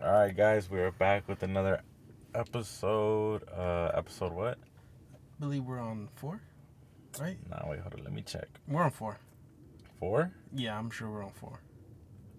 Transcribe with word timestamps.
All 0.00 0.12
right, 0.12 0.36
guys, 0.36 0.70
we 0.70 0.78
are 0.80 0.92
back 0.92 1.28
with 1.28 1.42
another 1.42 1.82
episode. 2.34 3.42
Uh, 3.48 3.90
episode 3.94 4.32
what? 4.32 4.58
I 5.12 5.40
believe 5.40 5.64
we're 5.64 5.80
on 5.80 6.08
four, 6.14 6.40
right? 7.20 7.36
Nah, 7.50 7.68
wait, 7.68 7.80
hold 7.80 7.94
on. 7.94 8.04
Let 8.04 8.12
me 8.12 8.22
check. 8.22 8.46
We're 8.68 8.82
on 8.82 8.90
four. 8.92 9.18
Four? 9.98 10.32
Yeah, 10.52 10.78
I'm 10.78 10.90
sure 10.90 11.10
we're 11.10 11.24
on 11.24 11.32
four. 11.32 11.60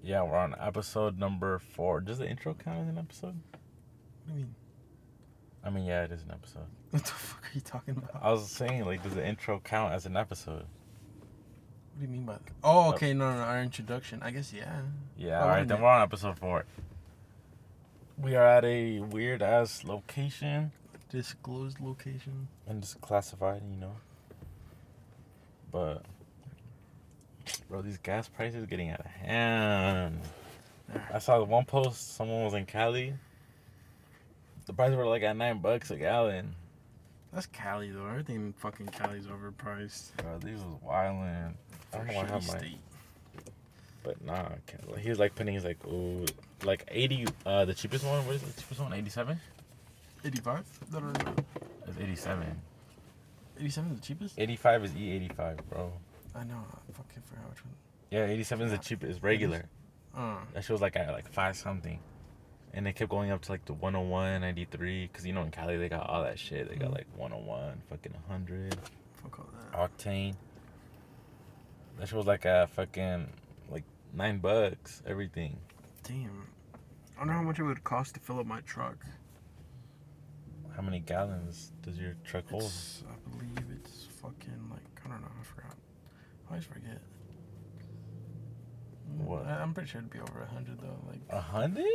Yeah, 0.01 0.23
we're 0.23 0.37
on 0.37 0.55
episode 0.59 1.17
number 1.19 1.59
four. 1.59 1.99
Does 1.99 2.17
the 2.19 2.29
intro 2.29 2.53
count 2.53 2.79
as 2.79 2.87
an 2.87 2.97
episode? 2.97 3.35
What 4.25 4.27
do 4.27 4.31
you 4.33 4.35
mean? 4.37 4.55
I 5.63 5.69
mean, 5.69 5.83
yeah, 5.83 6.03
it 6.03 6.11
is 6.11 6.23
an 6.23 6.31
episode. 6.31 6.67
What 6.91 7.03
the 7.03 7.11
fuck 7.11 7.43
are 7.43 7.51
you 7.53 7.61
talking 7.61 7.97
about? 7.97 8.23
I 8.23 8.31
was 8.31 8.49
saying, 8.49 8.85
like, 8.85 9.03
does 9.03 9.13
the 9.13 9.23
intro 9.27 9.59
count 9.59 9.93
as 9.93 10.05
an 10.07 10.15
episode? 10.17 10.63
What 10.63 11.99
do 11.99 12.01
you 12.03 12.07
mean 12.07 12.23
by 12.25 12.33
that? 12.33 12.41
Oh, 12.63 12.89
okay, 12.93 13.13
no, 13.13 13.31
no, 13.31 13.41
our 13.41 13.61
introduction. 13.61 14.21
I 14.23 14.31
guess 14.31 14.51
yeah. 14.53 14.79
Yeah, 15.17 15.39
Oh, 15.39 15.43
all 15.43 15.47
right, 15.49 15.67
then 15.67 15.81
we're 15.81 15.89
on 15.89 16.01
episode 16.01 16.39
four. 16.39 16.65
We 18.21 18.35
are 18.35 18.45
at 18.45 18.65
a 18.65 18.99
weird 18.99 19.41
ass 19.41 19.83
location 19.85 20.71
Disclosed 21.09 21.79
location. 21.79 22.47
and 22.67 22.83
it's 22.83 22.93
classified, 22.95 23.61
you 23.67 23.77
know. 23.77 23.95
But, 25.71 26.03
bro, 27.69 27.81
these 27.81 27.97
gas 27.97 28.27
prices 28.27 28.65
getting 28.65 28.89
out 28.89 28.99
of 28.99 29.05
hand. 29.05 30.19
I 31.13 31.19
saw 31.19 31.37
the 31.39 31.45
one 31.45 31.65
post. 31.65 32.15
Someone 32.15 32.43
was 32.43 32.53
in 32.53 32.65
Cali. 32.65 33.13
The 34.65 34.73
prices 34.73 34.97
were 34.97 35.07
like 35.07 35.23
at 35.23 35.35
nine 35.35 35.59
bucks 35.59 35.89
a 35.89 35.95
gallon. 35.95 36.55
That's 37.33 37.45
Cali 37.47 37.91
though. 37.91 38.05
Everything 38.05 38.35
in 38.35 38.53
fucking 38.53 38.87
Cali's 38.87 39.27
overpriced. 39.27 40.15
Bro, 40.17 40.39
these 40.39 40.59
was 40.59 40.75
wildin'. 40.85 41.53
I 41.93 41.97
don't 41.97 42.07
know 42.07 42.13
why 42.13 42.23
I 42.23 42.27
have 42.27 42.47
my, 42.47 42.73
but 44.03 44.23
nah. 44.25 44.49
Cali. 44.67 45.01
He 45.01 45.09
was 45.09 45.19
like 45.19 45.35
putting. 45.35 45.53
He's 45.53 45.65
like, 45.65 45.83
ooh, 45.87 46.25
like 46.65 46.85
eighty. 46.89 47.25
Uh, 47.45 47.65
the 47.65 47.73
cheapest 47.73 48.05
one. 48.05 48.25
What 48.25 48.35
is 48.35 48.41
the 48.41 48.61
cheapest 48.61 48.79
one? 48.81 48.93
Eighty-seven. 48.93 49.39
85? 50.23 50.65
No, 50.91 50.99
no, 50.99 51.11
no. 51.11 51.35
It's 51.87 51.97
eighty-seven. 51.99 52.61
87 53.57 53.91
is 53.93 53.99
the 53.99 54.05
cheapest? 54.05 54.39
Eighty-five 54.39 54.83
is 54.85 54.95
E 54.95 55.11
eighty-five, 55.11 55.57
bro. 55.69 55.91
I 56.35 56.43
know. 56.43 56.55
I 56.71 56.91
fucking 56.93 57.23
forgot 57.25 57.49
which 57.49 57.63
one. 57.65 57.73
Yeah, 58.11 58.25
eighty-seven 58.25 58.65
is 58.67 58.71
the 58.71 58.77
cheapest. 58.77 59.21
Regular. 59.23 59.65
Uh, 60.15 60.37
That 60.53 60.63
shit 60.63 60.71
was 60.71 60.81
like 60.81 60.95
at 60.95 61.11
like 61.11 61.29
five 61.31 61.55
something. 61.55 61.99
And 62.73 62.87
it 62.87 62.93
kept 62.95 63.09
going 63.09 63.31
up 63.31 63.41
to 63.43 63.51
like 63.51 63.65
the 63.65 63.73
101, 63.73 64.41
93. 64.41 65.07
Because 65.07 65.25
you 65.25 65.33
know 65.33 65.41
in 65.41 65.49
Cali 65.51 65.77
they 65.77 65.89
got 65.89 66.07
all 66.07 66.23
that 66.23 66.37
shit. 66.37 66.69
They 66.69 66.75
got 66.75 66.89
Mhm. 66.91 66.95
like 66.95 67.07
101, 67.15 67.81
fucking 67.89 68.13
100. 68.27 68.75
fuck 69.23 69.39
all 69.39 69.45
that. 69.71 69.97
octane. 69.97 70.35
That 71.97 72.07
shit 72.07 72.17
was 72.17 72.25
like 72.27 72.45
a 72.45 72.67
fucking 72.73 73.27
like 73.69 73.83
nine 74.13 74.37
bucks, 74.39 75.01
everything. 75.05 75.57
Damn. 76.09 76.47
I 77.15 77.19
wonder 77.19 77.33
how 77.33 77.41
much 77.43 77.59
it 77.59 77.63
would 77.63 77.83
cost 77.83 78.15
to 78.15 78.19
fill 78.19 78.39
up 78.39 78.45
my 78.47 78.61
truck. 78.61 79.05
How 80.75 80.81
many 80.81 80.99
gallons 80.99 81.71
does 81.83 81.97
your 81.99 82.15
truck 82.25 82.49
hold? 82.49 82.63
It's, 82.63 83.03
I 83.07 83.29
believe 83.29 83.57
it's 83.79 84.07
fucking 84.21 84.69
like 84.71 84.81
I 85.05 85.09
don't 85.09 85.21
know. 85.21 85.27
I 85.39 85.43
forgot. 85.43 85.75
I 86.47 86.51
always 86.51 86.65
forget. 86.65 86.99
Mm, 89.11 89.25
What? 89.25 89.45
I, 89.45 89.61
I'm 89.61 89.73
pretty 89.73 89.89
sure 89.89 89.99
it'd 89.99 90.09
be 90.11 90.19
over 90.19 90.41
a 90.41 90.47
hundred 90.47 90.79
though. 90.81 90.97
Like 91.07 91.19
A 91.29 91.41
hundred? 91.41 91.85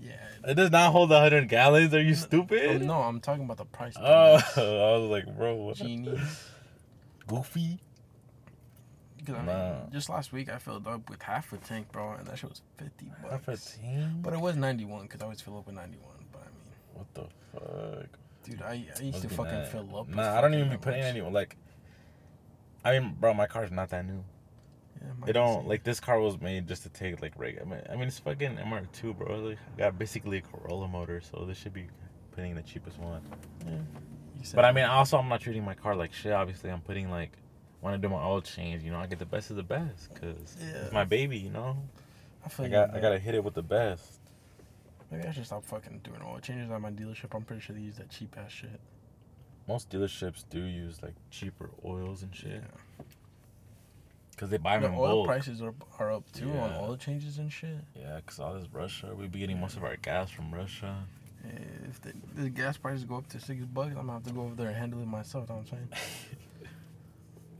yeah. 0.00 0.12
It 0.46 0.54
does 0.54 0.70
not 0.70 0.92
hold 0.92 1.10
a 1.10 1.18
hundred 1.18 1.48
gallons. 1.48 1.92
Are 1.94 2.00
you 2.02 2.12
Oh, 2.12 2.14
stupid? 2.14 2.82
no, 2.82 3.00
I'm 3.00 3.20
talking 3.20 3.44
about 3.44 3.56
the 3.56 3.64
price. 3.64 3.94
Oh. 3.98 4.36
I 4.56 4.98
was 5.00 5.10
like, 5.10 5.36
bro, 5.36 5.54
what? 5.56 5.76
genius. 5.76 6.50
Goofy. 7.26 7.80
'Cause, 9.26 9.34
I 9.36 9.38
mean, 9.38 9.46
Nah. 9.46 9.86
just 9.90 10.08
last 10.08 10.32
week 10.32 10.48
I 10.50 10.58
filled 10.58 10.86
up 10.86 11.08
with 11.10 11.22
half 11.22 11.52
a 11.52 11.58
tank, 11.58 11.90
bro, 11.92 12.12
and 12.12 12.26
that 12.26 12.38
shit 12.38 12.48
was 12.50 12.62
fifty 12.78 13.10
bucks. 13.22 13.32
Half 13.32 13.48
a 13.48 13.56
team. 13.56 14.20
But 14.22 14.32
it 14.34 14.40
was 14.40 14.56
ninety 14.56 14.84
one 14.84 15.02
because 15.02 15.20
I 15.20 15.24
always 15.24 15.40
fill 15.40 15.58
up 15.58 15.66
with 15.66 15.74
ninety 15.74 15.98
one. 15.98 16.24
But 16.32 16.42
I 16.42 16.44
mean, 16.44 16.72
What 16.94 17.14
the 17.14 17.26
fuck? 17.52 18.18
dude, 18.44 18.62
I, 18.62 18.70
I 18.70 18.74
used 18.74 19.02
Must 19.02 19.22
to 19.22 19.28
fucking 19.28 19.52
nice. 19.52 19.68
fill 19.72 19.96
up. 19.98 20.08
Nah, 20.08 20.36
I 20.38 20.40
don't 20.40 20.54
even 20.54 20.70
be 20.70 20.76
putting 20.76 21.00
much. 21.00 21.08
any 21.10 21.20
like. 21.22 21.56
I 22.84 22.98
mean, 22.98 23.16
bro, 23.18 23.34
my 23.34 23.46
car's 23.46 23.70
not 23.72 23.88
that 23.90 24.06
new. 24.06 24.22
Yeah, 25.02 25.28
It 25.28 25.32
don't 25.34 25.66
like 25.68 25.82
this 25.82 26.00
car 26.00 26.20
was 26.20 26.40
made 26.40 26.66
just 26.68 26.84
to 26.84 26.88
take 26.88 27.20
like 27.20 27.32
regular. 27.36 27.66
I 27.66 27.68
mean, 27.70 27.80
I 27.90 27.96
mean 27.96 28.08
it's 28.08 28.18
fucking 28.20 28.56
MR2, 28.56 29.16
bro. 29.18 29.36
Like, 29.40 29.58
I 29.74 29.78
got 29.78 29.98
basically 29.98 30.38
a 30.38 30.40
Corolla 30.40 30.88
motor, 30.88 31.20
so 31.20 31.44
this 31.44 31.58
should 31.58 31.74
be 31.74 31.88
putting 32.32 32.54
the 32.54 32.62
cheapest 32.62 32.98
one. 32.98 33.20
Yeah, 33.66 33.78
But 34.54 34.64
I 34.64 34.72
mean, 34.72 34.84
also 34.84 35.18
I'm 35.18 35.28
not 35.28 35.40
treating 35.40 35.64
my 35.64 35.74
car 35.74 35.94
like 35.96 36.12
shit. 36.14 36.32
Obviously, 36.32 36.70
I'm 36.70 36.80
putting 36.80 37.10
like 37.10 37.32
when 37.86 37.94
I 37.94 37.98
do 37.98 38.08
my 38.08 38.20
oil 38.24 38.40
change, 38.40 38.82
you 38.82 38.90
know, 38.90 38.98
I 38.98 39.06
get 39.06 39.20
the 39.20 39.24
best 39.26 39.50
of 39.50 39.56
the 39.56 39.62
best 39.62 40.12
because 40.12 40.56
Yeah. 40.60 40.82
it's 40.82 40.92
my 40.92 41.04
baby, 41.04 41.38
you 41.38 41.50
know. 41.50 41.76
I, 42.44 42.48
feel 42.48 42.64
I 42.64 42.68
you, 42.68 42.74
got 42.74 42.94
I 42.96 43.00
gotta 43.00 43.18
hit 43.20 43.36
it 43.36 43.44
with 43.44 43.54
the 43.54 43.62
best. 43.62 44.18
Maybe 45.10 45.24
I 45.28 45.30
should 45.30 45.46
stop 45.46 45.64
fucking 45.64 46.00
doing 46.02 46.20
oil 46.20 46.40
changes 46.40 46.68
at 46.68 46.80
my 46.80 46.90
dealership. 46.90 47.32
I'm 47.32 47.42
pretty 47.44 47.62
sure 47.62 47.76
they 47.76 47.82
use 47.82 47.94
that 47.98 48.10
cheap 48.10 48.36
ass 48.36 48.50
shit. 48.50 48.80
Most 49.68 49.88
dealerships 49.88 50.44
do 50.50 50.58
use 50.64 51.00
like 51.00 51.14
cheaper 51.30 51.70
oils 51.84 52.22
and 52.24 52.34
shit 52.34 52.60
Yeah. 52.62 53.04
because 54.32 54.50
they 54.50 54.56
buy 54.56 54.78
The 54.78 54.88
them 54.88 54.96
The 54.96 55.00
oil 55.00 55.08
bulk. 55.18 55.26
prices 55.28 55.62
are, 55.62 55.74
are 56.00 56.12
up 56.12 56.24
too 56.32 56.50
on 56.50 56.70
Yeah. 56.72 56.80
oil 56.80 56.96
changes 56.96 57.38
and 57.38 57.52
shit. 57.52 57.78
Yeah, 57.94 58.16
because 58.16 58.40
all 58.40 58.54
this 58.54 58.66
Russia, 58.72 59.14
we 59.14 59.28
be 59.28 59.38
getting 59.38 59.60
most 59.60 59.76
of 59.76 59.84
our 59.84 59.94
gas 59.96 60.28
from 60.30 60.52
Russia. 60.52 61.04
If 61.88 62.00
the, 62.00 62.12
the 62.34 62.50
gas 62.50 62.76
prices 62.76 63.04
go 63.04 63.16
up 63.18 63.28
to 63.28 63.38
six 63.38 63.64
bucks, 63.64 63.90
I'm 63.90 64.06
gonna 64.06 64.14
have 64.14 64.24
to 64.24 64.32
go 64.32 64.40
over 64.42 64.56
there 64.56 64.66
and 64.66 64.76
handle 64.76 65.00
it 65.00 65.06
myself. 65.06 65.48
Know 65.48 65.54
what 65.56 65.60
I'm 65.60 65.66
saying? 65.68 65.88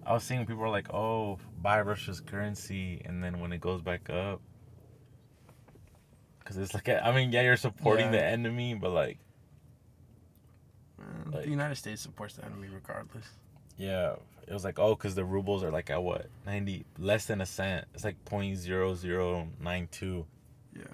I 0.07 0.13
was 0.13 0.23
seeing 0.23 0.47
people 0.47 0.63
are 0.63 0.69
like, 0.71 0.93
"Oh, 0.95 1.39
buy 1.61 1.81
Russia's 1.81 2.21
currency," 2.21 3.03
and 3.05 3.23
then 3.25 3.41
when 3.41 3.53
it 3.53 3.61
goes 3.61 3.83
back 3.83 4.09
up, 4.09 4.41
because 6.39 6.57
it's 6.57 6.75
like, 6.75 6.89
I 6.89 7.13
mean, 7.13 7.33
yeah, 7.33 7.43
you're 7.43 7.57
supporting 7.57 8.07
Yeah. 8.07 8.13
the 8.13 8.25
enemy, 8.25 8.75
but 8.75 8.91
like, 8.91 9.19
mm, 11.01 11.05
Man, 11.25 11.31
Like- 11.33 11.45
the 11.45 11.51
United 11.51 11.75
States 11.77 12.01
supports 12.03 12.37
the 12.37 12.45
enemy 12.45 12.69
regardless. 12.69 13.27
yeah, 13.77 14.15
it 14.47 14.53
was 14.53 14.65
like, 14.65 14.79
oh, 14.79 14.95
because 14.95 15.15
the 15.15 15.25
rubles 15.25 15.63
are 15.65 15.71
like 15.73 15.91
at 15.91 16.03
what 16.03 16.29
ninety, 16.47 16.87
less 16.99 17.27
than 17.27 17.41
a 17.41 17.47
cent. 17.47 17.87
It's 17.95 18.05
like 18.05 18.25
point 18.25 18.57
zero 18.59 18.95
zero 18.95 19.49
nine 19.61 19.89
two 19.91 20.27
Yeah. 20.73 20.85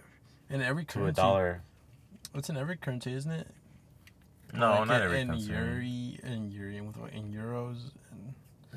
In 0.48 0.62
every 0.62 0.84
to 0.86 0.94
currency, 0.94 1.10
a 1.20 1.22
dollar. 1.22 1.62
It's 2.34 2.48
in 2.48 2.56
every 2.56 2.76
currency, 2.76 3.12
isn't 3.12 3.30
it? 3.30 3.46
No, 4.54 4.70
Like 4.70 4.88
not 4.88 4.96
in, 4.96 5.02
every 5.02 5.20
in. 5.20 5.34
Yuri, 5.34 6.20
in 6.22 6.50
Yuri, 6.50 6.80
with 6.80 6.96
in 7.12 7.32
euros, 7.32 7.90
and 7.94 8.01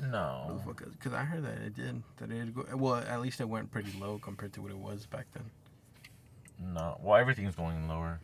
No, 0.00 0.60
because 0.98 1.12
I 1.14 1.24
heard 1.24 1.42
that 1.44 1.58
it 1.58 1.74
did 1.74 2.02
that 2.18 2.30
it 2.30 2.54
go 2.54 2.66
well. 2.76 2.96
At 2.96 3.20
least 3.22 3.40
it 3.40 3.48
went 3.48 3.70
pretty 3.70 3.92
low 3.98 4.18
compared 4.18 4.52
to 4.54 4.62
what 4.62 4.70
it 4.70 4.76
was 4.78 5.06
back 5.06 5.26
then. 5.32 5.44
no. 6.74 6.98
Well, 7.02 7.16
everything's 7.16 7.54
going 7.54 7.88
lower. 7.88 8.20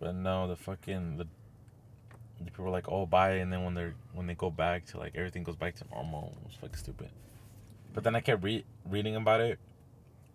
But 0.00 0.14
no, 0.16 0.48
the 0.48 0.56
fucking 0.56 1.16
the, 1.18 1.26
the 2.38 2.44
people 2.44 2.66
are 2.66 2.70
like, 2.70 2.88
oh, 2.88 3.06
buy, 3.06 3.32
it, 3.34 3.40
and 3.40 3.52
then 3.52 3.64
when 3.64 3.74
they're 3.74 3.94
when 4.12 4.26
they 4.26 4.34
go 4.34 4.50
back 4.50 4.86
to 4.86 4.98
like 4.98 5.14
everything 5.14 5.44
goes 5.44 5.56
back 5.56 5.76
to 5.76 5.84
normal, 5.92 6.36
it's 6.46 6.56
fucking 6.56 6.76
stupid. 6.76 7.08
But 7.94 8.02
then 8.04 8.14
I 8.16 8.20
kept 8.20 8.42
re- 8.42 8.64
reading 8.90 9.14
about 9.16 9.40
it, 9.40 9.58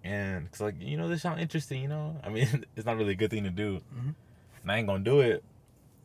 and 0.03 0.45
it's 0.47 0.61
like 0.61 0.75
you 0.79 0.95
know 0.97 1.09
this 1.09 1.21
sounds 1.21 1.41
interesting, 1.41 1.81
you 1.81 1.89
know. 1.89 2.15
I 2.23 2.29
mean, 2.29 2.65
it's 2.75 2.85
not 2.85 2.95
really 2.97 3.11
a 3.11 3.15
good 3.15 3.31
thing 3.31 3.43
to 3.43 3.49
do, 3.49 3.81
Mhm. 3.93 4.15
and 4.63 4.71
I 4.71 4.77
ain't 4.77 4.87
gonna 4.87 5.03
do 5.03 5.19
it. 5.19 5.43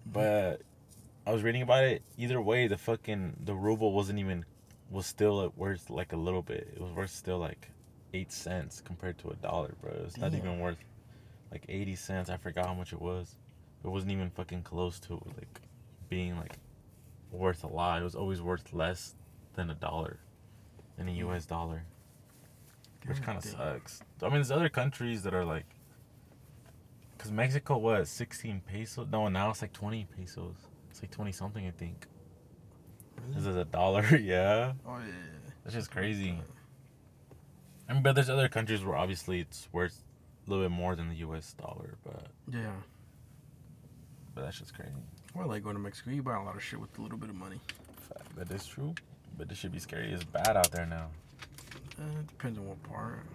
But 0.05 0.61
I 1.27 1.33
was 1.33 1.43
reading 1.43 1.63
about 1.63 1.85
it. 1.85 2.03
Either 2.19 2.41
way, 2.41 2.67
the 2.67 2.77
fucking 2.77 3.37
the 3.45 3.55
ruble 3.55 3.93
wasn't 3.93 4.19
even 4.19 4.45
was 4.91 5.07
still 5.07 5.53
worth 5.57 5.89
like 5.91 6.13
a 6.13 6.17
little 6.17 6.43
bit. 6.43 6.69
It 6.75 6.81
was 6.81 6.93
worth 6.93 7.11
still 7.11 7.39
like 7.39 7.71
eight 8.13 8.31
cents 8.31 8.81
compared 8.85 9.19
to 9.19 9.31
a 9.31 9.35
dollar, 9.35 9.75
bro. 9.81 9.93
It's 10.05 10.17
not 10.19 10.35
even 10.35 10.61
worth 10.61 10.77
like 11.51 11.65
eighty 11.69 11.97
cents. 11.97 12.29
I 12.31 12.37
forgot 12.37 12.67
how 12.67 12.75
much 12.75 12.93
it 12.93 13.01
was. 13.01 13.37
It 13.85 13.89
wasn't 13.89 14.13
even 14.13 14.31
fucking 14.31 14.63
close 14.63 14.99
to 15.01 15.15
like 15.37 15.61
being 16.09 16.37
like 16.37 16.59
worth 17.33 17.65
a 17.65 17.69
lot. 17.69 18.01
It 18.01 18.05
was 18.05 18.15
always 18.15 18.41
worth 18.43 18.73
less 18.73 19.15
than 19.55 19.71
a 19.71 19.75
dollar 19.75 20.19
in 20.99 21.09
a 21.09 21.13
Mm. 21.13 21.17
U.S. 21.19 21.47
dollar, 21.47 21.85
which 23.07 23.23
kind 23.23 23.39
of 23.39 23.45
sucks. 23.45 24.03
I 24.23 24.27
mean, 24.27 24.35
there's 24.35 24.51
other 24.51 24.69
countries 24.69 25.23
that 25.25 25.35
are 25.35 25.45
like, 25.45 25.67
cause 27.19 27.31
Mexico 27.33 27.79
was 27.79 28.09
sixteen 28.11 28.61
pesos? 28.67 29.09
No, 29.11 29.29
now 29.29 29.51
it's 29.51 29.63
like 29.63 29.73
twenty 29.73 30.07
pesos. 30.17 30.55
It's 30.95 31.03
like 31.03 31.11
twenty 31.11 31.33
something, 31.33 31.67
I 31.67 31.73
think. 31.73 32.07
This 33.35 33.47
is 33.47 33.57
a 33.57 33.65
dollar, 33.65 34.05
yeah. 34.17 34.75
Oh 34.87 34.99
yeah. 34.99 35.13
That's 35.65 35.75
just 35.75 35.91
crazy. 35.91 36.39
I 37.89 37.95
mean, 37.95 38.05
but 38.05 38.15
there's 38.15 38.31
other 38.31 38.49
countries 38.49 38.85
where 38.85 38.95
obviously 38.97 39.41
it's 39.41 39.69
worth 39.73 40.05
a 40.47 40.51
little 40.51 40.65
bit 40.65 40.71
more 40.71 40.95
than 40.95 41.09
the 41.09 41.17
U.S. 41.17 41.53
dollar, 41.55 41.97
but 42.05 42.29
Yeah. 42.49 42.71
but 44.37 44.43
that's 44.43 44.61
just 44.61 44.73
crazy. 44.73 44.93
Well, 45.35 45.49
like 45.49 45.65
going 45.65 45.75
to 45.75 45.83
Mexico, 45.83 46.11
you 46.13 46.23
buy 46.23 46.37
a 46.37 46.43
lot 46.45 46.55
of 46.55 46.63
shit 46.63 46.79
with 46.81 46.97
a 46.97 47.03
little 47.03 47.19
bit 47.19 47.29
of 47.29 47.35
money. 47.35 47.59
That 48.37 48.49
is 48.53 48.65
true. 48.65 48.95
But 49.37 49.49
this 49.49 49.59
should 49.59 49.73
be 49.73 49.81
scary. 49.81 50.13
It's 50.13 50.23
bad 50.23 50.57
out 50.57 50.71
there 50.71 50.87
now. 50.87 51.09
Uh, 51.99 52.21
it 52.21 52.27
depends 52.29 52.57
on 52.57 52.69
what 52.69 52.81
part. 52.85 53.27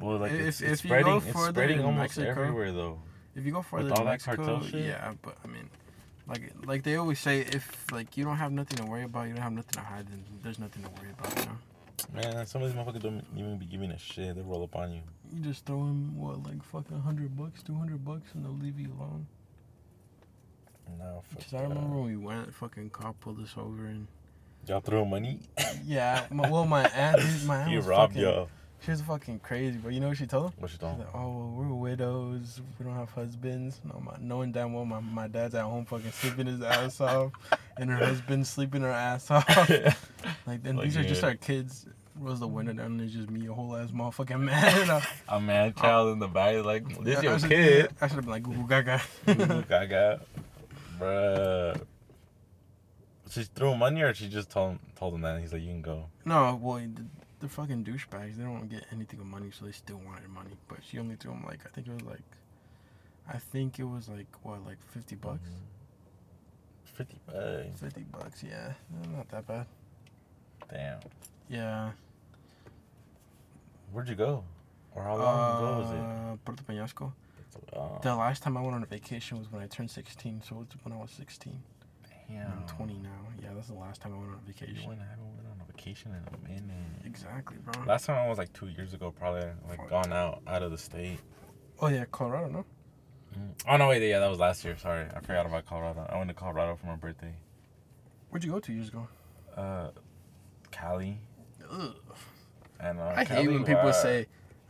Well, 0.00 0.18
like 0.18 0.30
If- 0.32 0.40
it's, 0.40 0.60
it's 0.60 0.82
go 0.82 0.88
spreading. 0.88 1.16
It's 1.16 1.46
spreading 1.48 1.80
almost 1.80 2.16
Mexico- 2.16 2.30
everywhere 2.30 2.70
though. 2.70 3.00
If 3.34 3.44
you 3.44 3.52
go 3.52 3.62
further 3.62 3.90
all 3.90 3.98
to 3.98 4.04
Mexico, 4.04 4.60
yeah, 4.72 5.12
but 5.22 5.36
I 5.44 5.48
mean, 5.48 5.70
like 6.26 6.52
like 6.64 6.82
they 6.82 6.96
always 6.96 7.18
say, 7.18 7.40
if 7.40 7.90
like 7.92 8.16
you 8.16 8.24
don't 8.24 8.36
have 8.36 8.52
nothing 8.52 8.78
to 8.78 8.84
worry 8.84 9.04
about, 9.04 9.28
you 9.28 9.34
don't 9.34 9.42
have 9.42 9.52
nothing 9.52 9.74
to 9.74 9.80
hide, 9.80 10.06
then 10.08 10.24
there's 10.42 10.58
nothing 10.58 10.82
to 10.82 10.88
worry 10.90 11.10
about. 11.18 11.38
You 11.38 11.44
know? 11.46 12.32
Man, 12.32 12.46
some 12.46 12.62
of 12.62 12.68
these 12.72 12.76
motherfuckers 12.76 13.02
don't 13.02 13.24
even 13.36 13.58
be 13.58 13.66
giving 13.66 13.90
a 13.90 13.98
shit. 13.98 14.34
They 14.34 14.42
roll 14.42 14.64
up 14.64 14.74
on 14.74 14.92
you. 14.92 15.00
You 15.32 15.42
just 15.42 15.64
throw 15.64 15.78
him 15.78 16.18
what, 16.18 16.42
like 16.42 16.62
fucking 16.64 17.00
hundred 17.00 17.36
bucks, 17.36 17.62
two 17.62 17.74
hundred 17.74 18.04
bucks, 18.04 18.30
and 18.34 18.44
they'll 18.44 18.52
leave 18.52 18.80
you 18.80 18.88
alone. 18.98 19.26
No, 20.98 21.22
fuck 21.28 21.44
Cause 21.44 21.54
I 21.54 21.62
remember 21.62 21.96
when 21.96 22.04
we 22.06 22.16
went, 22.16 22.52
fucking 22.52 22.90
cop 22.90 23.20
pulled 23.20 23.40
us 23.40 23.54
over 23.56 23.86
and 23.86 24.08
Y'all 24.66 24.80
throw 24.80 25.04
money. 25.04 25.40
yeah, 25.84 26.26
my, 26.30 26.50
well 26.50 26.66
my 26.66 26.84
aunt, 26.88 27.20
dude, 27.20 27.44
my 27.46 27.58
aunt 27.58 27.70
he 27.70 27.76
was 27.76 27.86
robbed 27.86 28.14
fucking, 28.14 28.28
y'all. 28.28 28.48
She 28.82 28.90
was 28.92 29.02
fucking 29.02 29.40
crazy, 29.40 29.76
but 29.76 29.92
you 29.92 30.00
know 30.00 30.08
what 30.08 30.16
she 30.16 30.26
told 30.26 30.46
him? 30.46 30.52
What 30.58 30.68
you 30.68 30.72
She's 30.72 30.78
doing? 30.78 30.98
like, 30.98 31.14
oh, 31.14 31.28
well, 31.28 31.54
we're 31.54 31.74
widows. 31.74 32.62
We 32.78 32.86
don't 32.86 32.94
have 32.94 33.10
husbands. 33.10 33.78
No, 33.84 34.00
my, 34.00 34.16
knowing 34.18 34.52
damn 34.52 34.72
well 34.72 34.86
my, 34.86 35.00
my 35.00 35.28
dad's 35.28 35.54
at 35.54 35.64
home 35.64 35.84
fucking 35.84 36.12
sleeping 36.12 36.46
his 36.46 36.62
ass 36.62 36.98
off, 37.00 37.32
and 37.76 37.90
her 37.90 37.96
husband's 37.96 38.48
sleeping 38.48 38.80
her 38.80 38.90
ass 38.90 39.30
off. 39.30 39.46
like, 40.46 40.62
then 40.62 40.76
Like, 40.76 40.84
these 40.86 40.96
are 40.96 41.04
just 41.04 41.22
our 41.22 41.34
kids. 41.34 41.86
Was 42.18 42.40
the 42.40 42.48
window 42.48 42.72
down, 42.74 43.00
it's 43.00 43.14
just 43.14 43.30
me, 43.30 43.46
a 43.46 43.52
whole 43.52 43.74
ass 43.76 43.92
motherfucking 43.92 44.40
man. 44.40 45.02
a 45.28 45.40
man 45.40 45.72
oh. 45.76 45.80
child 45.80 46.12
in 46.12 46.18
the 46.18 46.28
back, 46.28 46.64
like 46.64 47.02
this 47.04 47.18
I 47.18 47.22
your 47.22 47.38
should- 47.38 47.48
kid. 47.50 47.90
I 48.00 48.08
should 48.08 48.16
have 48.16 48.24
been 48.24 48.32
like, 48.32 48.42
Google 48.42 48.64
Gaga. 48.64 49.00
Gaga, 49.26 50.20
bruh. 50.98 51.80
She 53.30 53.44
threw 53.44 53.70
him 53.72 53.78
money, 53.78 54.02
or 54.02 54.12
she 54.12 54.28
just 54.28 54.50
told 54.50 54.72
him, 54.72 54.80
told 54.96 55.14
him 55.14 55.20
that 55.20 55.40
he's 55.40 55.52
like, 55.52 55.62
you 55.62 55.68
can 55.68 55.82
go. 55.82 56.06
no, 56.24 56.58
well, 56.60 56.84
the, 57.40 57.46
the 57.46 57.52
fucking 57.52 57.84
douchebags, 57.84 58.36
they 58.36 58.42
don't 58.42 58.52
want 58.52 58.70
to 58.70 58.76
get 58.76 58.86
anything 58.92 59.20
of 59.20 59.26
money, 59.26 59.50
so 59.56 59.64
they 59.64 59.72
still 59.72 60.00
wanted 60.04 60.28
money. 60.28 60.50
But 60.68 60.78
she 60.88 60.98
only 60.98 61.16
threw 61.16 61.32
him 61.32 61.44
like, 61.44 61.60
I 61.66 61.68
think 61.70 61.86
it 61.86 61.92
was 61.92 62.02
like, 62.02 62.22
I 63.28 63.38
think 63.38 63.78
it 63.78 63.84
was 63.84 64.08
like, 64.08 64.26
what, 64.42 64.64
like 64.66 64.78
50 64.92 65.16
bucks? 65.16 65.48
Fifty 66.84 67.16
bucks. 67.26 67.80
50 67.80 68.00
bucks, 68.12 68.42
yeah. 68.42 68.72
Not 69.16 69.28
that 69.30 69.46
bad. 69.46 69.66
Damn. 70.70 70.98
Yeah. 71.48 71.90
Where'd 73.92 74.08
you 74.08 74.14
go? 74.14 74.44
Or 74.94 75.02
how 75.04 75.16
long 75.16 75.56
ago 75.56 75.78
was 75.80 75.90
it? 75.92 75.98
Uh, 75.98 76.36
Puerto 76.44 76.62
Peñasco. 76.64 77.12
Oh, 77.74 77.98
The 78.02 78.14
last 78.14 78.42
time 78.42 78.56
I 78.56 78.60
went 78.60 78.74
on 78.74 78.82
a 78.82 78.86
vacation 78.86 79.38
was 79.38 79.50
when 79.50 79.62
I 79.62 79.66
turned 79.66 79.90
16, 79.90 80.42
so 80.46 80.60
it's 80.62 80.74
when 80.84 80.92
I 80.92 80.96
was 81.00 81.10
16. 81.12 81.58
damn. 82.28 82.46
I'm 82.52 82.66
20 82.76 82.94
now. 82.98 83.08
Yeah, 83.42 83.48
that's 83.54 83.68
the 83.68 83.74
last 83.74 84.00
time 84.00 84.12
I 84.14 84.18
went 84.18 84.30
on 84.30 84.34
a 84.36 84.46
You 84.46 84.52
vacation. 84.52 84.88
went, 84.88 85.00
I 85.00 85.04
haven't 85.10 85.24
went 85.36 85.39
vacation 85.80 86.12
in 86.12 86.34
a 86.34 86.48
minute. 86.48 87.04
Exactly, 87.04 87.56
bro. 87.64 87.84
Last 87.86 88.06
time 88.06 88.16
I 88.18 88.28
was 88.28 88.38
like 88.38 88.52
two 88.52 88.68
years 88.68 88.92
ago, 88.94 89.12
probably 89.16 89.42
like 89.68 89.78
Fuck. 89.78 89.90
gone 89.90 90.12
out 90.12 90.42
out 90.46 90.62
of 90.62 90.70
the 90.70 90.78
state. 90.78 91.18
Oh 91.80 91.88
yeah, 91.88 92.04
Colorado, 92.10 92.48
no? 92.48 92.64
Oh 93.68 93.76
no, 93.76 93.88
wait, 93.88 94.02
yeah, 94.06 94.18
that 94.18 94.28
was 94.28 94.38
last 94.38 94.64
year. 94.64 94.76
Sorry, 94.76 95.06
I 95.14 95.20
forgot 95.20 95.46
about 95.46 95.64
Colorado. 95.66 96.06
I 96.10 96.16
went 96.18 96.28
to 96.28 96.34
Colorado 96.34 96.76
for 96.76 96.86
my 96.86 96.96
birthday. 96.96 97.34
Where'd 98.28 98.44
you 98.44 98.50
go 98.52 98.60
two 98.60 98.72
years 98.72 98.88
ago? 98.88 99.08
Uh, 99.56 99.90
Cali 100.70 101.18
Ugh. 101.70 101.94
and 102.80 103.00
uh, 103.00 103.12
I 103.16 103.24
hate 103.24 103.48
when 103.48 103.64
people 103.64 103.84
was- 103.84 104.00
say, 104.02 104.26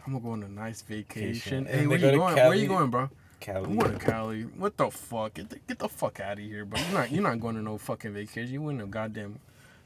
"I'm 0.06 0.12
gonna 0.12 0.24
go 0.24 0.30
on 0.30 0.42
a 0.42 0.48
nice 0.48 0.82
vacation." 0.82 1.64
Vacation. 1.64 1.66
Hey, 1.66 1.86
where 1.86 1.96
you 1.98 2.02
go 2.02 2.10
to 2.12 2.16
going? 2.18 2.36
Where 2.36 2.54
you 2.54 2.68
going, 2.68 2.90
bro? 2.90 3.10
Cali. 3.40 3.64
I'm 3.64 3.78
going 3.78 3.98
to 3.98 3.98
Cali. 3.98 4.42
What 4.42 4.76
the 4.76 4.90
fuck? 4.90 5.32
Get 5.34 5.48
the, 5.48 5.58
get 5.66 5.78
the 5.78 5.88
fuck 5.88 6.20
out 6.20 6.34
of 6.34 6.44
here, 6.44 6.66
bro. 6.66 6.78
You're 6.78 6.92
not 6.92 7.10
you're 7.10 7.22
not 7.22 7.40
going 7.40 7.54
to 7.56 7.62
no 7.62 7.78
fucking 7.78 8.12
vacation. 8.12 8.52
You 8.52 8.60
went 8.60 8.80
to 8.80 8.86
goddamn 8.86 9.38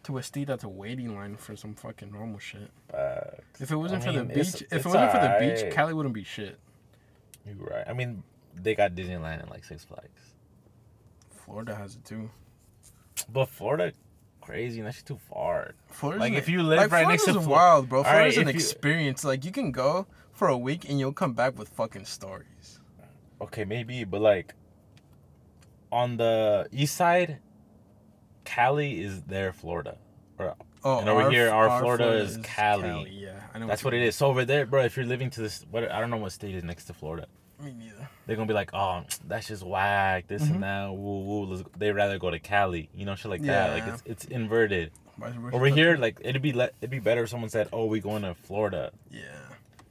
to 0.04 0.18
a 0.18 0.22
state 0.22 0.46
that's 0.46 0.64
a 0.64 0.68
waiting 0.68 1.14
line 1.14 1.36
for 1.36 1.56
some 1.56 1.74
fucking 1.74 2.12
normal 2.12 2.38
shit. 2.38 2.70
If 3.60 3.70
it 3.70 3.76
wasn't 3.76 4.02
I 4.02 4.06
for 4.06 4.12
the 4.12 4.22
mean, 4.24 4.30
it's- 4.30 4.52
beach, 4.52 4.62
if 4.62 4.72
it's 4.72 4.86
it 4.86 4.88
wasn't 4.88 5.10
for 5.12 5.18
the 5.18 5.36
beach, 5.40 5.58
alright. 5.58 5.72
Cali 5.74 5.94
wouldn't 5.94 6.14
be 6.14 6.24
shit. 6.24 6.58
You're 7.46 7.56
right. 7.56 7.84
I 7.86 7.92
mean, 7.92 8.22
they 8.54 8.74
got 8.74 8.94
Disneyland 8.94 9.40
and 9.42 9.50
like 9.50 9.64
Six 9.64 9.84
Flags, 9.84 10.34
Florida 11.44 11.74
has 11.74 11.96
it 11.96 12.04
too. 12.04 12.30
but 13.32 13.48
Florida, 13.48 13.92
crazy. 14.40 14.80
That's 14.80 15.02
too 15.02 15.18
far. 15.30 15.74
Florida's 15.88 16.20
Like, 16.20 16.32
an- 16.32 16.38
if 16.38 16.48
you 16.48 16.62
live 16.62 16.90
right 16.92 17.06
next 17.08 17.24
to 17.24 17.32
Florida's 17.32 17.46
Flo- 17.46 17.54
wild, 17.56 17.88
bro. 17.88 17.98
All 17.98 18.04
right, 18.04 18.12
Florida's 18.32 18.36
an 18.38 18.48
if 18.48 18.54
you- 18.54 18.60
experience. 18.60 19.24
Like 19.24 19.44
you 19.44 19.50
can 19.52 19.72
go 19.72 20.06
for 20.32 20.48
a 20.48 20.56
week 20.58 20.88
and 20.88 20.98
you'll 20.98 21.12
come 21.12 21.32
back 21.34 21.58
with 21.58 21.68
fucking 21.70 22.04
stories. 22.06 22.80
Okay, 23.40 23.64
maybe, 23.64 24.04
but 24.04 24.20
like 24.20 24.54
on 25.92 26.16
the 26.16 26.66
east 26.72 26.96
side, 26.96 27.38
Cali 28.44 29.00
is 29.02 29.22
their 29.22 29.52
Florida. 29.52 29.96
Or 30.38 30.54
Oh, 30.86 30.98
And 30.98 31.08
over 31.08 31.30
here, 31.30 31.48
our 31.50 31.80
Florida 31.80 32.12
is 32.12 32.38
Cali. 32.42 33.08
Yeah, 33.10 33.40
I 33.54 33.58
know. 33.58 33.66
that's 33.66 33.82
what 33.82 33.94
it 33.94 34.02
is. 34.02 34.16
So 34.16 34.26
over 34.26 34.44
there, 34.44 34.66
bro, 34.66 34.82
if 34.82 34.96
you're 34.98 35.06
living 35.06 35.30
to 35.30 35.40
this, 35.40 35.64
what 35.70 35.90
I 35.90 35.98
don't 36.00 36.10
know 36.10 36.18
what 36.18 36.32
state 36.32 36.54
is 36.54 36.62
next 36.62 36.84
to 36.86 36.92
Florida. 36.92 37.26
Me 37.62 37.72
neither. 37.72 38.08
They're 38.26 38.36
gonna 38.36 38.46
be 38.48 38.52
like, 38.54 38.74
oh, 38.74 39.04
that's 39.26 39.48
just 39.48 39.62
whack, 39.62 40.26
this 40.26 40.42
Mhm. 40.42 40.50
and 40.56 40.62
that. 40.62 40.90
Woo 40.92 41.20
woo. 41.20 41.44
Let's, 41.46 41.68
they 41.78 41.90
rather 41.92 42.18
go 42.18 42.30
to 42.30 42.38
Cali, 42.38 42.90
you 42.94 43.06
know, 43.06 43.14
shit 43.14 43.30
like 43.30 43.42
that. 43.42 43.70
Like 43.72 43.86
Yeah. 43.86 43.94
it's 43.94 44.02
it's 44.04 44.24
inverted. 44.26 44.90
Over 45.52 45.66
here, 45.68 45.96
like 45.96 46.18
it'd 46.20 46.42
be 46.42 46.52
le- 46.52 46.70
it'd 46.82 46.90
be 46.90 46.98
better 46.98 47.22
if 47.22 47.30
someone 47.30 47.48
said, 47.48 47.68
oh, 47.72 47.86
we 47.86 48.00
going 48.00 48.22
to 48.22 48.34
Florida. 48.34 48.90
Yeah. 49.10 49.22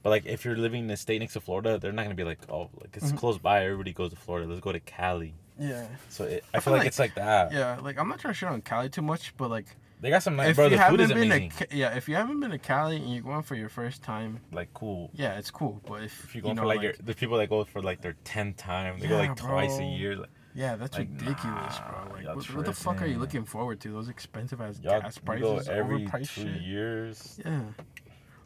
But 0.04 0.10
like 0.12 0.26
if 0.28 0.44
you're 0.46 0.58
living 0.58 0.84
in 0.84 0.92
a 0.92 0.98
state 0.98 1.20
next 1.22 1.34
to 1.34 1.40
Florida, 1.42 1.80
they're 1.80 1.94
not 1.94 2.04
gonna 2.04 2.14
be 2.14 2.26
like, 2.26 2.40
oh, 2.52 2.70
like 2.80 2.96
it's 2.98 3.12
Mhm. 3.12 3.18
close 3.18 3.38
by. 3.40 3.64
Everybody 3.64 3.94
goes 3.94 4.12
to 4.12 4.18
Florida. 4.18 4.48
Let's 4.48 4.62
go 4.62 4.74
to 4.74 4.80
Cali. 4.82 5.34
Yeah. 5.60 5.88
So 6.10 6.24
it, 6.26 6.44
I, 6.54 6.58
I 6.58 6.60
feel 6.60 6.74
like, 6.74 6.80
like- 6.82 6.88
it's 6.88 7.00
like 7.00 7.16
that. 7.16 7.52
Yeah. 7.52 7.80
Like 7.82 7.98
I'm 8.00 8.08
not 8.10 8.20
trying 8.20 8.34
to 8.34 8.38
shit 8.38 8.50
on 8.50 8.62
Cali 8.62 8.90
too 8.90 9.02
much, 9.02 9.34
but 9.38 9.50
like 9.50 9.68
They 10.02 10.10
got 10.10 10.24
some 10.24 10.36
nice, 10.36 10.50
if 10.50 10.56
bro. 10.56 10.66
you 10.66 10.72
The 10.72 10.76
food 10.78 10.82
haven't 10.84 11.00
is 11.02 11.08
been 11.14 11.32
amazing. 11.32 11.50
to 11.52 11.68
yeah, 11.78 11.96
if 11.96 12.10
you 12.10 12.16
haven't 12.16 12.40
been 12.40 12.52
to 12.52 12.58
Cali 12.58 12.98
and 12.98 13.14
you're 13.14 13.24
going 13.24 13.44
for 13.44 13.56
your 13.56 13.70
first 13.70 14.02
time, 14.04 14.40
like 14.52 14.74
cool. 14.74 15.12
yeah, 15.14 15.38
it's 15.38 15.52
cool. 15.52 15.80
But 15.86 16.04
if, 16.04 16.24
If 16.24 16.36
you're 16.36 16.40
you 16.40 16.44
going 16.44 16.56
know, 16.56 16.62
for 16.64 16.68
like, 16.68 16.78
like 16.78 16.84
your, 16.84 16.94
the 17.04 17.14
people 17.14 17.38
that 17.38 17.50
go 17.50 17.64
for 17.66 17.82
like 17.82 18.02
their 18.02 18.16
tenth 18.24 18.58
time, 18.58 19.00
they 19.00 19.08
go 19.08 19.16
Yeah, 19.22 19.30
like 19.30 19.38
twice 19.38 19.78
a 19.80 19.84
year. 19.86 20.16
Like, 20.18 20.30
yeah, 20.56 20.76
that's 20.76 20.98
like, 20.98 21.08
ridiculous, 21.10 21.80
nah, 21.80 22.06
bro. 22.06 22.16
Like 22.16 22.36
what, 22.36 22.56
what 22.56 22.66
the 22.66 22.74
fuck 22.74 23.02
are 23.02 23.08
you 23.08 23.18
looking 23.18 23.44
forward 23.46 23.80
to? 23.82 23.90
Those 23.90 24.10
expensive 24.10 24.62
ass 24.62 24.80
y'all 24.84 25.02
gas 25.02 25.16
you 25.18 25.40
go 25.40 25.54
prices, 25.56 25.68
every 25.70 26.06
overpriced 26.06 26.36
two 26.36 26.54
shit. 26.54 26.62
years. 26.62 27.40
Yeah. 27.44 27.62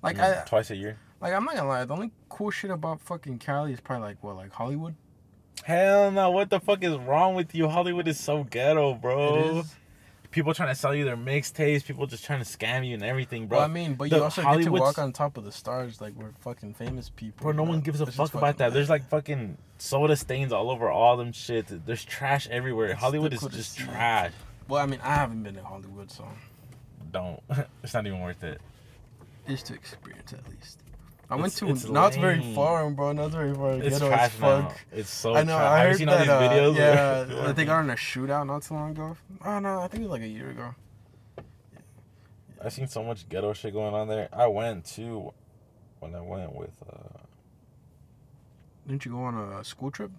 Like 0.03 0.17
Mm, 0.17 0.41
I 0.41 0.45
twice 0.45 0.69
a 0.71 0.75
year. 0.75 0.97
like 1.19 1.33
I'm 1.33 1.43
not 1.43 1.55
gonna 1.55 1.67
lie, 1.67 1.83
the 1.85 1.93
only 1.93 2.11
cool 2.29 2.51
shit 2.51 2.69
about 2.71 3.01
fucking 3.01 3.39
Cali 3.39 3.73
is 3.73 3.81
probably 3.81 4.07
like 4.09 4.23
what 4.23 4.35
like 4.35 4.51
Hollywood. 4.53 4.95
Hell 5.67 6.11
no! 6.11 6.31
What 6.31 6.49
the 6.49 6.61
fuck 6.61 6.81
is 6.81 6.95
wrong 6.95 7.35
with 7.35 7.53
you? 7.53 7.67
Hollywood 7.67 8.07
is 8.07 8.17
so 8.17 8.45
ghetto, 8.45 8.93
bro. 8.93 9.35
It 9.35 9.55
is. 9.57 9.75
People 10.31 10.53
trying 10.53 10.69
to 10.69 10.75
sell 10.75 10.95
you 10.95 11.03
their 11.03 11.17
mixtapes. 11.17 11.83
People 11.83 12.07
just 12.07 12.23
trying 12.23 12.41
to 12.41 12.45
scam 12.45 12.87
you 12.87 12.93
and 12.93 13.03
everything, 13.03 13.47
bro. 13.47 13.57
Well, 13.57 13.65
I 13.65 13.67
mean, 13.67 13.95
but 13.95 14.09
the 14.09 14.15
you 14.15 14.23
also 14.23 14.43
get 14.43 14.63
to 14.63 14.71
walk 14.71 14.97
on 14.97 15.11
top 15.11 15.35
of 15.35 15.43
the 15.43 15.51
stars 15.51 15.99
like 15.99 16.13
we're 16.15 16.31
fucking 16.39 16.75
famous 16.75 17.09
people. 17.09 17.43
Bro, 17.43 17.51
no 17.51 17.63
one 17.63 17.81
gives 17.81 17.99
a 17.99 18.05
It's 18.05 18.15
fuck 18.15 18.33
about 18.33 18.59
that. 18.59 18.71
There's 18.71 18.89
like 18.89 19.09
fucking 19.09 19.57
soda 19.77 20.15
stains 20.15 20.53
all 20.53 20.71
over 20.71 20.89
all 20.89 21.17
them 21.17 21.33
shit. 21.33 21.65
There's 21.85 22.05
trash 22.05 22.47
everywhere. 22.47 22.91
It's 22.91 23.01
Hollywood 23.01 23.33
is 23.33 23.41
just 23.41 23.77
trash. 23.77 24.31
Well, 24.69 24.81
I 24.81 24.85
mean, 24.85 25.01
I 25.03 25.15
haven't 25.15 25.43
been 25.43 25.55
to 25.55 25.63
Hollywood, 25.65 26.09
so 26.09 26.29
Don't. 27.11 27.41
it's 27.83 27.93
not 27.93 28.07
even 28.07 28.21
worth 28.21 28.41
it. 28.41 28.61
just 29.45 29.65
to 29.65 29.73
experience 29.73 30.31
at 30.31 30.47
least. 30.47 30.79
I 31.29 31.35
It's- 31.35 31.61
went 31.61 31.75
it's 31.75 31.85
to 31.85 31.91
not 31.91 32.15
very 32.15 32.39
lame. 32.39 32.55
far, 32.55 32.89
bro. 32.89 33.11
Not 33.11 33.31
very 33.31 33.53
far. 33.53 33.73
It's 33.73 33.99
Ghetto 33.99 34.05
as 34.11 34.31
trash 34.31 34.39
now. 34.39 34.61
fuck. 34.69 34.77
It's 34.93 35.09
so. 35.09 35.35
I 35.35 35.43
know. 35.43 35.57
Trash. 35.57 35.61
I 35.61 35.77
Have 35.77 35.83
you 35.83 35.89
heard 35.89 35.97
seen 35.97 36.07
that. 36.07 36.29
all 36.29 36.39
these 36.39 36.49
uh, 36.49 36.53
videos? 36.53 36.75
yeah, 37.43 37.49
I 37.49 37.53
think 37.53 37.69
I 37.69 37.73
got 37.73 37.79
in 37.83 37.89
a 37.89 37.95
shootout 37.95 38.47
not 38.47 38.61
too 38.63 38.73
long 38.75 38.91
ago. 38.91 39.17
Oh 39.43 39.59
no, 39.59 39.81
I 39.81 39.87
think 39.89 40.03
it 40.03 40.07
was 40.09 40.11
like 40.11 40.21
a 40.21 40.27
year 40.27 40.49
ago. 40.51 40.73
I 42.63 42.69
seen 42.69 42.87
so 42.87 43.03
much 43.03 43.27
ghetto 43.29 43.53
shit 43.53 43.73
going 43.73 43.93
on 43.93 44.07
there. 44.07 44.29
I 44.33 44.47
went 44.47 44.85
too 44.85 45.33
when 45.99 46.15
I 46.15 46.21
went 46.21 46.55
with. 46.55 46.71
uh 46.89 47.19
Didn't 48.87 49.03
you 49.05 49.11
go 49.11 49.23
on 49.23 49.35
a 49.37 49.63
school 49.63 49.91
trip? 49.91 50.11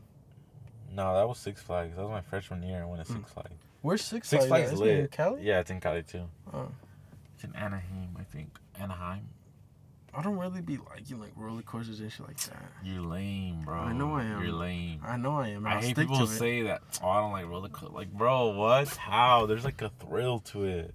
No, 0.95 1.15
that 1.15 1.27
was 1.27 1.39
Six 1.39 1.63
Flags. 1.63 1.97
That 1.97 2.03
was 2.03 2.11
my 2.11 2.21
freshman 2.21 2.63
year. 2.63 2.83
I 2.83 2.87
went 2.87 3.05
to 3.07 3.13
Six 3.13 3.31
Flags. 3.33 3.55
Where's 3.83 4.03
Six, 4.05 4.29
Flags? 4.29 4.45
Six 4.45 4.49
Flags? 4.49 4.69
Flags 4.69 4.69
at? 4.69 4.75
Isn't 4.75 4.87
it 4.89 4.95
in 4.97 5.01
lit. 5.03 5.11
Cali? 5.11 5.43
Yeah, 5.43 5.61
it's 5.61 5.71
in 5.71 5.81
Cali 5.81 6.03
too. 6.03 6.29
Oh. 6.53 6.69
It's 7.35 7.45
in 7.45 7.55
Anaheim, 7.57 8.17
I 8.19 8.25
think. 8.25 8.59
Anaheim. 8.79 9.29
I 10.15 10.23
don't 10.23 10.39
really 10.39 10.63
be 10.63 10.79
liking 10.79 11.21
like 11.21 11.33
roller 11.37 11.63
coasters 11.63 12.01
and 12.01 12.11
shit 12.11 12.27
like 12.27 12.39
that. 12.45 12.65
You're 12.83 13.03
lame, 13.03 13.61
bro. 13.65 13.77
I 13.77 13.93
know 13.93 14.15
I 14.15 14.25
am. 14.25 14.43
You're 14.43 14.53
lame. 14.53 15.01
I 15.05 15.17
know 15.17 15.37
I 15.37 15.49
am. 15.49 15.67
I 15.67 15.75
I'll 15.75 15.81
hate 15.81 15.97
people 15.97 16.17
to 16.19 16.25
who 16.27 16.33
it. 16.33 16.37
say 16.39 16.63
that. 16.63 16.83
Oh, 17.03 17.09
I 17.09 17.21
don't 17.21 17.33
like 17.33 17.47
roller 17.47 17.69
coaster. 17.69 17.95
Like, 17.95 18.11
bro, 18.13 18.49
what? 18.49 18.89
How? 18.97 19.47
There's 19.47 19.65
like 19.65 19.83
a 19.83 19.91
thrill 20.01 20.41
to 20.41 20.65
it. 20.65 20.95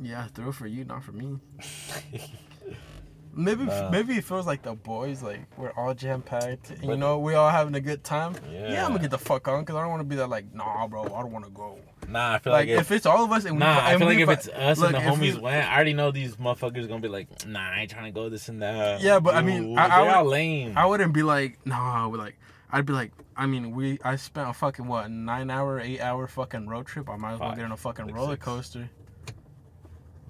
Yeah, 0.00 0.26
thrill 0.26 0.52
for 0.52 0.66
you, 0.66 0.84
not 0.84 1.02
for 1.02 1.12
me. 1.12 1.38
Maybe 3.34 3.64
Nah. 3.64 3.90
maybe 3.90 4.14
it 4.14 4.24
feels 4.24 4.46
like 4.46 4.62
the 4.62 4.74
boys 4.74 5.22
like 5.22 5.40
we're 5.56 5.70
all 5.72 5.94
jam 5.94 6.22
packed 6.22 6.72
you 6.82 6.96
know 6.96 7.18
we 7.18 7.34
all 7.34 7.50
having 7.50 7.74
a 7.74 7.80
good 7.80 8.02
time. 8.04 8.34
Yeah, 8.50 8.72
Yeah. 8.72 8.84
I'm 8.84 8.90
gonna 8.92 9.00
get 9.02 9.10
the 9.10 9.18
fuck 9.18 9.46
on 9.48 9.60
because 9.60 9.76
I 9.76 9.80
don't 9.82 9.90
want 9.90 10.00
to 10.00 10.04
be 10.04 10.16
that 10.16 10.28
like 10.28 10.52
nah, 10.54 10.86
bro, 10.88 11.04
I 11.04 11.08
don't 11.22 11.32
want 11.32 11.44
to 11.44 11.50
go. 11.50 11.78
Nah, 12.08 12.34
I 12.34 12.38
feel 12.38 12.52
Like, 12.52 12.68
like, 12.68 12.68
if, 12.70 12.80
if 12.80 12.92
it's 12.92 13.06
all 13.06 13.22
of 13.24 13.30
us 13.32 13.44
and 13.44 13.54
we 13.56 13.60
nah, 13.60 13.84
I 13.84 13.96
feel 13.98 14.06
like 14.06 14.18
if 14.18 14.28
it's 14.28 14.48
us 14.48 14.78
look, 14.78 14.94
and 14.94 15.04
the 15.04 15.10
homies 15.10 15.34
we- 15.34 15.40
went, 15.40 15.68
I 15.68 15.74
already 15.74 15.92
know 15.92 16.10
these 16.10 16.36
motherfuckers 16.36 16.88
gonna 16.88 17.00
be 17.00 17.08
like, 17.08 17.46
nah, 17.46 17.60
I 17.60 17.80
ain't 17.82 17.90
trying 17.90 18.06
to 18.06 18.10
go 18.10 18.28
this 18.28 18.48
and 18.48 18.62
that. 18.62 19.00
Yeah, 19.02 19.20
but 19.20 19.34
I 19.34 19.42
mean, 19.42 19.78
I- 19.78 19.86
I 19.88 20.22
would- 20.22 20.28
lame. 20.30 20.72
I 20.76 20.86
wouldn't 20.86 21.12
be 21.12 21.22
like 21.22 21.64
nah, 21.66 22.04
I 22.04 22.06
would 22.06 22.18
like 22.18 22.38
I'd 22.72 22.86
be 22.86 22.92
like 22.92 23.12
I 23.36 23.46
mean 23.46 23.70
we 23.74 23.98
I 24.04 24.16
spent 24.16 24.48
a 24.48 24.52
fucking 24.52 24.86
what 24.86 25.10
nine 25.10 25.50
hour 25.50 25.80
eight 25.80 26.00
hour 26.00 26.26
fucking 26.26 26.66
road 26.68 26.86
trip. 26.86 27.08
I 27.08 27.16
might 27.16 27.34
as 27.34 27.40
well 27.40 27.50
Five, 27.50 27.56
get 27.58 27.64
on 27.66 27.72
a 27.72 27.76
fucking 27.76 28.06
roller 28.12 28.36
coaster. 28.36 28.90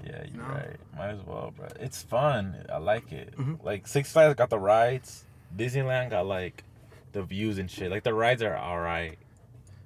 Yeah, 0.05 0.25
you're 0.33 0.43
No. 0.43 0.49
right. 0.49 0.77
Might 0.97 1.09
as 1.11 1.21
well, 1.27 1.53
bro. 1.57 1.69
It's 1.81 2.03
fun. 2.03 2.65
I 2.73 2.79
like 2.79 3.13
it. 3.13 3.37
Mhm. 3.37 3.63
Like 3.65 3.87
Six 3.87 4.13
Flags 4.13 4.35
got 4.37 4.51
the 4.51 4.59
rides. 4.59 5.25
Disneyland 5.57 6.11
got 6.11 6.27
like 6.27 6.65
the 7.13 7.23
views 7.23 7.59
and 7.59 7.71
shit. 7.71 7.91
Like 7.91 8.05
the 8.05 8.15
rides 8.15 8.43
are 8.43 8.57
all 8.57 8.79
right. 8.81 9.19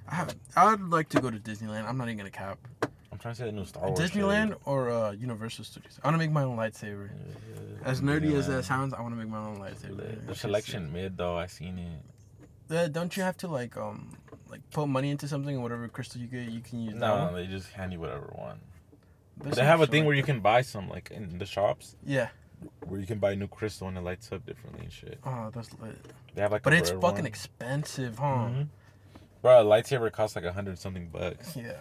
I 0.09 0.14
haven't. 0.16 0.40
I'd 0.57 0.81
like 0.81 1.09
to 1.11 1.21
go 1.21 1.31
to 1.31 1.38
Disneyland. 1.38 1.87
I'm 1.88 1.97
not 1.97 2.09
even 2.09 2.19
gonna 2.19 2.31
cap. 2.31 2.59
I'm 3.11 3.19
trying 3.19 3.35
to 3.35 3.38
say 3.40 3.47
the 3.47 3.52
new 3.52 3.64
Star 3.64 3.87
Wars. 3.87 3.99
Disneyland 3.99 4.57
or 4.64 4.90
uh, 4.90 5.12
Universal 5.12 5.64
Studios. 5.64 6.00
I 6.02 6.09
want 6.09 6.14
to 6.14 6.19
make 6.19 6.33
my 6.33 6.42
own 6.42 6.57
lightsaber. 6.57 7.09
shit. 7.09 7.83
As 7.85 8.00
nerdy 8.00 8.33
as 8.35 8.47
that 8.49 8.64
sounds, 8.64 8.95
I 8.95 9.00
want 9.00 9.12
to 9.14 9.19
make 9.19 9.28
my 9.28 9.38
own 9.38 9.59
lightsaber. 9.59 9.97
The- 10.21 10.26
The 10.26 10.35
selection 10.35 10.92
mid 10.92 11.16
though, 11.16 11.37
I 11.37 11.47
seen 11.47 11.78
it. 11.78 12.75
Uh, 12.75 12.88
don't 12.88 13.14
you 13.16 13.23
have 13.23 13.37
to 13.38 13.49
like 13.49 13.76
um 13.76 14.16
like 14.49 14.61
put 14.71 14.87
money 14.88 15.11
into 15.11 15.28
something 15.28 15.54
and 15.54 15.62
whatever 15.62 15.88
crystal 15.88 16.21
you 16.21 16.26
get, 16.26 16.49
you 16.49 16.61
can 16.61 16.81
use 16.83 16.95
that 16.95 17.00
No, 17.00 17.25
one? 17.25 17.35
they 17.35 17.47
just 17.47 17.71
hand 17.73 17.92
you 17.92 18.00
whatever 18.00 18.33
one. 18.35 18.59
But 19.43 19.53
they 19.55 19.65
have 19.65 19.81
a 19.81 19.87
thing 19.87 20.05
where 20.05 20.15
you 20.15 20.23
can 20.23 20.41
buy 20.41 20.63
some 20.63 20.89
like 20.89 21.11
in 21.11 21.39
the 21.39 21.47
shops 21.47 21.97
Yeah. 22.05 22.29
where 22.87 23.01
you 23.01 23.07
can 23.07 23.19
buy 23.19 23.35
new 23.35 23.49
crystal 23.49 23.89
and 23.89 23.97
it 23.99 24.03
lights 24.03 24.31
up 24.33 24.47
differently 24.47 24.83
and 24.85 24.93
shit. 24.93 25.19
Oh, 25.25 25.51
that's 25.55 25.73
lit. 25.81 25.97
They 26.35 26.43
have 26.43 26.53
like. 26.53 26.63
But 26.63 26.75
it's 26.75 26.91
fucking 26.91 27.03
one. 27.17 27.27
expensive, 27.27 28.19
huh? 28.19 28.25
Mhm. 28.51 28.69
Bro, 29.43 29.63
a 29.63 29.65
lightsaber 29.65 30.11
costs 30.13 30.37
like 30.37 30.45
a 30.45 30.53
hundred 30.53 30.79
something 30.79 31.09
bucks. 31.09 31.57
Yeah. 31.57 31.73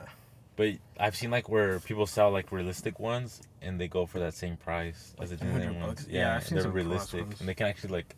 But 0.56 0.74
I've 1.00 1.16
seen 1.16 1.32
like 1.32 1.48
where 1.50 1.80
people 1.80 2.06
sell 2.08 2.32
like 2.32 2.52
realistic 2.52 3.00
ones 3.00 3.42
and 3.62 3.80
they 3.80 3.88
go 3.88 4.06
for 4.06 4.20
that 4.20 4.34
same 4.34 4.58
price 4.58 5.14
as 5.20 5.30
the 5.30 5.36
Like 5.38 5.46
300 5.46 5.74
Disneyland 5.76 5.82
ones. 5.82 6.08
Yeah, 6.10 6.20
Yeah, 6.22 6.36
I've 6.36 6.48
seen 6.48 6.58
they're 6.58 6.70
realistic 6.70 7.26
and 7.40 7.48
they 7.48 7.54
can 7.54 7.68
actually 7.68 7.92
like, 7.92 8.16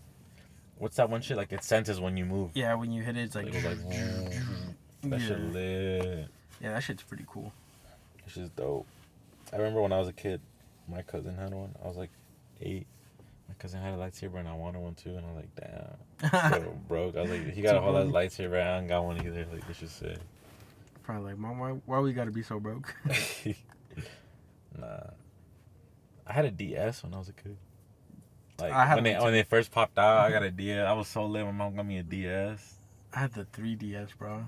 what's 0.78 0.96
that 0.96 1.10
one 1.10 1.22
shit? 1.22 1.38
Like 1.38 1.52
it 1.52 1.64
senses 1.64 2.00
when 2.00 2.18
you 2.18 2.26
move. 2.26 2.52
Yeah, 2.54 2.74
when 2.76 2.92
you 2.92 3.04
hit 3.04 3.18
it, 3.18 3.22
it's 3.24 3.36
like. 3.36 3.46
Like, 3.46 3.56
it 3.56 3.66
like, 3.66 4.34
That 5.04 5.20
yeah. 5.20 5.28
shit 5.28 5.40
lit. 5.54 6.28
yeah, 6.62 6.72
that 6.74 6.82
shit's 6.84 7.04
pretty 7.04 7.26
cool. 7.28 7.52
It's 8.26 8.36
just 8.36 8.56
dope. 8.56 8.88
I 9.54 9.58
remember 9.58 9.82
when 9.82 9.94
I 9.94 10.00
was 10.00 10.08
a 10.08 10.14
kid, 10.14 10.42
my 10.88 11.02
cousin 11.04 11.36
had 11.36 11.54
one. 11.54 11.76
I 11.84 11.88
was 11.88 11.98
like 11.98 12.10
eight. 12.62 12.88
My 13.48 13.56
cousin 13.56 13.82
had 13.82 13.94
a 13.94 13.98
lightsaber 13.98 14.40
and 14.40 14.48
I 14.48 14.54
wanted 14.54 14.82
one 14.82 14.96
too, 14.96 15.16
and 15.16 15.26
I 15.26 15.32
was 15.32 15.36
like, 15.36 15.56
damn. 15.56 16.52
So 16.64 16.78
broke. 16.88 17.16
I 17.16 17.22
was 17.22 17.30
like, 17.30 17.54
he 17.54 17.62
got 17.62 17.76
a 17.76 17.82
whole 17.82 17.98
ass 17.98 18.08
lightsaber. 18.08 18.62
I 18.62 18.80
don't 18.80 18.88
got 18.88 19.04
one 19.04 19.18
either. 19.18 19.46
Like, 19.52 19.68
this 19.68 19.84
is 19.84 19.92
sick. 19.92 20.18
Probably 21.04 21.32
like, 21.32 21.38
mom, 21.38 21.60
why, 21.60 21.72
why 21.86 22.00
we 22.00 22.14
gotta 22.14 22.32
be 22.32 22.42
so 22.42 22.60
broke? 22.60 22.96
nah. 24.80 24.88
I 26.26 26.34
had 26.34 26.46
a 26.46 26.52
DS 26.52 27.04
when 27.04 27.14
I 27.14 27.20
was 27.20 27.30
a 27.30 27.34
kid. 27.34 27.58
Like 28.60 28.72
I 28.72 28.86
had 28.86 28.96
when 28.96 29.04
they 29.04 29.16
when 29.16 29.34
they 29.34 29.44
first 29.44 29.72
popped 29.72 29.98
out, 29.98 30.20
I 30.20 30.32
got 30.32 30.44
a 30.44 30.52
DS. 30.52 30.88
I 30.88 30.94
was 30.94 31.08
so 31.08 31.26
lit. 31.26 31.46
My 31.46 31.52
mom 31.52 31.76
got 31.76 31.86
me 31.86 31.98
a 31.98 32.04
DS. 32.04 32.76
I 33.14 33.20
had 33.20 33.34
the 33.34 33.46
3DS, 33.46 34.18
bro. 34.18 34.46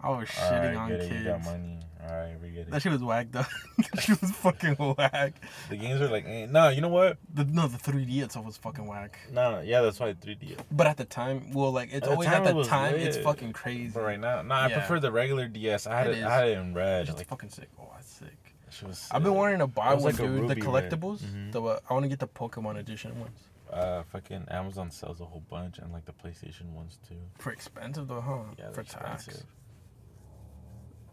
I 0.00 0.08
was 0.10 0.28
All 0.38 0.50
shitting 0.50 0.66
right, 0.66 0.76
on 0.76 0.88
get. 0.90 1.02
You 1.10 1.24
got 1.24 1.42
kids. 1.42 1.84
All 2.08 2.16
right, 2.16 2.40
we 2.40 2.48
get 2.50 2.70
That 2.70 2.76
it. 2.78 2.80
shit 2.80 2.92
was 2.92 3.02
whack, 3.02 3.26
though. 3.30 3.44
that 3.92 4.00
shit 4.02 4.20
was 4.20 4.30
fucking 4.30 4.74
whack. 4.76 5.34
The 5.68 5.76
games 5.76 6.00
are 6.00 6.08
like, 6.08 6.24
eh. 6.26 6.46
no, 6.46 6.68
you 6.70 6.80
know 6.80 6.88
what? 6.88 7.18
The, 7.34 7.44
no, 7.44 7.66
the 7.68 7.76
3D 7.78 8.22
itself 8.22 8.46
was 8.46 8.56
fucking 8.56 8.86
whack. 8.86 9.18
No, 9.30 9.60
yeah, 9.60 9.82
that's 9.82 10.00
why 10.00 10.14
3D. 10.14 10.56
But 10.70 10.86
at 10.86 10.96
the 10.96 11.04
time, 11.04 11.52
well, 11.52 11.70
like 11.72 11.90
it's 11.92 12.06
At 12.06 12.12
always 12.12 12.28
at 12.28 12.44
the 12.44 12.54
was 12.54 12.66
time, 12.68 12.94
it's 12.94 13.18
fucking 13.18 13.52
crazy. 13.52 13.90
But 13.92 14.02
right 14.04 14.18
now, 14.20 14.40
no, 14.42 14.54
I 14.54 14.68
Yeah. 14.68 14.78
prefer 14.78 15.00
the 15.00 15.12
regular 15.12 15.48
DS. 15.48 15.86
I 15.86 15.98
had 15.98 16.06
It 16.08 16.18
it. 16.18 16.24
I 16.24 16.34
had 16.34 16.48
it 16.48 16.58
in 16.58 16.74
red. 16.74 17.08
It's 17.08 17.18
Like, 17.18 17.26
fucking 17.28 17.50
sick. 17.50 17.68
Oh, 17.78 17.88
that's 17.94 18.08
sick. 18.10 18.86
was 18.86 19.08
I've 19.10 19.22
been 19.22 19.34
wanting 19.34 19.58
to 19.58 19.66
buy 19.66 19.94
one, 19.94 20.02
like 20.04 20.16
dude. 20.16 20.48
The 20.48 20.56
collectibles. 20.56 21.20
Mhm. 21.20 21.52
The 21.52 21.62
uh, 21.62 21.80
I 21.90 21.92
want 21.92 22.04
to 22.04 22.08
get 22.08 22.20
the 22.20 22.28
Pokemon 22.28 22.78
edition 22.78 23.18
ones. 23.20 23.38
Uh, 23.70 24.02
fucking 24.04 24.46
Amazon 24.50 24.90
sells 24.90 25.20
a 25.20 25.24
whole 25.26 25.42
bunch 25.50 25.78
and 25.78 25.92
like 25.92 26.06
the 26.06 26.12
PlayStation 26.12 26.70
ones 26.72 26.98
too. 27.06 27.16
For 27.38 27.52
expensive 27.52 28.08
though, 28.08 28.20
huh? 28.22 28.54
Yeah, 28.58 28.68
For 28.70 28.76
they're 28.82 28.84
tax. 28.84 29.44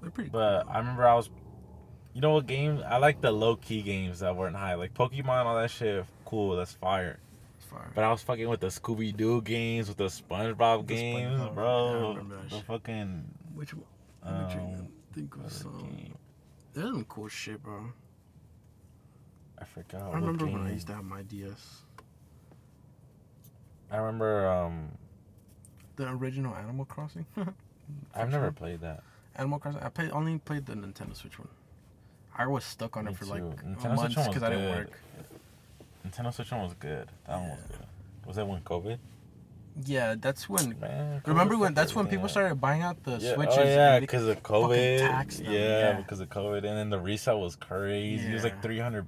They're 0.06 0.12
pretty 0.12 0.30
But. 0.30 0.68
I 0.70 0.78
remember 0.78 1.08
I 1.08 1.16
was, 1.16 1.32
you 2.14 2.22
know 2.22 2.30
what 2.34 2.46
games? 2.46 2.80
I 2.88 2.98
like 2.98 3.22
the 3.22 3.32
low 3.32 3.56
key 3.56 3.82
games 3.82 4.20
that 4.20 4.36
weren't 4.36 4.56
high, 4.56 4.76
like 4.76 4.94
Pokemon, 4.94 5.46
all 5.46 5.56
that 5.58 5.72
shit. 5.72 6.06
Cool, 6.26 6.56
that's 6.56 6.74
fire. 6.74 7.18
It's 7.58 7.66
fire. 7.66 7.92
But 7.96 8.04
I 8.04 8.12
was 8.12 8.22
fucking 8.22 8.48
with 8.48 8.60
the 8.60 8.68
Scooby 8.68 9.18
Doo 9.18 9.42
games, 9.42 9.88
with 9.88 9.98
the 9.98 10.06
SpongeBob 10.06 10.86
The 10.88 10.94
games, 10.96 11.40
SpongeBob, 11.42 11.54
bro. 11.56 12.20
the 12.52 12.56
fucking. 12.68 13.26
Which 13.56 13.74
one? 13.74 13.84
Let 14.24 14.48
me 14.48 14.54
check 14.54 14.62
Um, 14.62 14.88
think 15.14 15.36
of 15.38 15.52
some. 15.52 15.80
game? 15.80 16.16
There's 16.74 16.90
some 16.90 17.06
cool 17.06 17.28
shit, 17.30 17.64
bro. 17.64 17.86
I 19.60 19.66
forgot. 19.66 20.02
I 20.14 20.16
remember 20.16 20.46
when 20.46 20.68
I 20.68 20.72
used 20.74 20.86
to 20.88 20.94
have 20.94 21.04
my 21.06 21.24
DS. 21.24 21.82
I 23.90 23.98
remember. 23.98 24.48
Um, 24.48 24.90
The 25.96 26.10
original 26.10 26.54
Animal 26.56 26.86
Crossing. 26.86 27.26
I've 28.16 28.30
never 28.32 28.52
played 28.52 28.82
that. 28.82 29.04
Animal 29.36 29.60
Crossing. 29.60 29.82
I 29.82 29.90
played 29.90 30.12
only 30.12 30.38
played 30.40 30.66
the 30.66 30.74
Nintendo 30.74 31.16
Switch 31.16 31.38
one. 31.40 31.48
I 32.38 32.48
was 32.48 32.64
stuck 32.66 32.98
on 32.98 33.06
Me 33.06 33.12
it 33.12 33.18
for 33.18 33.26
like. 33.26 33.42
Nintendo 33.42 33.96
months 33.96 34.28
because 34.28 34.44
I 34.44 34.50
didn't 34.50 34.70
work. 34.70 35.00
Nintendo 36.08 36.34
Switch 36.34 36.52
one 36.52 36.62
was 36.64 36.74
good. 36.76 37.08
That 37.28 37.40
one 37.40 37.50
was 37.50 37.60
good. 37.70 37.88
Was 38.26 38.36
that 38.38 38.48
when 38.48 38.62
COVID? 38.62 38.98
Yeah, 39.86 40.16
that's 40.18 40.48
when. 40.48 40.80
Man, 40.80 41.22
Remember 41.26 41.58
when? 41.58 41.74
That's 41.74 41.94
when 41.96 42.08
people 42.08 42.30
started 42.30 42.62
buying 42.62 42.82
out 42.82 43.04
the 43.04 43.18
Yeah, 43.18 43.32
oh, 43.32 43.36
Switches. 43.36 43.58
oh 43.58 43.64
yeah, 43.64 44.00
because 44.00 44.26
of 44.28 44.42
COVID. 44.42 45.00
yeah, 45.42 45.52
yeah. 45.52 45.94
because 45.98 46.20
of 46.22 46.30
COVID, 46.30 46.58
and 46.60 46.66
then 46.66 46.90
the 46.90 47.00
resale 47.00 47.42
was 47.42 47.56
crazy. 47.56 48.26
It 48.28 48.34
was 48.34 48.44
like 48.44 48.62
three 48.62 48.80
hundred 48.80 49.08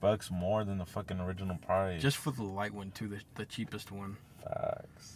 bucks 0.00 0.30
more 0.30 0.62
than 0.64 0.78
the 0.78 0.86
fucking 0.86 1.18
original 1.20 1.56
price. 1.56 2.00
just 2.02 2.18
for 2.18 2.30
the 2.30 2.42
light 2.44 2.72
one 2.72 2.90
too, 2.92 3.08
the, 3.08 3.20
the 3.34 3.44
cheapest 3.46 3.90
one. 3.90 4.16
facts. 4.44 5.14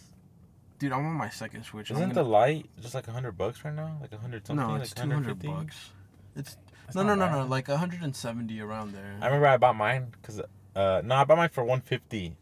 Dude, 0.79 0.91
I'm 0.91 1.05
on 1.05 1.13
my 1.13 1.29
second 1.29 1.63
Switch. 1.63 1.91
Isn't 1.91 2.03
I'm 2.03 2.13
the 2.13 2.23
light 2.23 2.65
just 2.81 2.93
like 2.95 3.05
hundred 3.07 3.37
bucks 3.37 3.63
right 3.63 3.73
now? 3.73 3.97
Like 4.01 4.13
hundred 4.19 4.45
something? 4.45 4.65
no? 4.65 4.73
like 4.73 4.81
It's 4.83 4.93
two 4.93 5.09
hundred 5.09 5.39
bucks. 5.41 5.91
It's 6.35 6.57
That's 6.85 6.95
no, 6.95 7.03
no, 7.03 7.15
no, 7.15 7.29
no, 7.31 7.45
like 7.45 7.67
170 7.67 8.59
around 8.59 8.93
there. 8.93 9.17
I 9.21 9.25
remember 9.27 9.47
I 9.47 9.57
bought 9.57 9.75
mine 9.75 10.07
because 10.11 10.41
uh 10.75 11.01
no, 11.05 11.15
I 11.15 11.23
bought 11.23 11.37
mine 11.37 11.49
for 11.49 11.63
one 11.63 11.81
fifty 11.81 12.35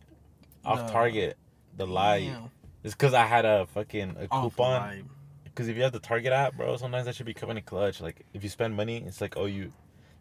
off 0.66 0.88
The- 0.88 0.94
Target. 0.94 1.38
The 1.78 1.88
light. 1.88 2.26
Damn. 2.32 2.50
It's 2.84 2.94
because 2.96 3.14
I 3.14 3.26
had 3.26 3.46
a 3.46 3.68
fucking 3.68 4.16
a 4.20 4.28
Off 4.32 4.56
coupon. 4.56 4.82
light. 4.82 5.04
Because 5.44 5.68
if 5.68 5.78
you 5.78 5.84
have 5.84 5.92
the 5.94 6.00
Target 6.00 6.34
app, 6.34 6.56
bro, 6.56 6.76
sometimes 6.78 7.06
that 7.06 7.16
should 7.16 7.26
be 7.26 7.34
coming 7.34 7.58
in 7.58 7.64
clutch. 7.64 8.02
Like 8.02 8.26
if 8.34 8.44
you 8.44 8.50
spend 8.50 8.76
money, 8.76 9.04
it's 9.06 9.22
like 9.22 9.36
oh 9.38 9.46
you, 9.46 9.72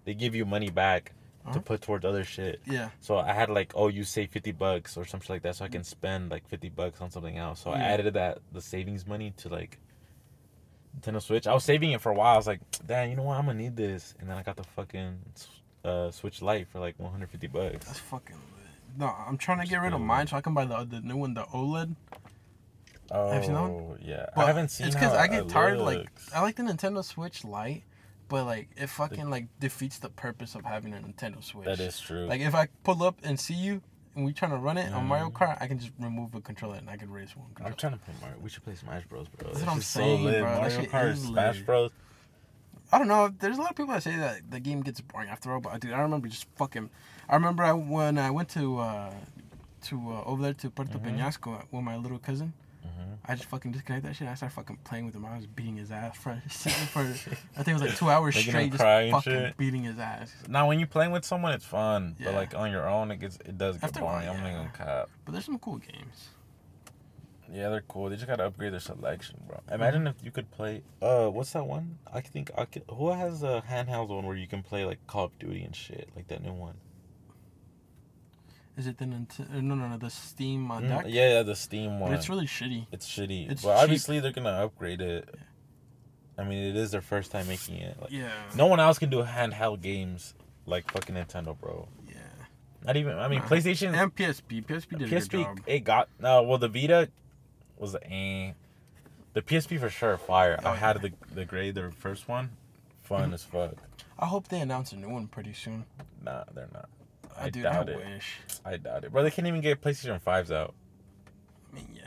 they 0.04 0.14
give 0.14 0.34
you 0.34 0.44
money 0.44 0.70
back 0.70 1.12
Uh-huh. 1.44 1.54
to 1.54 1.60
put 1.60 1.80
towards 1.80 2.04
other 2.04 2.22
shit. 2.22 2.60
Yeah. 2.66 2.90
So 3.00 3.16
I 3.18 3.32
had 3.32 3.48
like, 3.48 3.72
oh, 3.74 3.88
you 3.88 4.04
save 4.04 4.30
fifty 4.30 4.52
bucks 4.52 4.96
or 4.96 5.04
something 5.06 5.32
like 5.34 5.42
that, 5.42 5.56
so 5.56 5.64
I 5.64 5.68
can 5.68 5.84
spend 5.84 6.30
like 6.30 6.46
fifty 6.48 6.68
bucks 6.68 7.00
on 7.00 7.10
something 7.10 7.38
else. 7.38 7.60
So 7.60 7.70
I 7.70 7.78
added 7.78 8.12
that 8.14 8.38
the 8.52 8.60
savings 8.60 9.06
money 9.06 9.32
to 9.38 9.48
like 9.48 9.78
Nintendo 11.00 11.22
Switch. 11.22 11.46
I 11.46 11.54
was 11.54 11.64
saving 11.64 11.92
it 11.92 12.00
for 12.00 12.10
a 12.10 12.14
while. 12.14 12.34
I 12.34 12.36
was 12.36 12.46
like, 12.46 12.60
damn, 12.86 13.08
you 13.10 13.16
know 13.16 13.22
what? 13.22 13.38
I'm 13.38 13.46
gonna 13.46 13.58
need 13.58 13.76
this, 13.76 14.14
and 14.20 14.28
then 14.28 14.36
I 14.36 14.42
got 14.42 14.56
the 14.56 14.64
fucking 14.64 15.18
uh, 15.84 16.10
Switch 16.10 16.42
Lite 16.42 16.68
for 16.68 16.78
like 16.78 16.94
150 16.98 17.46
bucks. 17.46 17.86
That's 17.86 17.98
fucking 18.00 18.36
lit. 18.36 18.98
No, 18.98 19.06
I'm 19.26 19.38
trying 19.38 19.60
to 19.60 19.66
get 19.66 19.80
rid 19.80 19.92
of 19.92 20.00
mine 20.00 20.26
so 20.26 20.36
I 20.36 20.40
can 20.42 20.52
buy 20.52 20.64
the 20.66 20.84
the 20.84 21.00
new 21.00 21.16
one, 21.16 21.34
the 21.34 21.44
OLED. 21.44 21.94
Oh, 23.12 23.28
Have 23.30 23.42
you 23.42 23.46
seen 23.46 23.54
that 23.54 23.62
one? 23.62 23.98
yeah. 24.02 24.26
But 24.36 24.44
I 24.44 24.46
haven't 24.48 24.68
seen. 24.68 24.86
It's 24.86 24.94
because 24.94 25.12
I 25.14 25.26
get 25.26 25.44
it 25.44 25.48
tired. 25.48 25.78
Like. 25.78 26.08
I 26.34 26.42
like 26.42 26.56
the 26.56 26.62
Nintendo 26.64 27.02
Switch 27.04 27.44
Lite, 27.44 27.82
but 28.30 28.46
like 28.46 28.68
it 28.78 28.86
fucking 28.88 29.28
like 29.28 29.48
defeats 29.60 29.98
the 29.98 30.08
purpose 30.08 30.54
of 30.54 30.64
having 30.64 30.94
a 30.94 30.96
Nintendo 30.96 31.44
Switch. 31.44 31.66
that 31.66 31.80
is 31.80 32.00
true. 32.00 32.24
Like 32.24 32.40
if 32.40 32.54
I 32.54 32.68
pull 32.84 33.02
up 33.02 33.18
and 33.22 33.38
see 33.38 33.52
you 33.52 33.82
and 34.16 34.24
we 34.24 34.32
trying 34.32 34.52
to 34.52 34.56
run 34.56 34.78
it 34.78 34.90
on 34.94 35.06
Mario 35.06 35.26
Mhm. 35.28 35.32
Kart, 35.34 35.58
I 35.60 35.66
can 35.66 35.78
just 35.78 35.92
remove 36.00 36.34
a 36.34 36.40
controller 36.40 36.76
and 36.76 36.88
I 36.88 36.96
can 36.96 37.10
race 37.10 37.36
one. 37.36 37.48
I'm 37.64 37.74
trying 37.74 37.92
to 37.92 37.98
play 37.98 38.14
Mario. 38.22 38.38
We 38.40 38.48
should 38.48 38.64
play 38.64 38.74
Smash 38.76 39.04
Bros, 39.06 39.28
bro. 39.28 39.48
That's 39.48 39.60
That 39.60 39.66
what 39.66 39.74
I'm 39.74 39.82
saying, 39.82 40.22
bro. 40.24 40.40
Mario 40.60 40.80
Kart, 40.82 41.16
Smash. 41.16 41.60
Bros. 41.60 41.90
I 42.92 42.98
don't 42.98 43.06
know. 43.08 43.28
There's 43.38 43.58
a 43.58 43.60
lot 43.60 43.70
of 43.70 43.76
people 43.76 43.92
that 43.94 44.02
say 44.02 44.16
that 44.16 44.50
the 44.50 44.58
game 44.58 44.80
gets 44.82 45.00
boring 45.00 45.28
after 45.28 45.52
all, 45.52 45.60
but 45.60 45.78
dude, 45.80 45.92
I 45.92 46.00
remember 46.00 46.26
just 46.28 46.46
fucking. 46.56 46.88
I 47.28 47.34
remember 47.36 47.62
I, 47.62 47.72
when 47.72 48.18
I 48.18 48.30
went 48.32 48.48
to 48.50 48.78
uh, 48.78 49.12
to 49.82 50.10
uh, 50.10 50.22
over 50.24 50.42
there 50.42 50.54
to 50.54 50.70
Puerto 50.70 50.98
Mhm. 50.98 51.18
Peñasco 51.18 51.64
with 51.70 51.82
my 51.84 51.96
little 51.96 52.18
cousin. 52.18 52.52
Hmm 52.82 53.14
I 53.26 53.34
just 53.34 53.48
fucking 53.48 53.72
disconnected 53.72 54.10
that 54.10 54.16
shit. 54.16 54.26
I 54.28 54.34
started 54.34 54.54
fucking 54.54 54.78
playing 54.84 55.06
with 55.06 55.14
him. 55.14 55.24
I 55.26 55.36
was 55.36 55.46
beating 55.46 55.76
his 55.76 55.90
ass 55.90 56.16
for, 56.16 56.34
for 56.48 57.00
I 57.00 57.62
think 57.62 57.68
it 57.68 57.72
was 57.74 57.82
like 57.82 57.96
two 57.96 58.08
hours 58.08 58.34
Making 58.34 58.50
straight, 58.50 58.72
just 58.72 58.82
fucking 58.82 59.32
shit. 59.32 59.56
beating 59.56 59.84
his 59.84 59.98
ass. 59.98 60.32
Now, 60.48 60.66
when 60.66 60.78
you're 60.78 60.88
playing 60.88 61.12
with 61.12 61.24
someone, 61.24 61.52
it's 61.52 61.64
fun, 61.64 62.16
Yeah. 62.18 62.26
but 62.26 62.34
like 62.34 62.54
on 62.54 62.70
your 62.70 62.88
own, 62.88 63.10
it 63.10 63.18
gets 63.20 63.36
it 63.44 63.56
does 63.58 63.76
get 63.76 63.84
After 63.84 64.00
a 64.00 64.04
while, 64.04 64.14
boring. 64.14 64.28
I'm 64.28 64.42
not 64.42 64.48
yeah. 64.50 64.56
gonna 64.56 64.72
cap. 64.76 65.08
But 65.24 65.32
there's 65.32 65.44
some 65.44 65.58
cool 65.58 65.76
games. 65.78 66.28
Yeah, 67.52 67.68
they're 67.68 67.82
cool. 67.88 68.08
They 68.08 68.16
just 68.16 68.28
gotta 68.28 68.44
upgrade 68.46 68.72
their 68.72 68.80
selection, 68.80 69.40
bro. 69.46 69.58
Mm-hmm. 69.58 69.74
Imagine 69.74 70.06
if 70.06 70.14
you 70.22 70.30
could 70.30 70.50
play. 70.50 70.82
Uh, 71.02 71.28
what's 71.28 71.52
that 71.52 71.66
one? 71.66 71.98
I 72.12 72.20
think 72.20 72.50
I 72.56 72.64
could, 72.64 72.84
who 72.90 73.10
has 73.10 73.42
a 73.42 73.62
handheld 73.68 74.08
one 74.08 74.24
where 74.24 74.36
you 74.36 74.46
can 74.46 74.62
play 74.62 74.84
like 74.84 75.04
Call 75.06 75.24
of 75.26 75.38
Duty 75.38 75.62
and 75.62 75.74
shit, 75.74 76.08
like 76.14 76.28
that 76.28 76.42
new 76.42 76.52
one. 76.52 76.74
Is 78.80 78.86
it 78.86 78.96
the 78.96 79.04
Nintendo? 79.04 79.60
No, 79.62 79.74
no, 79.74 79.88
no, 79.88 79.98
the 79.98 80.08
Steam 80.08 80.70
uh, 80.70 80.80
Mm, 80.80 81.02
yeah, 81.06 81.34
yeah, 81.34 81.42
the 81.42 81.54
Steam 81.54 81.98
But 81.98 82.04
one. 82.06 82.14
it's 82.14 82.30
really 82.30 82.46
shitty. 82.46 82.86
It's 82.90 83.06
shitty. 83.06 83.50
it's 83.50 83.60
but 83.60 83.74
cheap. 83.74 83.82
obviously 83.82 84.20
they're 84.20 84.32
gonna 84.32 84.48
upgrade 84.64 85.02
it. 85.02 85.28
I 86.38 86.44
mean, 86.44 86.62
it 86.66 86.76
is 86.76 86.90
their 86.90 87.02
first 87.02 87.30
time 87.30 87.46
making 87.46 87.76
it. 87.76 88.00
Like, 88.00 88.10
Yeah. 88.10 88.30
no 88.56 88.64
one 88.66 88.80
else 88.80 88.98
can 88.98 89.10
do 89.10 89.22
handheld 89.22 89.82
games 89.82 90.32
like 90.64 90.90
fucking 90.90 91.14
Nintendo, 91.14 91.60
bro. 91.60 91.88
Yeah. 92.08 92.14
Not 92.86 92.96
even. 92.96 93.18
I 93.18 93.28
mean, 93.28 93.40
Nah. 93.40 93.48
PlayStation. 93.48 93.92
And 93.92 94.14
PSP. 94.16 94.62
PSP 94.62 94.96
did 94.98 95.10
PSP. 95.10 95.58
It 95.66 95.80
got 95.80 96.08
no. 96.18 96.42
Well, 96.42 96.56
the 96.56 96.68
Vita 96.68 97.10
was 97.76 97.94
a. 97.94 98.02
Eh. 98.10 98.52
The 99.34 99.42
PSP 99.42 99.78
for 99.78 99.90
sure 99.90 100.16
fire. 100.16 100.58
Oh, 100.64 100.70
I 100.70 100.76
had 100.76 100.96
yeah. 101.02 101.10
the 101.28 101.34
the 101.34 101.44
grade, 101.44 101.74
the 101.74 101.90
first 101.90 102.28
one, 102.28 102.48
fun 103.02 103.30
Mhm. 103.30 103.34
as 103.34 103.44
fuck. 103.44 103.74
I 104.18 104.24
hope 104.24 104.48
they 104.48 104.60
announce 104.60 104.92
a 104.92 104.96
new 104.96 105.10
one 105.10 105.26
pretty 105.28 105.52
soon. 105.52 105.84
Nah, 106.24 106.44
they're 106.54 106.70
not. 106.72 106.88
I, 107.40 107.44
I 107.46 107.50
dude, 107.50 107.62
doubt 107.64 107.88
I 107.88 107.92
it. 107.92 107.96
wish. 107.98 108.32
I 108.64 108.76
doubt 108.76 109.04
it, 109.04 109.12
bro. 109.12 109.22
They 109.22 109.30
can't 109.30 109.48
even 109.48 109.60
get 109.60 109.80
PlayStation 109.80 110.20
fives 110.20 110.52
out. 110.52 110.74
I 111.72 111.76
mean, 111.76 111.88
yeah. 111.94 112.02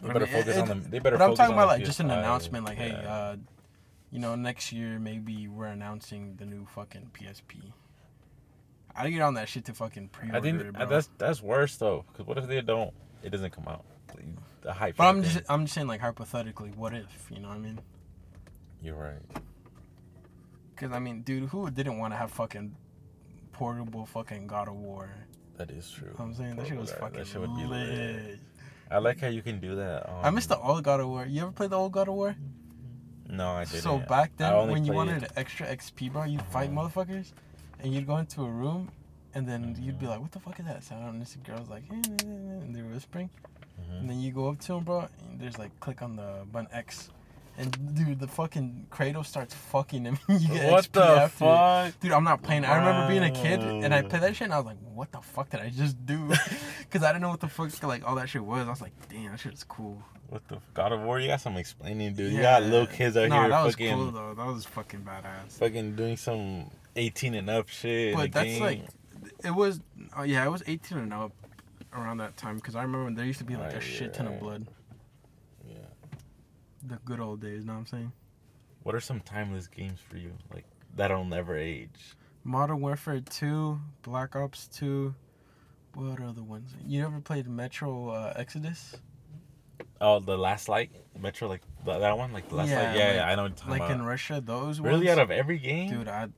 But 0.02 0.10
I 0.10 0.12
better 0.14 0.26
mean, 0.26 0.34
focus 0.34 0.56
it- 0.56 0.60
on 0.62 0.68
them. 0.68 0.86
They 0.90 0.98
better. 0.98 1.18
Focus 1.18 1.18
on 1.18 1.18
them. 1.18 1.18
But 1.18 1.24
I'm 1.30 1.36
talking 1.36 1.54
about 1.54 1.68
like 1.68 1.84
just 1.84 2.00
an 2.00 2.10
announcement, 2.10 2.64
like, 2.64 2.78
hey, 2.78 2.92
uh, 2.92 3.36
you 4.10 4.18
know, 4.18 4.34
next 4.34 4.72
year 4.72 4.98
maybe 4.98 5.48
we're 5.48 5.66
announcing 5.66 6.36
the 6.36 6.46
new 6.46 6.66
fucking 6.74 7.10
PSP. 7.12 7.72
I 8.96 9.10
get 9.10 9.20
on 9.22 9.34
that 9.34 9.48
shit 9.48 9.64
to 9.66 9.74
fucking 9.74 10.08
pre-order 10.08 10.36
I 10.38 10.40
think 10.40 10.72
bro. 10.76 10.86
that's 10.86 11.08
that's 11.18 11.40
worse 11.40 11.76
though. 11.76 12.04
Cause 12.16 12.26
what 12.26 12.36
if 12.38 12.46
they 12.48 12.60
don't? 12.60 12.92
It 13.22 13.30
doesn't 13.30 13.52
come 13.52 13.68
out. 13.68 13.84
The 14.62 14.72
hype. 14.72 14.96
but 14.96 15.04
I'm 15.04 15.20
the 15.22 15.28
just. 15.28 15.44
I'm 15.48 15.64
just 15.66 15.74
saying 15.74 15.86
like 15.86 16.00
hypothetically, 16.00 16.70
what 16.74 16.94
if 16.94 17.28
you 17.30 17.38
know 17.40 17.48
what 17.48 17.58
I 17.58 17.60
mean? 17.60 17.80
You're 18.82 18.96
right. 18.96 19.42
Because 20.74 20.92
I 20.92 20.98
mean, 20.98 21.22
dude, 21.22 21.48
who 21.50 21.70
didn't 21.70 21.98
want 21.98 22.12
to 22.12 22.16
have 22.16 22.30
fucking 22.32 22.74
portable 23.62 24.06
fucking 24.06 24.46
God 24.46 24.68
of 24.68 24.74
War? 24.76 25.10
That 25.56 25.70
is 25.70 25.90
true. 25.90 26.08
You 26.12 26.18
know 26.18 26.24
I'm 26.26 26.34
saying 26.34 26.56
that 26.56 26.66
shit 26.68 26.78
was 26.78 26.92
fucking 26.92 27.18
That 27.18 27.26
shit 27.26 27.40
would 27.40 27.56
be 27.56 27.64
lit. 27.66 27.88
lit. 27.90 28.38
I 28.90 28.98
like 28.98 29.20
how 29.20 29.26
you 29.28 29.42
can 29.42 29.58
do 29.60 29.74
that. 29.76 30.08
Um, 30.08 30.24
I 30.24 30.30
missed 30.30 30.48
the 30.48 30.58
old 30.58 30.82
God 30.84 31.00
of 31.00 31.08
War. 31.08 31.26
You 31.26 31.42
ever 31.42 31.50
played 31.52 31.70
the 31.70 31.76
old 31.76 31.92
God 31.92 32.08
of 32.08 32.14
War? 32.14 32.36
No, 33.28 33.48
I 33.50 33.64
didn't. 33.64 33.82
So 33.82 33.98
back 33.98 34.30
then, 34.36 34.68
when 34.70 34.84
you 34.84 34.92
wanted 34.92 35.26
extra 35.36 35.66
XP, 35.66 36.12
bro, 36.12 36.24
you'd 36.24 36.40
fight 36.42 36.70
Uh-huh. 36.70 36.88
motherfuckers, 36.88 37.32
and 37.80 37.92
you'd 37.92 38.06
go 38.06 38.16
into 38.16 38.42
a 38.42 38.50
room, 38.50 38.90
and 39.34 39.46
then 39.46 39.76
you'd 39.82 39.98
be 39.98 40.06
like, 40.06 40.20
"What 40.20 40.30
the 40.32 40.40
fuck 40.40 40.58
is 40.60 40.64
that 40.66 40.82
sound?" 40.84 41.04
And 41.14 41.20
this 41.20 41.36
girl's 41.44 41.68
like, 41.68 41.82
"Eh, 41.90 41.94
eh, 41.96 42.24
eh," 42.24 42.62
and 42.64 42.74
they 42.74 42.80
were 42.80 42.94
whispering, 42.94 43.28
Mhm. 43.80 44.00
and 44.00 44.08
then 44.10 44.20
you 44.20 44.30
go 44.32 44.48
up 44.48 44.60
to 44.60 44.74
him, 44.74 44.84
bro, 44.84 45.00
and 45.28 45.38
there's 45.40 45.58
like 45.58 45.78
click 45.80 46.00
on 46.00 46.16
the 46.16 46.46
button 46.50 46.68
X, 46.72 47.10
and 47.58 47.94
dude, 47.96 48.20
the 48.20 48.28
fucking 48.28 48.86
Kratos 48.90 49.26
starts 49.26 49.52
fucking 49.52 50.04
him. 50.04 50.18
you 50.28 50.48
get 50.48 50.70
What 50.70 50.84
XP 50.84 50.92
the 50.92 51.02
after 51.02 51.38
fuck? 51.38 52.00
Dude, 52.00 52.12
I'm 52.12 52.22
not 52.22 52.40
playing. 52.40 52.64
I 52.64 52.76
remember 52.76 53.08
being 53.08 53.24
a 53.24 53.32
kid 53.32 53.60
and 53.60 53.92
I 53.92 54.02
played 54.02 54.22
that 54.22 54.36
shit 54.36 54.46
and 54.46 54.54
I 54.54 54.58
was 54.58 54.66
like, 54.66 54.76
what 54.94 55.10
the 55.10 55.20
fuck 55.20 55.50
did 55.50 55.60
I 55.60 55.70
just 55.70 56.04
do? 56.06 56.32
Because 56.78 57.02
I 57.02 57.08
didn't 57.08 57.20
know 57.20 57.28
what 57.28 57.40
the 57.40 57.48
fuck 57.48 57.82
like 57.82 58.08
all 58.08 58.14
that 58.14 58.30
shit 58.30 58.42
was. 58.42 58.66
I 58.66 58.70
was 58.70 58.80
like, 58.80 58.92
damn, 59.10 59.32
that 59.32 59.40
shit 59.40 59.52
is 59.52 59.62
cool. 59.62 60.02
What 60.30 60.46
the 60.48 60.58
God 60.72 60.92
of 60.92 61.00
War? 61.00 61.20
You 61.20 61.28
got 61.28 61.42
some 61.42 61.58
explaining, 61.58 62.14
dude. 62.14 62.32
You 62.32 62.40
got 62.40 62.62
little 62.62 62.86
kids 62.86 63.14
out 63.14 63.28
nah, 63.28 63.42
here 63.42 63.50
that 63.50 63.62
was 63.62 63.74
fucking, 63.74 63.94
cool 63.94 64.10
though. 64.10 64.34
That 64.34 64.46
was 64.46 64.64
fucking 64.64 65.00
badass. 65.00 65.58
fucking 65.58 65.96
doing 65.96 66.16
some 66.16 66.70
18 66.96 67.34
and 67.34 67.50
up 67.50 67.68
shit. 67.68 68.14
But 68.14 68.32
that's 68.32 68.46
game. 68.46 68.62
like, 68.62 68.84
it 69.44 69.50
was, 69.50 69.80
uh, 70.18 70.22
yeah, 70.22 70.46
it 70.46 70.50
was 70.50 70.62
18 70.66 70.96
and 70.96 71.12
up 71.12 71.32
around 71.92 72.18
that 72.18 72.36
time 72.36 72.56
because 72.56 72.74
I 72.74 72.82
remember 72.82 73.04
when 73.04 73.14
there 73.14 73.26
used 73.26 73.40
to 73.40 73.44
be 73.44 73.56
like 73.56 73.74
a 73.74 73.80
shit 73.80 74.14
ton 74.14 74.28
of 74.28 74.38
blood. 74.40 74.66
The 76.86 76.98
good 77.04 77.20
old 77.20 77.40
days, 77.40 77.60
you 77.60 77.66
know 77.66 77.74
what 77.74 77.78
I'm 77.80 77.86
saying? 77.86 78.12
What 78.82 78.94
are 78.94 79.00
some 79.00 79.20
timeless 79.20 79.66
games 79.66 79.98
for 80.08 80.16
you? 80.16 80.32
Like 80.52 80.64
that'll 80.96 81.24
never 81.24 81.56
age. 81.56 82.14
Modern 82.44 82.80
Warfare 82.80 83.20
2, 83.20 83.78
Black 84.02 84.34
Ops 84.36 84.68
2. 84.68 85.14
What 85.94 86.20
other 86.22 86.42
ones? 86.42 86.70
You 86.86 87.04
ever 87.04 87.20
played 87.20 87.48
Metro 87.48 88.10
uh, 88.10 88.32
Exodus? 88.36 88.96
Oh, 90.00 90.20
the 90.20 90.36
Last 90.38 90.68
Light, 90.68 90.92
Metro, 91.20 91.48
like 91.48 91.62
that 91.84 92.16
one, 92.16 92.32
like 92.32 92.48
the 92.48 92.54
Last 92.54 92.68
Yeah, 92.70 92.76
Light. 92.76 92.96
Yeah, 92.96 93.06
like- 93.06 93.14
yeah, 93.16 93.28
I 93.28 93.34
know 93.34 93.42
what 93.42 93.48
you're 93.48 93.56
talking 93.56 93.70
Like 93.72 93.80
about. 93.82 93.90
in 93.92 94.02
Russia, 94.02 94.40
those 94.44 94.80
were 94.80 94.88
really, 94.90 95.06
ones? 95.06 95.18
out 95.18 95.22
of 95.22 95.30
every 95.32 95.58
game, 95.58 95.90
dude 95.90 96.08
i 96.08 96.28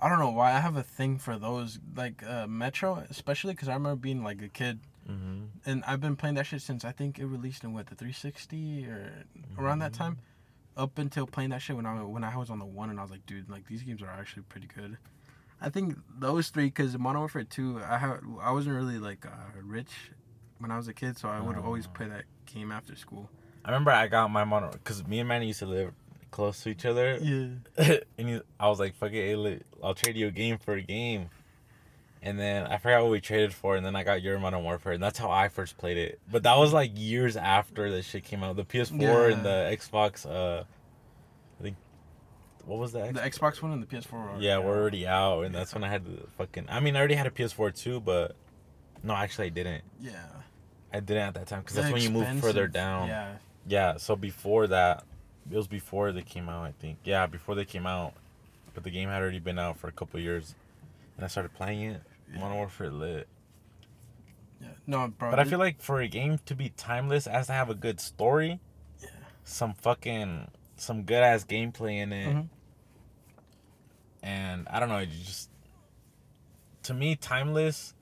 i 0.00 0.08
don't 0.08 0.18
know 0.18 0.30
why 0.32 0.52
i 0.52 0.58
have 0.58 0.76
a 0.76 0.82
thing 0.82 1.16
for 1.18 1.38
those 1.38 1.78
like 1.96 2.22
uh 2.26 2.46
metro 2.48 2.96
especially 3.08 3.52
because 3.54 3.68
i 3.68 3.72
remember 3.74 3.94
being 3.96 4.24
like 4.24 4.42
a 4.42 4.48
kid 4.48 4.80
Mm-hmm. 5.10 5.44
and 5.70 5.84
i've 5.86 6.00
been 6.00 6.16
playing 6.16 6.34
that 6.36 6.46
shit 6.46 6.62
since 6.62 6.84
i 6.84 6.92
think 6.92 7.18
it 7.18 7.26
released 7.26 7.62
in 7.64 7.72
what 7.74 7.86
the 7.88 7.94
360 7.94 8.86
or 8.86 9.12
around 9.58 9.80
that 9.80 9.92
Mhm. 9.92 9.96
time 9.98 10.18
up 10.76 10.98
until 10.98 11.26
playing 11.26 11.50
that 11.50 11.60
shit 11.62 11.76
when 11.76 11.84
i 11.86 12.02
when 12.02 12.24
i 12.24 12.34
was 12.36 12.48
on 12.50 12.58
the 12.58 12.64
one 12.64 12.88
and 12.90 12.98
i 12.98 13.02
was 13.02 13.10
like 13.10 13.24
dude 13.26 13.48
like 13.50 13.66
these 13.66 13.82
games 13.82 14.00
are 14.02 14.08
actually 14.10 14.42
pretty 14.44 14.66
good 14.66 14.96
i 15.60 15.68
think 15.68 15.96
those 16.18 16.48
three 16.48 16.66
because 16.66 16.96
modern 16.98 17.20
warfare 17.20 17.44
2 17.44 17.80
i 17.86 17.98
have 17.98 18.20
i 18.40 18.50
wasn't 18.50 18.74
really 18.74 18.98
like 18.98 19.26
uh 19.26 19.30
rich 19.62 19.92
when 20.58 20.70
i 20.70 20.76
was 20.76 20.88
a 20.88 20.94
kid 20.94 21.18
so 21.18 21.28
i 21.28 21.40
would 21.40 21.56
always 21.58 21.86
Oh. 21.86 21.90
play 21.94 22.08
that 22.08 22.24
game 22.46 22.72
after 22.72 22.96
school 22.96 23.30
I 23.66 23.70
remember 23.70 23.90
I 23.92 24.08
got 24.08 24.30
my 24.30 24.44
mono 24.44 24.72
because 24.72 25.06
me 25.06 25.20
and 25.20 25.28
Manny 25.28 25.46
used 25.46 25.60
to 25.60 25.66
live 25.66 25.92
close 26.30 26.62
to 26.64 26.68
each 26.68 26.84
other, 26.84 27.16
yeah 27.22 27.46
and 28.18 28.28
he, 28.28 28.40
I 28.60 28.68
was 28.68 28.78
like, 28.78 28.94
"Fuck 28.94 29.12
it, 29.12 29.34
hey, 29.34 29.60
I'll 29.82 29.94
trade 29.94 30.16
you 30.16 30.26
a 30.26 30.30
game 30.30 30.58
for 30.58 30.74
a 30.74 30.82
game." 30.82 31.30
And 32.26 32.40
then 32.40 32.66
I 32.66 32.78
forgot 32.78 33.02
what 33.02 33.10
we 33.10 33.20
traded 33.20 33.52
for, 33.52 33.76
and 33.76 33.84
then 33.84 33.94
I 33.94 34.02
got 34.02 34.22
your 34.22 34.38
Modern 34.38 34.64
Warfare, 34.64 34.94
and 34.94 35.02
that's 35.02 35.18
how 35.18 35.30
I 35.30 35.48
first 35.50 35.76
played 35.76 35.98
it. 35.98 36.18
But 36.32 36.42
that 36.44 36.56
was 36.56 36.72
like 36.72 36.92
years 36.94 37.36
after 37.36 37.90
that 37.90 38.02
shit 38.06 38.24
came 38.24 38.42
out. 38.42 38.56
The 38.56 38.64
PS4 38.64 38.98
Yeah. 39.28 39.34
and 39.36 39.44
the 39.44 39.76
Xbox, 39.76 40.24
uh, 40.24 40.64
I 41.60 41.62
think, 41.62 41.76
what 42.64 42.78
was 42.78 42.92
that? 42.92 43.12
the 43.12 43.20
xbox 43.20 43.60
one 43.60 43.72
and 43.72 43.82
the 43.82 43.86
ps4 43.86 44.14
are 44.14 44.40
Yeah, 44.40 44.56
we're 44.58 44.74
already 44.80 45.06
out, 45.06 45.42
and 45.42 45.54
that's 45.54 45.74
when 45.74 45.84
I 45.84 45.88
had 45.90 46.06
the 46.06 46.26
fucking. 46.38 46.64
I 46.70 46.80
mean, 46.80 46.96
I 46.96 47.00
already 47.00 47.14
had 47.14 47.26
a 47.26 47.30
PS4 47.30 47.70
too, 47.78 48.00
but 48.00 48.34
no, 49.02 49.12
actually, 49.14 49.46
I 49.48 49.50
didn't. 49.50 49.84
yeah 50.00 50.14
I 50.94 51.00
didn't 51.00 51.24
at 51.24 51.34
that 51.34 51.46
time 51.46 51.60
because 51.60 51.74
that's 51.76 51.88
They're 51.88 51.92
when 51.92 52.02
you 52.02 52.08
move 52.10 52.40
further 52.40 52.66
down. 52.68 53.08
yeah 53.08 53.34
Yeah, 53.66 53.96
so 53.98 54.16
before 54.16 54.66
that, 54.68 55.04
it 55.50 55.56
was 55.56 55.68
before 55.68 56.10
they 56.12 56.22
came 56.22 56.48
out, 56.48 56.62
I 56.64 56.72
think. 56.80 57.00
Yeah, 57.04 57.26
before 57.26 57.54
they 57.54 57.66
came 57.66 57.84
out, 57.86 58.14
but 58.72 58.82
the 58.82 58.90
game 58.90 59.10
had 59.10 59.20
already 59.20 59.40
been 59.40 59.58
out 59.58 59.76
for 59.76 59.88
a 59.88 59.92
couple 59.92 60.18
years, 60.20 60.54
and 61.16 61.24
I 61.24 61.28
started 61.28 61.52
playing 61.52 61.82
it. 61.82 62.00
Yeah. 62.32 62.40
Modern 62.40 62.56
Warfare 62.56 62.90
lit. 62.90 63.28
yeah 64.60 64.68
no 64.86 65.08
bro 65.08 65.30
But 65.30 65.40
I 65.40 65.44
feel 65.44 65.58
like 65.58 65.80
for 65.80 66.00
a 66.00 66.08
game 66.08 66.38
to 66.46 66.54
be 66.54 66.70
timeless, 66.70 67.26
it 67.26 67.30
has 67.32 67.46
to 67.48 67.52
have 67.52 67.70
a 67.70 67.74
good 67.74 68.00
story, 68.00 68.60
Yeah. 69.02 69.08
some 69.44 69.74
fucking, 69.74 70.50
some 70.76 71.02
good 71.04 71.22
ass 71.22 71.44
gameplay 71.44 71.96
in 72.02 72.12
it, 72.12 72.34
Mhm. 72.34 72.48
and 74.22 74.66
I 74.68 74.80
don't 74.80 74.88
know, 74.88 74.98
you 74.98 75.06
just 75.24 75.50
to 76.84 76.94
me, 76.94 77.16
timeless. 77.16 77.94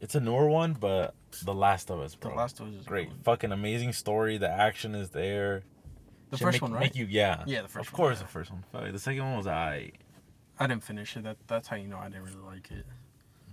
It's 0.00 0.14
a 0.14 0.20
newer 0.20 0.48
one, 0.48 0.74
but 0.74 1.14
The 1.44 1.54
Last 1.54 1.90
of 1.90 2.00
Us, 2.00 2.14
bro. 2.14 2.30
The. 2.32 2.36
Last 2.36 2.58
of 2.60 2.68
Us 2.68 2.74
is 2.74 2.84
Great, 2.86 3.08
good. 3.10 3.24
fucking 3.24 3.52
amazing 3.52 3.92
story. 3.92 4.38
The 4.38 4.48
action 4.50 4.94
is 4.94 5.10
there. 5.10 5.62
The 6.30 6.36
Should 6.36 6.44
first 6.44 6.54
make, 6.56 6.62
one, 6.62 6.72
right? 6.72 6.80
Make 6.82 6.96
you, 6.96 7.06
yeah. 7.06 7.44
Yeah, 7.46 7.62
the 7.62 7.68
first 7.68 7.88
Of 7.88 7.92
one, 7.92 7.96
course, 7.96 8.18
yeah. 8.18 8.22
the 8.24 8.28
first 8.28 8.50
one. 8.50 8.64
Fuck, 8.72 8.92
The 8.92 8.98
second 8.98 9.22
one 9.24 9.36
was 9.36 9.46
I. 9.46 9.92
I 10.58 10.66
didn't 10.66 10.82
finish 10.82 11.16
it. 11.16 11.22
That 11.24 11.36
that's 11.46 11.68
how 11.68 11.76
you 11.76 11.86
know 11.88 11.98
I 11.98 12.08
didn't 12.08 12.24
really 12.24 12.44
like 12.46 12.70
it. 12.70 12.84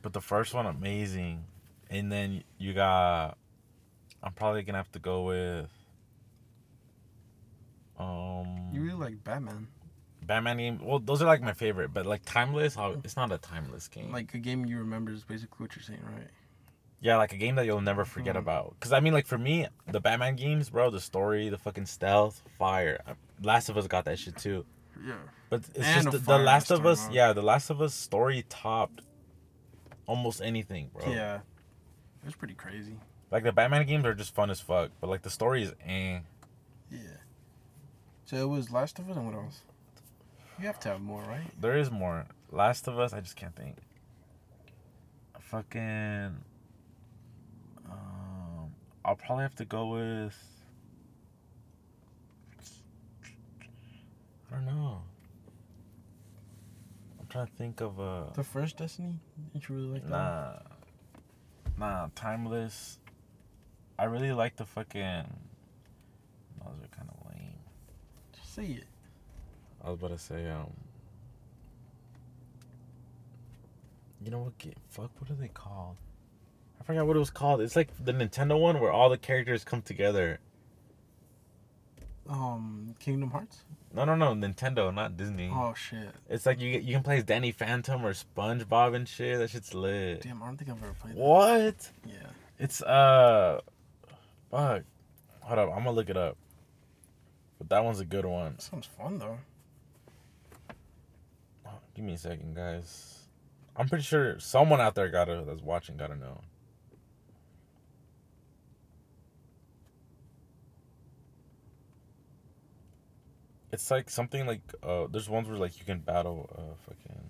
But 0.02 0.14
the 0.14 0.22
first 0.22 0.54
one, 0.54 0.66
amazing. 0.66 1.44
And 1.90 2.12
then 2.12 2.44
you 2.58 2.74
got. 2.74 3.38
I'm 4.24 4.34
probably 4.34 4.64
gonna 4.64 4.80
have 4.80 4.92
to 4.94 5.00
go 5.00 5.24
with. 5.24 5.70
Um. 7.98 8.70
You 8.74 8.82
really 8.82 8.98
like 9.00 9.24
Batman, 9.24 9.68
Batman 10.24 10.58
game. 10.58 10.80
Well, 10.84 11.00
those 11.00 11.22
are 11.22 11.26
like 11.26 11.42
my 11.42 11.54
favorite, 11.54 11.94
but 11.94 12.06
like 12.06 12.22
timeless. 12.26 12.76
It's 13.04 13.16
not 13.16 13.32
a 13.32 13.38
timeless 13.38 13.88
game. 13.88 14.12
like 14.12 14.34
a 14.34 14.38
game 14.38 14.66
you 14.66 14.80
remember 14.80 15.12
is 15.12 15.24
basically 15.24 15.64
what 15.64 15.76
you're 15.76 15.84
saying, 15.84 16.02
right? 16.04 16.28
yeah, 17.02 17.18
like 17.18 17.34
a 17.34 17.38
game 17.38 17.54
that 17.56 17.66
you'll 17.68 17.82
never 17.82 18.04
forget 18.04 18.36
Mhm. 18.36 18.40
about. 18.40 18.76
Cause 18.80 18.92
I 18.92 19.00
mean, 19.00 19.14
like 19.14 19.28
for 19.28 19.38
me, 19.38 19.68
the 19.92 20.00
Batman 20.00 20.36
games, 20.36 20.72
bro, 20.72 20.90
the 20.90 21.00
story, 21.00 21.50
the 21.50 21.58
fucking 21.58 21.86
stealth, 21.86 22.42
fire. 22.58 23.00
Last 23.44 23.70
of 23.70 23.78
Us 23.78 23.86
got 23.86 24.06
that 24.06 24.18
shit 24.18 24.36
too. 24.38 24.66
Yeah. 25.06 25.14
But 25.50 25.62
it's 25.76 25.80
And 25.80 26.04
just 26.06 26.12
the, 26.12 26.18
the 26.20 26.38
Last 26.38 26.72
of 26.72 26.86
Us. 26.86 27.06
mode. 27.06 27.14
Yeah, 27.14 27.34
the 27.34 27.42
Last 27.42 27.70
of 27.70 27.82
Us 27.82 27.94
story 27.94 28.46
topped 28.50 29.02
almost 30.08 30.42
anything, 30.42 30.90
bro. 30.94 31.12
Yeah. 31.12 31.36
It 31.38 32.26
was 32.26 32.36
pretty 32.36 32.54
crazy. 32.56 32.98
Like 33.32 33.44
the 33.44 33.52
Batman 33.52 33.86
games 33.86 34.06
are 34.06 34.14
just 34.14 34.34
fun 34.34 34.50
as 34.50 34.60
fuck, 34.60 34.92
but 35.02 35.10
like 35.10 35.22
the 35.24 35.30
story 35.30 35.64
is 35.64 35.74
eh. 35.86 36.20
Yeah. 36.92 37.00
So 38.26 38.38
it 38.38 38.48
was 38.48 38.72
Last 38.72 38.98
of 39.00 39.10
Us 39.10 39.16
and 39.18 39.26
what 39.26 39.36
else? 39.36 39.62
You 40.60 40.68
have 40.68 40.80
to 40.82 40.90
have 40.90 41.02
more, 41.02 41.22
right? 41.24 41.52
There 41.60 41.78
is 41.78 41.92
more. 41.92 42.26
Last 42.52 42.88
of 42.88 42.98
Us, 42.98 43.12
I 43.14 43.20
just 43.20 43.36
can't 43.36 43.56
think. 43.56 43.78
Fucking. 45.40 46.36
Um, 47.92 48.72
I'll 49.04 49.16
probably 49.16 49.44
have 49.44 49.56
to 49.56 49.66
go 49.66 49.88
with. 49.88 50.36
Don't 54.56 54.66
know. 54.66 55.02
I'm 57.20 57.28
trying 57.28 57.48
to 57.48 57.54
think 57.54 57.82
of 57.82 58.00
a. 58.00 58.32
The 58.34 58.44
first 58.44 58.78
Destiny. 58.78 59.20
Did 59.54 59.68
you 59.68 59.76
really 59.76 59.88
like 59.88 60.04
that? 60.08 60.12
one? 60.12 60.22
Nah. 61.78 61.98
Nah, 62.02 62.08
timeless. 62.16 63.00
I 64.00 64.06
really 64.06 64.32
like 64.32 64.56
the 64.56 64.66
fucking. 64.66 65.02
Those 66.64 66.74
are 66.84 66.96
kind 66.96 67.10
of 67.10 67.32
lame. 67.32 67.60
Just 68.34 68.56
say 68.56 68.66
it. 68.66 68.86
I 69.84 69.90
was 69.90 70.00
about 70.00 70.12
to 70.12 70.18
say, 70.18 70.50
um. 70.50 70.72
You 74.24 74.32
know 74.32 74.40
what? 74.40 74.58
Get, 74.58 74.76
fuck, 74.90 75.12
what 75.20 75.30
are 75.30 75.36
they 75.36 75.50
called? 75.50 75.98
I 76.80 76.84
forgot 76.84 77.06
what 77.06 77.16
it 77.16 77.20
was 77.20 77.30
called. 77.30 77.62
It's 77.62 77.76
like 77.76 77.90
the 78.04 78.12
Nintendo 78.14 78.60
one 78.60 78.80
where 78.80 78.92
all 78.92 79.10
the 79.10 79.18
characters 79.18 79.64
come 79.64 79.82
together. 79.82 80.40
Um, 82.28 82.96
Kingdom 83.00 83.32
Hearts. 83.32 83.64
No, 83.94 84.04
no, 84.04 84.16
no, 84.16 84.34
Nintendo, 84.34 84.94
not 84.94 85.16
Disney. 85.16 85.50
Oh 85.54 85.74
shit! 85.74 86.10
It's 86.30 86.46
like 86.46 86.60
you 86.60 86.70
you 86.80 86.94
can 86.94 87.04
play 87.04 87.18
as 87.18 87.24
Danny 87.24 87.52
Phantom 87.52 88.06
or 88.06 88.14
SpongeBob 88.14 88.96
and 88.96 89.08
shit. 89.08 89.38
That 89.38 89.50
shit's 89.50 89.74
lit. 89.74 90.22
Damn, 90.22 90.42
I 90.44 90.48
don't 90.48 90.58
think 90.58 90.70
I've 90.70 90.84
ever 90.84 90.94
played 91.00 91.16
that. 91.16 91.20
What? 91.20 91.90
Yeah. 92.06 92.16
It's 92.60 92.82
uh, 92.82 93.62
fuck. 94.52 94.84
Hold 95.42 95.60
up, 95.60 95.70
I'm 95.70 95.84
gonna 95.84 95.92
look 95.92 96.10
it 96.10 96.18
up. 96.18 96.36
But 97.58 97.70
that 97.70 97.84
one's 97.84 98.00
a 98.00 98.06
good 98.06 98.26
one. 98.26 98.60
Sounds 98.60 98.88
fun 98.88 99.20
though. 99.20 99.38
Oh, 101.66 101.80
give 101.94 102.04
me 102.04 102.14
a 102.14 102.18
second, 102.18 102.56
guys. 102.56 103.20
I'm 103.78 103.88
pretty 103.88 104.04
sure 104.04 104.40
someone 104.40 104.82
out 104.82 104.96
there 104.96 105.10
gotta 105.10 105.44
that's 105.46 105.62
watching 105.62 105.96
gotta 105.98 106.16
know. 106.16 106.42
It's 113.76 113.92
like 113.92 114.10
something 114.10 114.48
like 114.48 114.62
uh, 114.82 115.08
there's 115.12 115.30
ones 115.30 115.50
where 115.50 115.58
like 115.58 115.78
you 115.78 115.84
can 115.84 116.00
battle 116.00 116.50
uh 116.58 116.76
fucking. 116.86 117.26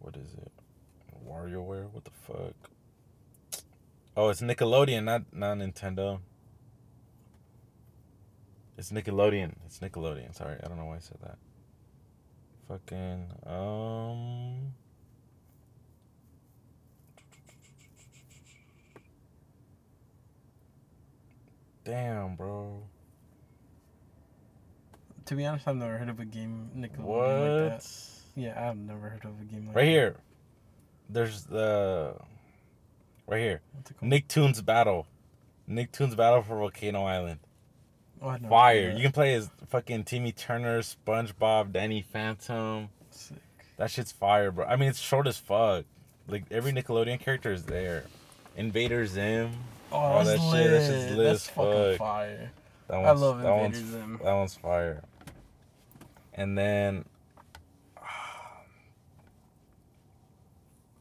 What 0.00 0.16
is 0.16 0.34
it? 0.34 0.50
WarioWare? 1.24 1.88
What 1.92 2.02
the 2.02 2.10
fuck? 2.10 3.62
Oh, 4.16 4.28
it's 4.28 4.40
Nickelodeon, 4.40 5.04
not 5.04 5.22
not 5.32 5.58
Nintendo. 5.58 6.18
It's 8.76 8.90
Nickelodeon. 8.90 9.52
It's 9.66 9.78
Nickelodeon. 9.78 10.34
Sorry, 10.34 10.56
I 10.60 10.66
don't 10.66 10.78
know 10.78 10.86
why 10.86 10.96
I 10.96 10.98
said 10.98 11.18
that. 11.22 11.38
Fucking 12.66 13.30
um. 13.46 14.72
Damn, 21.84 22.34
bro. 22.34 22.82
To 25.26 25.34
be 25.34 25.44
honest, 25.44 25.66
I've 25.66 25.76
never 25.76 25.98
heard 25.98 26.08
of 26.08 26.20
a 26.20 26.24
game 26.24 26.70
Nickelodeon 26.76 26.98
What? 27.00 27.26
like 27.26 27.80
that. 27.82 27.88
Yeah, 28.36 28.68
I've 28.70 28.76
never 28.76 29.08
heard 29.08 29.24
of 29.24 29.40
a 29.40 29.44
game 29.44 29.66
like 29.66 29.74
that. 29.74 29.80
Right 29.80 29.84
that. 29.86 29.90
here. 29.90 30.16
There's 31.08 31.44
the. 31.44 32.14
Right 33.26 33.40
here. 33.40 33.60
What's 33.72 33.90
it 33.90 33.96
called? 33.98 34.12
Nicktoons 34.12 34.64
Battle. 34.64 35.06
Nicktoons 35.68 36.16
Battle 36.16 36.42
for 36.42 36.56
Volcano 36.58 37.04
Island. 37.04 37.40
Oh, 38.22 38.36
Fire. 38.48 38.90
You 38.92 39.02
can 39.02 39.12
play 39.12 39.34
as 39.34 39.50
fucking 39.68 40.04
Timmy 40.04 40.32
Turner, 40.32 40.80
SpongeBob, 40.80 41.72
Danny 41.72 42.02
Phantom. 42.02 42.88
that. 43.10 43.14
Sick. 43.18 43.36
That 43.78 43.90
shit's 43.90 44.12
fire, 44.12 44.50
bro. 44.50 44.64
I 44.64 44.76
mean, 44.76 44.88
it's 44.88 44.98
short 44.98 45.26
as 45.26 45.36
fuck. 45.36 45.84
Like, 46.28 46.44
every 46.50 46.72
Nickelodeon 46.72 47.20
character 47.20 47.52
is 47.52 47.64
there. 47.64 48.04
Invader 48.56 49.06
Zim. 49.06 49.50
Oh, 49.92 49.96
Oh, 50.20 50.24
that's 50.24 50.40
that 50.40 50.46
lit. 50.50 50.62
shit- 50.62 50.70
that 50.70 50.86
shit's 50.86 51.16
lit 51.16 51.26
that's 51.26 51.48
as 51.48 51.50
fucking 51.50 51.72
fuck. 51.92 51.98
fire. 51.98 52.50
That 52.88 52.94
I 52.94 52.98
one's, 53.02 53.20
love 53.20 53.42
that 53.42 53.48
Invader 53.48 53.62
one's, 53.62 53.76
Zim. 53.92 54.20
That 54.24 54.32
one's 54.34 54.54
fire. 54.54 55.02
And 56.36 56.56
then. 56.56 57.04
Um, 57.96 58.04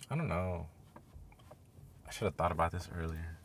I 0.10 0.16
don't 0.16 0.28
know. 0.28 0.68
I 2.08 2.12
should 2.12 2.26
have 2.26 2.36
thought 2.36 2.52
about 2.52 2.72
this 2.72 2.88
earlier. 2.98 3.38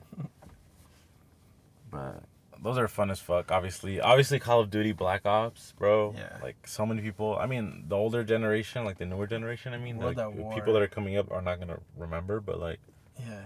but 1.90 2.22
those 2.62 2.78
are 2.78 2.86
fun 2.88 3.10
as 3.10 3.18
fuck, 3.18 3.50
obviously. 3.50 4.00
Obviously, 4.00 4.38
Call 4.38 4.60
of 4.60 4.70
Duty 4.70 4.92
Black 4.92 5.24
Ops, 5.26 5.72
bro. 5.78 6.14
Yeah. 6.16 6.36
Like, 6.42 6.66
so 6.66 6.84
many 6.86 7.00
people. 7.02 7.36
I 7.38 7.46
mean, 7.46 7.84
the 7.88 7.96
older 7.96 8.22
generation, 8.22 8.84
like 8.84 8.98
the 8.98 9.06
newer 9.06 9.26
generation, 9.26 9.72
I 9.72 9.78
mean, 9.78 9.96
World 9.96 10.16
like, 10.16 10.34
War. 10.34 10.54
people 10.54 10.74
that 10.74 10.82
are 10.82 10.88
coming 10.88 11.16
up 11.16 11.30
are 11.32 11.42
not 11.42 11.56
going 11.56 11.68
to 11.68 11.80
remember, 11.96 12.40
but 12.40 12.60
like, 12.60 12.78
Yeah. 13.18 13.40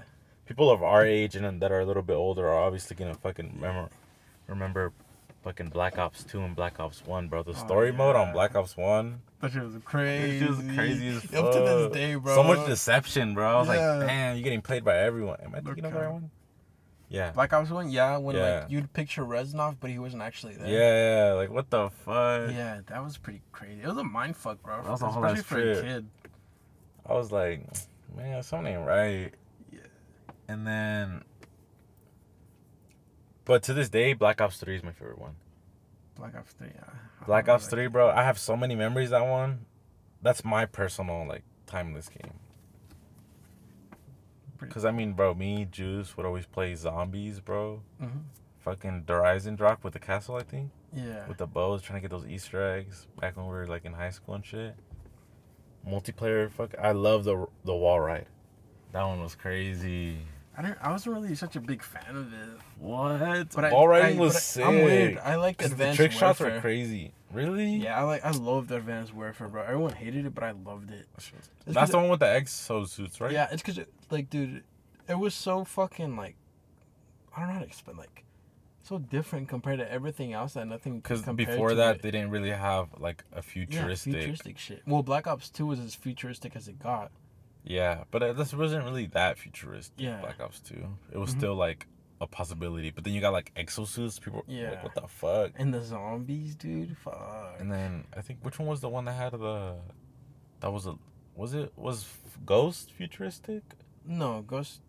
people 0.46 0.70
of 0.70 0.82
our 0.82 1.06
age 1.06 1.36
and 1.36 1.62
that 1.62 1.72
are 1.72 1.80
a 1.80 1.86
little 1.86 2.02
bit 2.02 2.14
older 2.14 2.48
are 2.48 2.58
obviously 2.64 2.94
gonna 2.96 3.14
fucking 3.14 3.52
remember 3.56 3.88
remember 4.46 4.92
fucking 5.44 5.68
Black 5.68 5.98
Ops 5.98 6.24
2 6.24 6.40
and 6.40 6.56
Black 6.56 6.80
Ops 6.80 7.04
1, 7.06 7.28
bro. 7.28 7.42
The 7.42 7.50
Oh, 7.50 7.54
story 7.54 7.92
mode 7.92 8.16
on. 8.16 8.32
Black 8.32 8.56
Ops 8.56 8.76
1. 8.76 9.20
That 9.40 9.52
shit 9.52 9.62
was 9.62 9.76
crazy. 9.84 10.44
It 10.44 10.48
was 10.48 10.58
crazy 10.74 11.08
as 11.08 11.22
fuck. 11.24 11.44
Up 11.44 11.52
to 11.52 11.58
this 11.60 11.92
day, 11.92 12.14
bro. 12.14 12.34
So 12.34 12.42
much 12.42 12.66
deception, 12.66 13.34
bro. 13.34 13.46
I 13.46 13.58
was 13.60 13.68
Yeah. 13.68 13.92
like, 13.96 14.08
damn, 14.08 14.36
you're 14.36 14.42
getting 14.42 14.62
played 14.62 14.84
by 14.84 14.96
everyone. 14.98 15.38
Am 15.42 15.54
I 15.54 15.60
thinking 15.60 15.84
of 15.84 15.92
the 15.92 15.98
right 15.98 16.08
uh, 16.08 16.12
one? 16.12 16.30
Yeah. 17.10 17.30
Black 17.32 17.52
Ops 17.52 17.70
One, 17.70 17.90
yeah, 17.90 18.16
when 18.16 18.34
Yeah. 18.34 18.60
like 18.62 18.70
you'd 18.70 18.92
picture 18.92 19.22
Reznov, 19.22 19.76
but 19.78 19.90
he 19.90 19.98
wasn't 19.98 20.22
actually 20.22 20.54
there. 20.56 20.66
Yeah, 20.66 21.28
yeah, 21.28 21.32
like 21.34 21.50
what 21.50 21.70
the 21.70 21.90
fuck? 21.90 22.50
Yeah, 22.50 22.80
that 22.86 23.04
was 23.04 23.18
pretty 23.18 23.42
crazy. 23.52 23.82
It 23.82 23.86
was 23.86 23.98
a 23.98 24.02
mind 24.04 24.36
fuck, 24.36 24.62
bro. 24.62 24.82
That 24.82 24.90
was 24.90 25.02
a 25.02 25.08
whole 25.08 25.24
Especially 25.26 25.74
for 25.74 25.78
a 25.80 25.82
kid. 25.82 26.06
I 27.06 27.12
was 27.12 27.30
like, 27.30 27.60
man, 28.16 28.42
something 28.42 28.74
ain't 28.74 28.86
right. 28.86 29.32
Yeah. 29.70 29.80
And 30.48 30.66
then, 30.66 31.22
but 33.44 33.62
to 33.64 33.74
this 33.74 33.88
day, 33.88 34.12
Black 34.14 34.40
Ops 34.40 34.58
3 34.58 34.76
is 34.76 34.82
my 34.82 34.92
favorite 34.92 35.18
one. 35.18 35.36
Black 36.16 36.36
Ops 36.36 36.52
Three, 36.52 36.68
yeah. 36.74 36.84
I 37.20 37.24
Black 37.24 37.48
Ops 37.48 37.64
like 37.64 37.70
3, 37.70 37.86
it. 37.86 37.92
bro. 37.92 38.08
I 38.10 38.22
have 38.22 38.38
so 38.38 38.56
many 38.56 38.74
memories 38.76 39.10
that 39.10 39.26
one. 39.26 39.66
That's 40.22 40.44
my 40.44 40.64
personal 40.64 41.26
like 41.26 41.42
timeless 41.66 42.08
game. 42.08 42.32
Cause 44.70 44.84
I 44.86 44.92
mean, 44.92 45.12
bro, 45.12 45.34
me 45.34 45.66
Juice 45.70 46.16
would 46.16 46.24
always 46.24 46.46
play 46.46 46.74
zombies, 46.74 47.38
bro. 47.40 47.82
Mhm. 48.00 48.22
Fucking 48.60 49.02
Der 49.02 49.20
Eisendrache 49.20 49.82
with 49.82 49.92
the 49.92 49.98
castle, 49.98 50.36
I 50.36 50.42
think, 50.42 50.70
Yeah. 50.92 51.26
with 51.28 51.36
the 51.36 51.46
bows, 51.46 51.82
trying 51.82 52.00
to 52.00 52.08
get 52.08 52.10
those 52.16 52.26
Easter 52.26 52.62
eggs 52.62 53.06
back 53.20 53.36
when 53.36 53.44
we 53.46 53.52
were 53.52 53.66
like 53.66 53.84
in 53.84 53.92
high 53.92 54.08
school 54.10 54.36
and 54.36 54.46
shit. 54.46 54.74
Multiplayer, 55.86 56.50
fuck, 56.50 56.74
I 56.78 56.92
love 56.92 57.24
the 57.24 57.46
the 57.64 57.74
wall 57.74 58.00
ride. 58.00 58.28
That 58.92 59.02
one 59.02 59.20
was 59.20 59.34
crazy. 59.34 60.18
I 60.56 60.62
didn't. 60.62 60.78
I 60.80 60.90
wasn't 60.92 61.16
really 61.16 61.34
such 61.34 61.56
a 61.56 61.60
big 61.60 61.82
fan 61.82 62.14
of 62.16 62.32
it. 62.32 62.48
What? 62.78 63.50
But 63.54 63.64
I- 63.64 63.72
wall 63.72 63.88
riding 63.88 64.18
I- 64.18 64.20
was 64.20 64.40
sick. 64.42 64.64
I'm 64.64 64.76
weird. 64.76 65.18
I 65.18 65.34
like 65.36 65.62
advanced 65.62 65.98
the 65.98 66.04
trick 66.04 66.12
shots 66.12 66.38
were 66.40 66.46
warfare. 66.46 66.60
crazy. 66.60 67.12
Really? 67.32 67.76
Yeah, 67.76 67.98
I 67.98 68.02
like. 68.04 68.24
I 68.24 68.30
loved 68.30 68.70
Advanced 68.70 69.12
Warfare, 69.12 69.48
bro. 69.48 69.62
Everyone 69.64 69.92
hated 69.92 70.24
it, 70.24 70.34
but 70.34 70.44
I 70.44 70.52
loved 70.52 70.92
it. 70.92 71.08
It's 71.16 71.32
That's 71.66 71.90
the 71.90 71.96
one 71.98 72.08
with 72.08 72.20
the 72.20 72.26
exo 72.26 72.86
suits, 72.88 73.20
right? 73.20 73.32
Yeah, 73.32 73.48
it's 73.50 73.60
because, 73.60 73.76
it, 73.78 73.92
like, 74.08 74.30
dude, 74.30 74.62
it 75.08 75.18
was 75.18 75.34
so 75.34 75.64
fucking 75.64 76.16
like, 76.16 76.36
I 77.36 77.40
don't 77.40 77.48
know 77.48 77.54
how 77.54 77.60
to 77.60 77.66
explain, 77.66 77.96
like, 77.96 78.22
so 78.84 78.98
different 78.98 79.48
compared 79.48 79.80
to 79.80 79.90
everything 79.90 80.32
else 80.32 80.52
that 80.52 80.68
nothing. 80.68 81.00
Because 81.00 81.22
before 81.22 81.74
that, 81.74 81.96
it. 81.96 82.02
they 82.02 82.12
didn't 82.12 82.30
really 82.30 82.50
have 82.50 82.88
like 83.00 83.24
a 83.32 83.42
futuristic. 83.42 84.12
Yeah, 84.12 84.18
futuristic 84.20 84.58
shit. 84.58 84.82
Well, 84.86 85.02
Black 85.02 85.26
Ops 85.26 85.48
Two 85.50 85.66
was 85.66 85.80
as 85.80 85.96
futuristic 85.96 86.54
as 86.54 86.68
it 86.68 86.78
got. 86.78 87.10
But 88.10 88.22
uh, 88.22 88.32
this 88.32 88.52
wasn't 88.54 88.84
really 88.84 89.06
that 89.06 89.38
futuristic. 89.38 89.94
Yeah. 89.98 90.20
Black 90.20 90.40
Ops 90.40 90.60
Two. 90.60 90.86
It 91.12 91.18
was 91.18 91.34
Mhm. 91.34 91.38
still 91.38 91.54
like 91.54 91.86
a 92.20 92.26
possibility. 92.26 92.90
But 92.90 93.04
then 93.04 93.12
you 93.12 93.20
got 93.20 93.32
like 93.32 93.52
exosuits. 93.54 94.20
People 94.20 94.44
Yeah. 94.46 94.70
like, 94.70 94.82
what 94.84 94.94
the 94.94 95.08
fuck? 95.08 95.52
And 95.56 95.72
the 95.74 95.82
zombies, 95.82 96.54
dude, 96.54 96.96
fuck. 96.98 97.56
And 97.58 97.70
then 97.72 98.04
I 98.16 98.20
think 98.20 98.38
which 98.42 98.58
one 98.58 98.68
was 98.68 98.80
the 98.80 98.88
one 98.88 99.04
that 99.06 99.14
had 99.14 99.32
the 99.32 99.76
that 100.60 100.72
was 100.72 100.86
a 100.86 100.96
was 101.34 101.54
it 101.54 101.72
was 101.76 102.06
Ghost 102.46 102.92
futuristic? 102.92 103.62
no, 104.06 104.42
Ghost, 104.42 104.80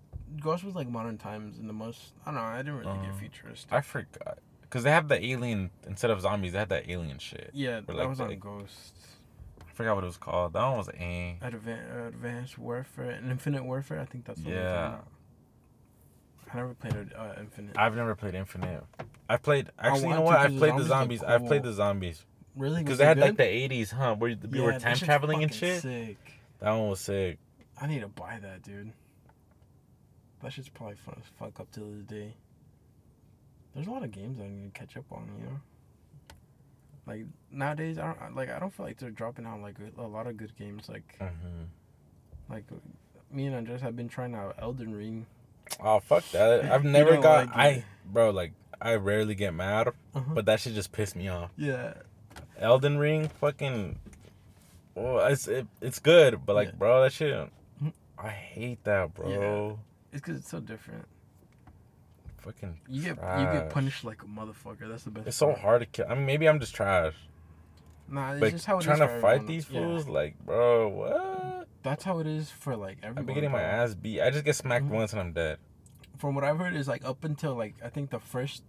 Ghost 0.42 0.64
was 0.64 0.76
like 0.76 0.88
modern 0.90 1.18
times 1.18 1.58
and 1.58 1.68
the 1.70 1.74
most. 1.74 2.14
I 2.26 2.32
don't 2.32 2.36
know. 2.36 2.42
I 2.42 2.58
didn't 2.58 2.76
really 2.80 2.92
Uh, 2.92 3.06
get 3.06 3.16
futuristic. 3.16 3.72
I 3.74 3.82
forgot. 3.82 4.40
Cause 4.70 4.84
they 4.84 4.92
have 4.92 5.08
the 5.08 5.24
alien 5.26 5.72
instead 5.88 6.12
of 6.12 6.20
zombies. 6.22 6.52
They 6.52 6.60
had 6.60 6.70
that 6.70 6.90
alien 6.90 7.18
shit. 7.20 7.52
yeah, 7.54 7.80
that 7.80 7.96
like 7.96 8.10
was 8.10 8.20
on 8.20 8.38
Ghost. 8.40 8.94
I 9.76 9.78
forgot 9.78 9.96
what 9.96 10.06
it 10.06 10.08
was 10.08 10.16
called. 10.18 10.54
That 10.54 10.64
one 10.64 10.78
was 10.78 10.88
eh. 10.88 11.34
Advan- 11.44 12.08
Advanced 12.08 12.58
Warfare 12.58 13.10
and 13.12 13.30
Infinite 13.30 13.66
Warfare. 13.66 14.00
I 14.00 14.06
think 14.06 14.24
that's 14.24 14.40
what 14.40 14.54
Yeah. 14.54 14.62
they're 14.64 14.74
talking 14.74 14.94
about. 14.94 15.08
I 16.54 16.58
never 16.58 16.74
played 16.76 17.14
uh, 17.14 17.34
Infinite. 17.42 17.78
I've 17.78 17.96
never 17.96 18.16
played 18.16 18.36
Infinite. 18.36 18.84
I've 19.28 19.44
played 19.44 19.70
actually. 19.78 20.08
You 20.08 20.14
know 20.16 20.22
what? 20.22 20.38
I've 20.38 20.56
played 20.56 20.78
the 20.78 20.84
zombies 20.84 21.20
look 21.20 21.30
I've 21.30 21.46
played 21.46 21.64
the 21.64 21.74
zombies 21.74 22.24
really? 22.56 22.84
because 22.84 23.00
they 23.00 23.06
had 23.06 23.18
like 23.18 23.36
the 23.36 23.44
'80s, 23.44 23.92
huh? 23.92 24.16
Where 24.16 24.38
we 24.50 24.62
were 24.62 24.80
time 24.80 24.96
traveling 24.96 25.44
and 25.44 25.54
shit. 25.54 25.82
Sick. 25.82 26.18
That 26.60 26.72
one 26.72 26.90
was 26.92 27.02
sick. 27.02 27.38
I 27.82 27.88
need 27.88 28.00
to 28.00 28.08
buy 28.08 28.40
that, 28.42 28.62
dude. 28.62 28.94
That 30.42 30.54
shit's 30.54 30.70
probably 30.70 30.96
fun 30.96 31.16
as 31.20 31.26
fuck 31.38 31.60
up 31.60 31.70
to 31.74 31.82
the 31.82 32.04
day. 32.04 32.34
There's 33.74 33.88
a 33.88 33.92
lot 33.92 34.04
of 34.06 34.12
games 34.12 34.40
I 34.40 34.48
need 34.48 34.74
to 34.74 34.80
catch 34.80 34.96
up 34.96 35.12
on, 35.12 35.28
you 35.38 35.46
know. 35.48 35.60
Like 37.08 37.26
nowadays, 37.52 37.98
I 38.00 38.14
don't 38.14 38.36
like. 38.36 38.50
I 38.50 38.58
don't 38.60 38.74
feel 38.74 38.86
like 38.86 38.98
they're 38.98 39.10
dropping 39.12 39.46
out 39.46 39.62
like 39.62 39.76
a, 39.80 40.02
a 40.02 40.08
lot 40.08 40.28
of 40.28 40.38
good 40.38 40.56
games. 40.58 40.90
Like 40.90 41.18
hmm 41.20 41.64
like 42.50 42.66
me 43.32 43.46
and 43.48 43.56
Andres 43.56 43.82
have 43.82 43.96
been 43.96 44.10
trying 44.10 44.34
out 44.36 44.56
Elden 44.60 44.94
Ring. 44.96 45.26
Oh 45.84 46.00
fuck 46.00 46.24
that! 46.32 46.66
I've 46.72 46.84
never 46.84 47.18
got. 47.18 47.48
like 47.48 47.56
I 47.56 47.68
it. 47.70 47.84
bro, 48.06 48.32
like 48.32 48.54
I 48.82 48.96
rarely 48.96 49.36
get 49.36 49.54
mad, 49.54 49.88
Uh-huh. 49.88 50.22
but 50.34 50.46
that 50.46 50.60
shit 50.60 50.74
just 50.74 50.92
pissed 50.92 51.16
me 51.16 51.28
off. 51.28 51.52
Yeah, 51.58 51.94
Elden 52.60 52.98
Ring, 52.98 53.30
fucking. 53.40 54.00
Well, 54.96 55.26
it's 55.28 55.48
it, 55.48 55.68
it's 55.82 56.00
good, 56.00 56.46
but 56.46 56.56
like, 56.56 56.70
Yeah. 56.70 56.76
bro, 56.78 57.02
that 57.04 57.14
shit. 57.14 57.50
Mhm. 57.84 57.94
I 58.18 58.30
hate 58.30 58.84
that, 58.86 59.14
bro. 59.14 59.80
it's 60.12 60.22
because 60.22 60.38
it's 60.38 60.50
so 60.50 60.60
different. 60.60 61.06
Fucking. 62.46 62.80
You 62.88 63.02
get 63.02 63.18
you 63.40 63.46
get 63.60 63.70
punished 63.72 64.04
like 64.04 64.22
a 64.24 64.26
motherfucker. 64.28 64.88
That's 64.88 65.04
the 65.04 65.10
best. 65.12 65.28
It's 65.28 65.38
so 65.38 65.54
hard 65.54 65.82
to 65.82 65.86
kill. 65.88 66.06
I 66.08 66.14
mean, 66.16 66.26
maybe 66.26 66.48
I'm 66.48 66.60
just 66.60 66.76
trash. 66.76 67.14
Nah, 68.08 68.34
it's 68.34 68.40
But 68.40 68.52
just 68.52 68.66
how 68.68 68.76
it 68.78 68.80
is 68.82 68.86
trying 68.86 69.00
to 69.00 69.20
fight 69.20 69.48
these 69.48 69.68
Yeah. 69.70 69.82
fools, 69.82 70.08
like, 70.08 70.38
bro, 70.46 70.88
what? 70.90 71.68
That's 71.82 72.04
how 72.04 72.20
it 72.20 72.28
is 72.28 72.52
for 72.52 72.76
like 72.76 72.98
everyone. 73.00 73.18
I've 73.20 73.26
been 73.26 73.36
getting 73.36 73.52
my 73.52 73.62
ass 73.62 73.96
beat. 73.96 74.22
I 74.22 74.30
just 74.30 74.46
get 74.46 74.56
smacked 74.56 74.86
Mhm. 74.86 74.90
once 74.90 75.12
and 75.12 75.20
I'm 75.22 75.34
dead. 75.34 75.58
From 76.18 76.36
what 76.36 76.44
I've 76.44 76.58
heard, 76.60 76.76
is 76.76 76.88
like 76.88 77.04
up 77.04 77.24
until 77.24 77.56
like 77.56 77.74
I 77.84 77.90
think 77.90 78.12
the 78.12 78.20
first 78.20 78.64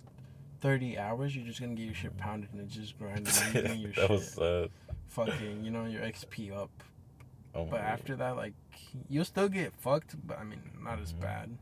thirty 0.61 0.99
hours, 0.99 1.37
you're 1.37 1.45
just 1.47 1.61
gonna 1.61 1.75
get 1.75 1.85
your 1.85 1.95
shit 1.95 2.17
pounded 2.17 2.51
and 2.53 2.63
it's 2.63 2.75
just 2.75 2.99
grinding. 2.99 3.27
your 3.79 3.91
that 3.93 3.95
shit 3.95 4.11
was 4.11 4.39
uh, 4.39 4.69
fucking, 5.09 5.65
you 5.65 5.71
know, 5.71 5.85
your 5.85 6.01
XP 6.03 6.51
up. 6.53 6.71
oh 7.55 7.67
But 7.67 7.81
after 7.81 8.17
that, 8.17 8.37
like 8.37 8.55
you'll 9.11 9.25
still 9.27 9.49
get 9.51 9.75
fucked, 9.77 10.17
but 10.27 10.39
I 10.39 10.45
mean, 10.45 10.63
not 10.83 10.99
as 10.99 11.13
Mhm. 11.13 11.21
bad. 11.21 11.59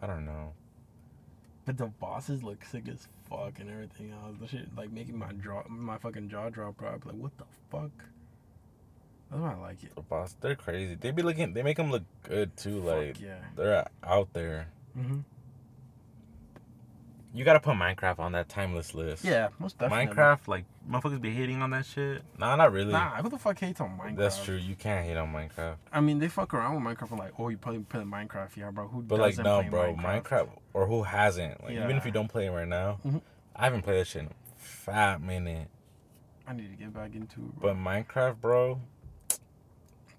I 0.00 0.06
don't 0.06 0.24
know. 0.24 0.52
But 1.66 1.76
the 1.76 1.86
bosses 1.86 2.42
look 2.42 2.64
sick 2.64 2.88
as 2.88 3.08
fuck 3.28 3.60
and 3.60 3.70
everything 3.70 4.12
else. 4.12 4.36
The 4.40 4.48
shit 4.48 4.74
like 4.76 4.90
making 4.90 5.18
my 5.18 5.32
jaw, 5.32 5.62
my 5.68 5.98
fucking 5.98 6.30
jaw 6.30 6.48
drop. 6.48 6.78
Bro, 6.78 7.00
like, 7.04 7.14
what 7.14 7.36
the 7.36 7.44
fuck? 7.70 7.90
That's 9.30 9.42
why 9.42 9.52
I 9.52 9.56
like 9.56 9.84
it. 9.84 9.94
The 9.94 10.00
boss, 10.00 10.34
they're 10.40 10.54
crazy. 10.54 10.94
They 10.94 11.10
be 11.10 11.22
looking. 11.22 11.52
They 11.52 11.62
make 11.62 11.76
them 11.76 11.90
look 11.90 12.04
good 12.22 12.56
too. 12.56 12.80
Like 12.80 13.20
yeah. 13.20 13.40
they're 13.56 13.86
out 14.02 14.32
there. 14.32 14.68
Mm-hmm. 14.98 15.18
You 17.34 17.44
gotta 17.44 17.60
put 17.60 17.74
Minecraft 17.76 18.18
on 18.18 18.32
that 18.32 18.48
timeless 18.48 18.94
list. 18.94 19.24
Yeah, 19.24 19.48
most 19.58 19.78
definitely. 19.78 20.14
Minecraft, 20.14 20.48
like 20.48 20.64
motherfuckers 20.90 21.20
be 21.20 21.30
hating 21.30 21.60
on 21.62 21.70
that 21.70 21.84
shit. 21.86 22.22
Nah, 22.38 22.56
not 22.56 22.72
really. 22.72 22.92
Nah, 22.92 23.20
who 23.22 23.28
the 23.28 23.38
fuck 23.38 23.58
hates 23.58 23.80
on 23.80 23.98
Minecraft? 23.98 24.16
That's 24.16 24.42
true. 24.44 24.56
You 24.56 24.74
can't 24.74 25.06
hate 25.06 25.16
on 25.16 25.32
Minecraft. 25.32 25.76
I 25.92 26.00
mean, 26.00 26.18
they 26.18 26.28
fuck 26.28 26.54
around 26.54 26.82
with 26.82 26.84
Minecraft 26.98 27.18
like, 27.18 27.32
oh, 27.38 27.48
you 27.48 27.58
probably 27.58 27.80
play 27.80 28.02
Minecraft, 28.02 28.56
yeah, 28.56 28.70
bro. 28.70 28.88
Who 28.88 29.02
But 29.02 29.20
like, 29.20 29.36
no, 29.38 29.62
bro, 29.70 29.94
Minecraft? 29.94 30.22
Minecraft. 30.24 30.48
or 30.74 30.86
who 30.86 31.02
hasn't? 31.02 31.62
Like, 31.62 31.72
even 31.72 31.96
if 31.96 32.04
you 32.06 32.12
don't 32.12 32.28
play 32.28 32.46
it 32.46 32.50
right 32.50 32.68
now, 32.68 32.98
Mhm. 33.06 33.20
I 33.54 33.64
haven't 33.64 33.82
played 33.82 34.00
that 34.00 34.06
shit 34.06 34.22
in 34.22 34.28
a 34.28 34.32
fat 34.56 35.20
minute. 35.20 35.68
I 36.46 36.54
need 36.54 36.70
to 36.70 36.76
get 36.76 36.94
back 36.94 37.14
into 37.14 37.40
it, 37.40 37.60
bro. 37.60 37.74
But 37.74 37.76
Minecraft, 37.76 38.40
bro, 38.40 38.80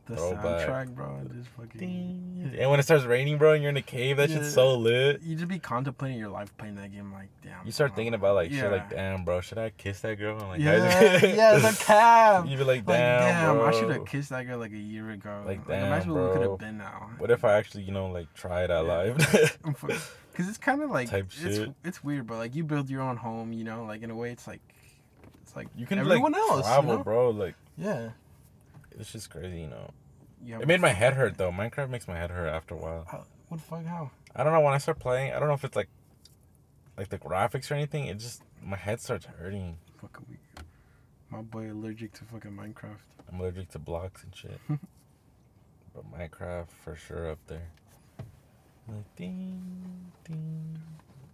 the 0.10 0.16
throwback. 0.16 0.68
soundtrack, 0.68 0.96
bro, 0.96 1.22
just 1.36 1.50
fucking. 1.50 2.56
and 2.60 2.70
when 2.70 2.80
it 2.80 2.84
starts 2.84 3.06
raining, 3.06 3.38
bro, 3.38 3.54
and 3.54 3.62
you're 3.64 3.70
in 3.70 3.78
a 3.78 3.82
cave, 3.82 4.18
that 4.18 4.30
shit's 4.30 4.54
so 4.54 4.76
lit. 4.76 5.22
You 5.22 5.36
just 5.36 5.48
be 5.48 5.60
contemplating 5.60 6.18
your 6.18 6.30
life 6.30 6.56
playing 6.58 6.76
that 6.76 6.92
game, 6.92 7.14
like, 7.14 7.30
damn. 7.44 7.66
You 7.66 7.72
start 7.72 7.92
bro. 7.92 7.96
thinking 7.98 8.14
about 8.16 8.36
like 8.36 8.52
yeah. 8.52 8.62
shit, 8.62 8.72
like 8.72 8.90
damn, 8.90 9.24
bro, 9.24 9.42
should 9.42 9.58
I 9.58 9.70
kiss 9.70 10.02
that 10.02 10.18
girl? 10.18 10.40
I'm 10.42 10.48
like, 10.50 10.60
yeah, 10.60 11.26
yeah, 11.26 11.58
the 11.58 11.78
cab. 11.84 12.46
You 12.48 12.58
be 12.58 12.64
like, 12.64 12.88
Like, 12.88 12.98
damn, 12.98 13.22
damn, 13.22 13.56
bro. 13.58 13.66
I 13.66 13.72
should 13.72 13.90
have 13.92 14.06
kissed 14.06 14.30
that 14.30 14.44
girl 14.44 14.60
like 14.60 14.72
a 14.72 14.78
year 14.78 15.10
ago. 15.12 15.44
Like, 15.46 15.66
damn, 15.68 15.86
imagine 15.86 16.10
damn, 16.10 16.18
what 16.22 16.28
we 16.28 16.34
could 16.40 16.50
have 16.50 16.58
been 16.60 16.78
now. 16.78 17.12
What 17.18 17.32
if 17.32 17.44
I 17.46 17.54
actually, 17.54 17.84
you 17.84 17.92
know, 17.92 18.08
like 18.08 18.34
try 18.34 18.64
it 18.64 18.72
out 18.72 18.86
Yeah. 18.86 19.14
live? 19.24 19.58
Because 20.32 20.48
it's 20.48 20.58
kind 20.58 20.82
of 20.82 20.90
like 20.90 21.10
Type 21.10 21.26
it's 21.26 21.36
shit. 21.58 21.70
it's 21.84 22.02
weird, 22.02 22.26
but 22.26 22.38
like 22.38 22.56
you 22.56 22.64
build 22.64 22.90
your 22.90 23.02
own 23.02 23.18
home, 23.18 23.52
you 23.52 23.66
know, 23.66 23.84
like 23.84 24.04
in 24.04 24.10
a 24.10 24.16
way, 24.16 24.32
it's 24.32 24.48
like 24.48 24.62
it's 25.42 25.54
like 25.54 25.68
you 25.76 25.86
can 25.86 26.00
everyone 26.00 26.32
like 26.32 26.40
else, 26.42 26.66
travel, 26.66 26.92
you 26.92 26.98
know? 27.00 27.04
bro. 27.04 27.30
Like 27.32 27.56
Yeah. 27.78 28.12
It's 28.98 29.12
just 29.12 29.30
crazy, 29.30 29.62
you 29.62 29.68
know. 29.68 29.92
Have 30.52 30.62
It 30.62 30.68
made 30.68 30.80
my 30.80 30.90
head 30.90 31.14
hurt 31.14 31.38
though. 31.38 31.52
Minecraft 31.52 31.90
makes 31.90 32.08
my 32.08 32.18
head 32.18 32.32
hurt 32.32 32.48
after 32.48 32.76
a 32.76 32.78
while. 32.78 33.06
How, 33.10 33.26
what 33.50 33.58
the 33.58 33.64
fuck? 33.64 33.86
How? 33.86 34.12
I 34.36 34.44
don't 34.44 34.54
know 34.54 34.62
when 34.62 34.74
I 34.74 34.78
start 34.78 35.00
playing. 35.00 35.34
I 35.34 35.40
don't 35.40 35.48
know 35.48 35.54
if 35.54 35.64
it's 35.64 35.76
like 35.76 35.90
like 36.98 37.10
the 37.10 37.18
graphics 37.18 37.70
or 37.72 37.76
anything. 37.76 38.06
It 38.06 38.20
just 38.20 38.44
my 38.64 38.78
head 38.78 39.02
starts 39.02 39.26
hurting. 39.26 39.78
Fucking 40.02 40.26
weird. 40.28 40.66
My 41.30 41.42
boy 41.42 41.72
allergic 41.72 42.14
to 42.14 42.24
fucking 42.26 42.52
Minecraft. 42.52 42.98
I'm 43.32 43.40
allergic 43.40 43.70
to 43.72 43.80
blocks 43.80 44.24
and 44.24 44.36
shit. 44.36 44.60
but 44.68 46.12
Minecraft 46.12 46.70
for 46.84 46.96
sure 46.96 47.32
up 47.32 47.40
there. 47.48 47.68
Like 48.88 49.16
ding 49.16 50.12
ding. 50.24 50.80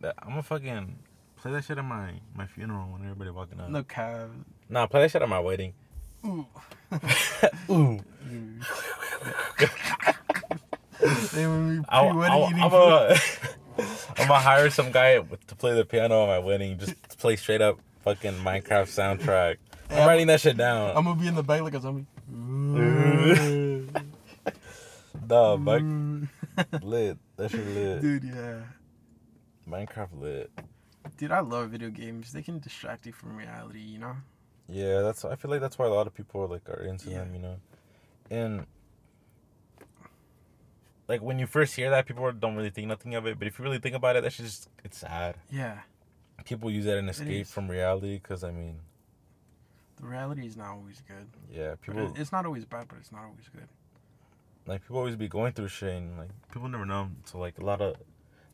That, 0.02 0.16
I'm 0.20 0.30
gonna 0.30 0.44
fucking 0.44 0.98
play 1.38 1.52
that 1.52 1.64
shit 1.64 1.78
at 1.78 1.86
my 1.86 2.14
my 2.34 2.48
funeral 2.48 2.88
when 2.92 3.04
everybody 3.04 3.30
walking 3.30 3.60
out. 3.60 3.72
No 3.72 3.84
cab. 3.84 4.46
Nah, 4.68 4.88
play 4.88 5.02
that 5.02 5.12
shit 5.12 5.22
at 5.22 5.30
my 5.30 5.40
wedding. 5.40 5.74
Ooh. 6.26 6.46
Ooh. 7.70 8.00
they 11.34 11.48
would 11.48 11.80
be 11.82 11.86
I'll, 11.90 12.20
I'll, 12.22 12.46
I'm 12.46 12.70
gonna 12.70 13.16
I'm 14.18 14.28
gonna 14.28 14.40
hire 14.40 14.70
some 14.70 14.92
guy 14.92 15.18
to 15.20 15.56
play 15.56 15.74
the 15.76 15.86
piano 15.86 16.24
at 16.24 16.28
my 16.28 16.40
wedding. 16.40 16.78
Just 16.80 16.96
to 17.10 17.18
play 17.18 17.36
straight 17.36 17.62
up 17.62 17.80
fucking 18.04 18.34
Minecraft 18.36 18.88
soundtrack. 18.88 19.58
I'm 19.90 19.98
Yeah. 19.98 20.08
writing 20.08 20.28
that 20.28 20.42
shit 20.42 20.58
down. 20.58 20.96
I'm 20.96 21.04
gonna 21.04 21.20
be 21.20 21.28
in 21.28 21.36
the 21.36 21.44
back 21.44 21.62
like 21.62 21.74
a 21.76 21.82
zombie. 21.82 22.06
Nah, 25.28 25.56
Mike 25.56 25.82
lit. 26.84 27.18
That 27.38 27.50
shit 27.50 27.66
lit. 27.66 28.02
Dude, 28.02 28.24
yeah. 28.26 28.60
Minecraft 29.68 30.20
lit. 30.20 30.52
Dude, 31.18 31.32
I 31.32 31.40
love 31.40 31.70
video 31.72 31.90
games. 31.90 32.32
They 32.32 32.44
can 32.44 32.60
distract 32.60 33.08
you 33.08 33.12
from 33.12 33.36
reality, 33.36 33.80
you 33.80 33.98
know? 33.98 34.16
Yeah, 34.68 35.02
that's. 35.02 35.24
I 35.26 35.36
feel 35.36 35.52
like 35.52 35.62
that's 35.62 35.78
why 35.78 35.86
a 35.86 35.90
lot 35.90 36.08
of 36.08 36.14
people 36.14 36.42
are 36.42 36.48
like 36.48 36.68
are 36.70 36.84
into 36.84 37.10
Yeah. 37.10 37.20
them. 37.20 37.34
You 37.36 37.42
know, 37.42 37.56
and 38.32 38.66
like 41.08 41.22
when 41.22 41.38
you 41.40 41.46
first 41.48 41.76
hear 41.76 41.90
that, 41.92 42.06
people 42.06 42.32
don't 42.32 42.56
really 42.56 42.70
think 42.72 42.88
nothing 42.88 43.14
of 43.16 43.26
it. 43.28 43.38
But 43.38 43.48
if 43.48 43.60
you 43.60 43.64
really 43.66 43.80
think 43.80 43.96
about 43.96 44.16
it, 44.16 44.24
that's 44.24 44.38
just 44.38 44.70
it's 44.84 44.98
sad. 44.98 45.36
Yeah. 45.52 45.80
People 46.46 46.70
use 46.70 46.86
that 46.86 46.98
an 46.98 47.10
escape 47.10 47.48
from 47.48 47.70
reality 47.70 48.16
because 48.22 48.44
I 48.44 48.52
mean, 48.52 48.80
The 49.98 50.08
reality 50.08 50.46
is 50.46 50.58
not 50.58 50.68
always 50.70 51.02
good. 51.08 51.28
yeah, 51.52 51.76
people 51.82 52.08
it- 52.12 52.20
it's 52.20 52.32
not 52.32 52.46
always 52.46 52.66
bad, 52.66 52.88
but 52.88 52.98
it's 53.00 53.12
not 53.12 53.24
always 53.24 53.48
good. 53.50 53.68
like 54.68 54.82
people 54.82 54.98
always 54.98 55.16
be 55.16 55.28
going 55.28 55.54
through 55.54 55.68
shit 55.68 55.94
and 55.94 56.18
like 56.18 56.30
people 56.52 56.68
never 56.68 56.88
know 56.88 57.12
so 57.26 57.38
like 57.38 57.56
a 57.60 57.64
lot 57.64 57.82
of 57.82 57.96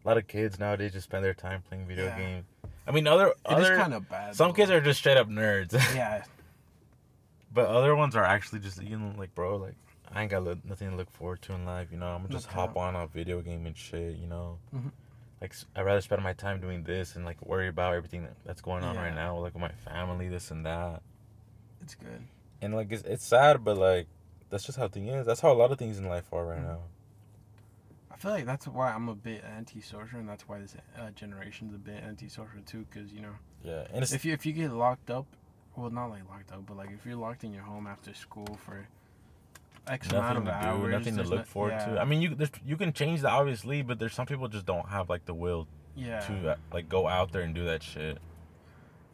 a 0.04 0.08
lot 0.08 0.17
of 0.17 0.28
kids 0.28 0.60
nowadays 0.60 0.91
just 0.91 1.06
spend 1.06 1.24
their 1.24 1.34
time 1.34 1.62
playing 1.62 1.88
video 1.88 2.06
Yeah. 2.08 2.17
games 2.17 2.45
i 2.92 2.94
mean 2.94 3.08
other 3.08 3.34
other 3.46 3.76
kind 3.78 3.94
of 3.94 4.10
bad. 4.10 4.36
some 4.36 4.50
though. 4.50 4.54
kids 4.54 4.70
are 4.72 4.82
just 4.82 5.00
straight 5.00 5.18
up 5.18 5.30
nerds 5.30 5.74
Yeah. 5.96 6.24
but 7.54 7.68
other 7.68 7.96
ones 7.96 8.16
are 8.16 8.24
actually 8.24 8.60
just 8.60 8.82
you 8.82 8.98
know 8.98 9.14
like 9.18 9.34
bro 9.36 9.56
like 9.58 9.76
i 10.14 10.22
ain't 10.22 10.32
got 10.32 10.44
li- 10.44 10.62
nothing 10.66 10.92
to 10.92 10.96
look 10.98 11.10
forward 11.12 11.42
to 11.44 11.54
in 11.54 11.66
life 11.66 11.88
you 11.92 11.98
know 11.98 12.08
i'm 12.08 12.28
just 12.30 12.48
hop 12.48 12.76
on 12.76 12.96
a 12.96 13.08
video 13.08 13.42
game 13.42 13.66
and 13.66 13.78
shit 13.78 14.18
you 14.18 14.28
know 14.28 14.58
Mhm. 14.76 14.92
like 15.42 15.54
I'd 15.76 15.84
rather 15.84 16.02
spend 16.02 16.22
my 16.24 16.34
time 16.34 16.60
doing 16.60 16.84
this 16.84 17.16
and 17.16 17.24
like 17.26 17.44
worry 17.46 17.68
about 17.70 17.94
everything 17.96 18.24
that, 18.24 18.36
that's 18.46 18.62
going 18.62 18.84
on 18.84 18.96
right 18.98 19.16
now 19.16 19.38
like 19.38 19.54
with 19.54 19.62
my 19.62 19.72
family 19.90 20.28
this 20.28 20.52
and 20.52 20.66
that 20.66 21.02
It's 21.82 21.96
good. 21.96 22.22
and 22.62 22.76
like 22.76 22.92
it's, 22.92 23.04
it's 23.04 23.26
sad 23.26 23.64
but 23.64 23.78
like 23.78 24.08
that's 24.50 24.66
just 24.66 24.78
how 24.78 24.88
thing 24.90 25.08
is 25.08 25.26
that's 25.26 25.40
how 25.40 25.52
a 25.52 25.58
lot 25.62 25.72
of 25.72 25.78
things 25.80 25.98
in 25.98 26.06
life 26.10 26.26
are 26.34 26.46
right 26.46 26.60
Mhm. 26.60 26.68
now 26.68 26.80
feel 28.22 28.32
like 28.32 28.46
that's 28.46 28.68
why 28.68 28.92
I'm 28.92 29.10
a 29.10 29.16
bit 29.16 29.44
antisocial, 29.44 30.20
and 30.20 30.30
that's 30.30 30.48
why 30.48 30.60
this 30.60 30.76
uh, 30.98 31.10
generation's 31.12 31.74
a 31.74 31.78
bit 31.78 32.04
antisocial 32.04 32.62
too. 32.66 32.86
Because 32.90 33.12
you 33.12 33.22
know, 33.22 33.36
yeah 33.64 33.86
and 33.94 34.04
if 34.04 34.24
you 34.24 34.34
if 34.34 34.46
you 34.46 34.54
get 34.54 34.72
locked 34.72 35.10
up, 35.10 35.26
well, 35.76 35.90
not 35.90 36.08
like 36.08 36.28
locked 36.30 36.52
up, 36.52 36.66
but 36.68 36.78
like 36.78 36.92
if 36.92 37.06
you're 37.06 37.16
locked 37.16 37.44
in 37.44 37.52
your 37.54 37.64
home 37.64 37.88
after 37.88 38.14
school 38.14 38.60
for 38.64 38.88
X 39.88 40.10
amount 40.12 40.24
nothing 40.24 40.38
of 40.38 40.44
to 40.46 40.62
do, 40.62 40.68
hours, 40.68 40.92
nothing 40.92 41.18
to 41.18 41.24
look 41.24 41.40
no- 41.40 41.46
forward 41.46 41.80
to. 41.80 42.00
I 42.00 42.06
mean, 42.06 42.22
you 42.22 42.36
there's, 42.36 42.52
you 42.66 42.78
can 42.78 42.94
change 42.94 43.22
that 43.22 43.32
obviously, 43.32 43.82
but 43.82 43.98
there's 43.98 44.14
some 44.14 44.28
people 44.28 44.48
just 44.48 44.66
don't 44.66 44.88
have 44.88 45.10
like 45.10 45.26
the 45.26 45.34
will 45.34 45.68
yeah, 45.96 46.20
to 46.22 46.52
uh, 46.52 46.56
like 46.72 46.88
go 46.88 47.08
out 47.08 47.32
there 47.32 47.42
and 47.42 47.56
do 47.56 47.66
that 47.66 47.82
shit, 47.82 48.20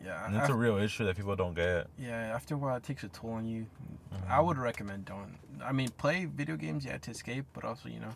yeah, 0.03 0.25
and 0.25 0.35
it's 0.35 0.49
a 0.49 0.53
real 0.53 0.77
issue 0.77 1.05
that 1.05 1.15
people 1.15 1.35
don't 1.35 1.55
get. 1.55 1.87
yeah. 1.97 2.33
After 2.35 2.55
a 2.55 2.57
while, 2.57 2.75
it 2.75 2.83
takes 2.83 3.03
a 3.03 3.07
toll 3.07 3.31
on 3.31 3.47
you. 3.47 3.65
Mhm. 4.13 4.29
I 4.29 4.39
would 4.41 4.57
recommend 4.57 5.05
don't. 5.05 5.35
I 5.63 5.71
mean, 5.71 5.89
play 5.97 6.25
video 6.25 6.55
games, 6.55 6.85
yeah, 6.85 6.97
to 6.97 7.11
escape, 7.11 7.45
but 7.53 7.63
also 7.63 7.89
you 7.89 7.99
know, 7.99 8.13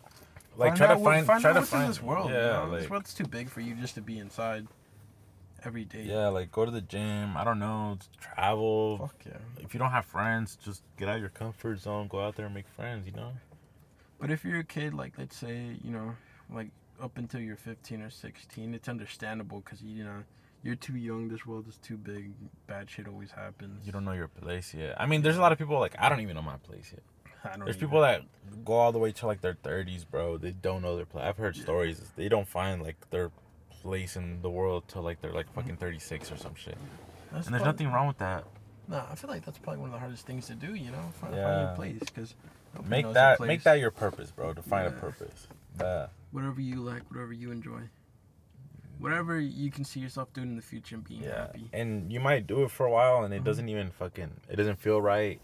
like 0.56 0.74
try 0.74 0.86
out 0.86 0.94
to 0.94 0.98
what- 1.00 1.14
find, 1.14 1.26
find 1.26 1.40
try 1.40 1.50
out 1.50 1.54
to 1.54 1.60
what's 1.60 1.70
find 1.70 1.84
in 1.84 1.88
this 1.90 2.02
world. 2.02 2.30
Yeah, 2.30 2.36
you 2.62 2.66
know? 2.66 2.72
like 2.72 2.80
this 2.82 2.90
world's 2.90 3.14
too 3.14 3.24
big 3.26 3.48
for 3.48 3.60
you 3.60 3.74
just 3.74 3.94
to 3.94 4.00
be 4.02 4.18
inside 4.18 4.66
every 5.64 5.84
day. 5.84 6.02
yeah, 6.02 6.28
like 6.28 6.50
go 6.52 6.64
to 6.64 6.70
the 6.70 6.80
gym. 6.80 7.36
I 7.36 7.44
don't 7.44 7.58
know, 7.58 7.98
travel. 8.20 8.98
Fuck 8.98 9.14
yeah. 9.26 9.38
If 9.64 9.74
you 9.74 9.78
don't 9.78 9.90
have 9.90 10.04
friends, 10.06 10.56
just 10.56 10.82
get 10.98 11.08
out 11.08 11.16
of 11.16 11.20
your 11.20 11.30
comfort 11.30 11.78
zone. 11.80 12.08
Go 12.08 12.20
out 12.20 12.36
there 12.36 12.46
and 12.46 12.54
make 12.54 12.68
friends. 12.68 13.06
You 13.06 13.12
know. 13.12 13.32
But 14.20 14.30
if 14.30 14.44
you're 14.44 14.60
a 14.60 14.64
kid, 14.64 14.94
like 14.94 15.14
let's 15.18 15.36
say, 15.36 15.76
you 15.82 15.90
know, 15.90 16.14
like 16.52 16.68
up 17.02 17.18
until 17.18 17.40
you're 17.40 17.56
15 17.56 18.02
or 18.02 18.10
16, 18.10 18.74
it's 18.74 18.88
understandable 18.88 19.60
because 19.64 19.82
you 19.82 20.04
know 20.04 20.22
you're 20.62 20.76
too 20.76 20.96
young. 20.96 21.28
This 21.28 21.44
world 21.46 21.66
is 21.68 21.76
too 21.78 21.96
big. 21.96 22.32
Bad 22.66 22.88
shit 22.90 23.08
always 23.08 23.30
happens. 23.32 23.84
You 23.84 23.92
don't 23.92 24.04
know 24.04 24.12
your 24.12 24.28
place 24.28 24.74
yet. 24.74 25.00
I 25.00 25.06
mean, 25.06 25.22
there's 25.22 25.36
a 25.36 25.40
lot 25.40 25.50
of 25.52 25.58
people 25.58 25.78
like 25.80 25.94
I 25.98 26.08
don't 26.08 26.20
even 26.20 26.36
know 26.36 26.42
my 26.42 26.56
place 26.58 26.92
yet. 26.92 27.02
I 27.44 27.56
don't 27.56 27.64
There's 27.64 27.76
people 27.76 28.00
that 28.02 28.22
go 28.64 28.74
all 28.74 28.92
the 28.92 28.98
way 28.98 29.12
to 29.12 29.26
like 29.26 29.40
their 29.40 29.54
30s, 29.54 30.04
bro. 30.08 30.36
They 30.38 30.52
don't 30.52 30.82
know 30.82 30.96
their 30.96 31.06
place. 31.06 31.24
I've 31.24 31.36
heard 31.38 31.56
Yeah. 31.56 31.62
stories. 31.62 32.00
They 32.16 32.28
don't 32.28 32.48
find 32.48 32.82
like 32.82 33.10
their 33.10 33.30
place 33.70 34.16
in 34.16 34.42
the 34.42 34.50
world 34.50 34.84
till 34.88 35.02
like 35.02 35.20
they're 35.20 35.32
like 35.32 35.46
Mm-hmm. 35.46 35.60
fucking 35.60 35.76
36 35.76 36.30
or 36.32 36.36
some 36.36 36.54
shit. 36.54 36.76
That's 37.32 37.46
And 37.46 37.54
there's 37.54 37.62
prob- 37.62 37.74
nothing 37.74 37.92
wrong 37.92 38.06
with 38.06 38.18
that. 38.18 38.44
Nah, 38.88 39.04
I 39.10 39.14
feel 39.14 39.30
like 39.30 39.44
that's 39.44 39.58
probably 39.58 39.80
one 39.80 39.88
of 39.90 39.94
the 39.94 39.98
hardest 40.00 40.26
things 40.26 40.46
to 40.48 40.54
do. 40.54 40.74
You 40.74 40.90
know, 40.90 41.02
find, 41.20 41.34
find 41.34 41.60
your 41.60 41.74
place 41.74 41.98
because 42.00 42.34
Make 42.86 43.12
that 43.12 43.38
make 43.40 43.62
that 43.64 43.78
your 43.78 43.90
purpose, 43.90 44.30
bro. 44.30 44.54
To 44.54 44.62
find 44.62 44.86
a 44.86 44.90
purpose. 44.92 45.46
That 45.76 46.10
whatever 46.30 46.60
you 46.60 46.76
like, 46.76 47.02
whatever 47.10 47.32
you 47.32 47.50
enjoy, 47.50 47.80
whatever 48.98 49.38
you 49.38 49.70
can 49.70 49.84
see 49.84 50.00
yourself 50.00 50.32
doing 50.32 50.48
in 50.50 50.56
the 50.56 50.62
future 50.62 50.94
and 50.96 51.04
being 51.04 51.22
yeah. 51.22 51.38
happy. 51.46 51.68
And 51.72 52.12
you 52.12 52.20
might 52.20 52.46
do 52.46 52.62
it 52.64 52.70
for 52.70 52.86
a 52.86 52.90
while 52.90 53.24
and 53.24 53.34
it 53.34 53.42
Mhm. 53.42 53.44
doesn't 53.44 53.68
even 53.68 53.90
fucking 53.90 54.40
it 54.48 54.56
doesn't 54.56 54.76
feel 54.76 55.00
right. 55.02 55.40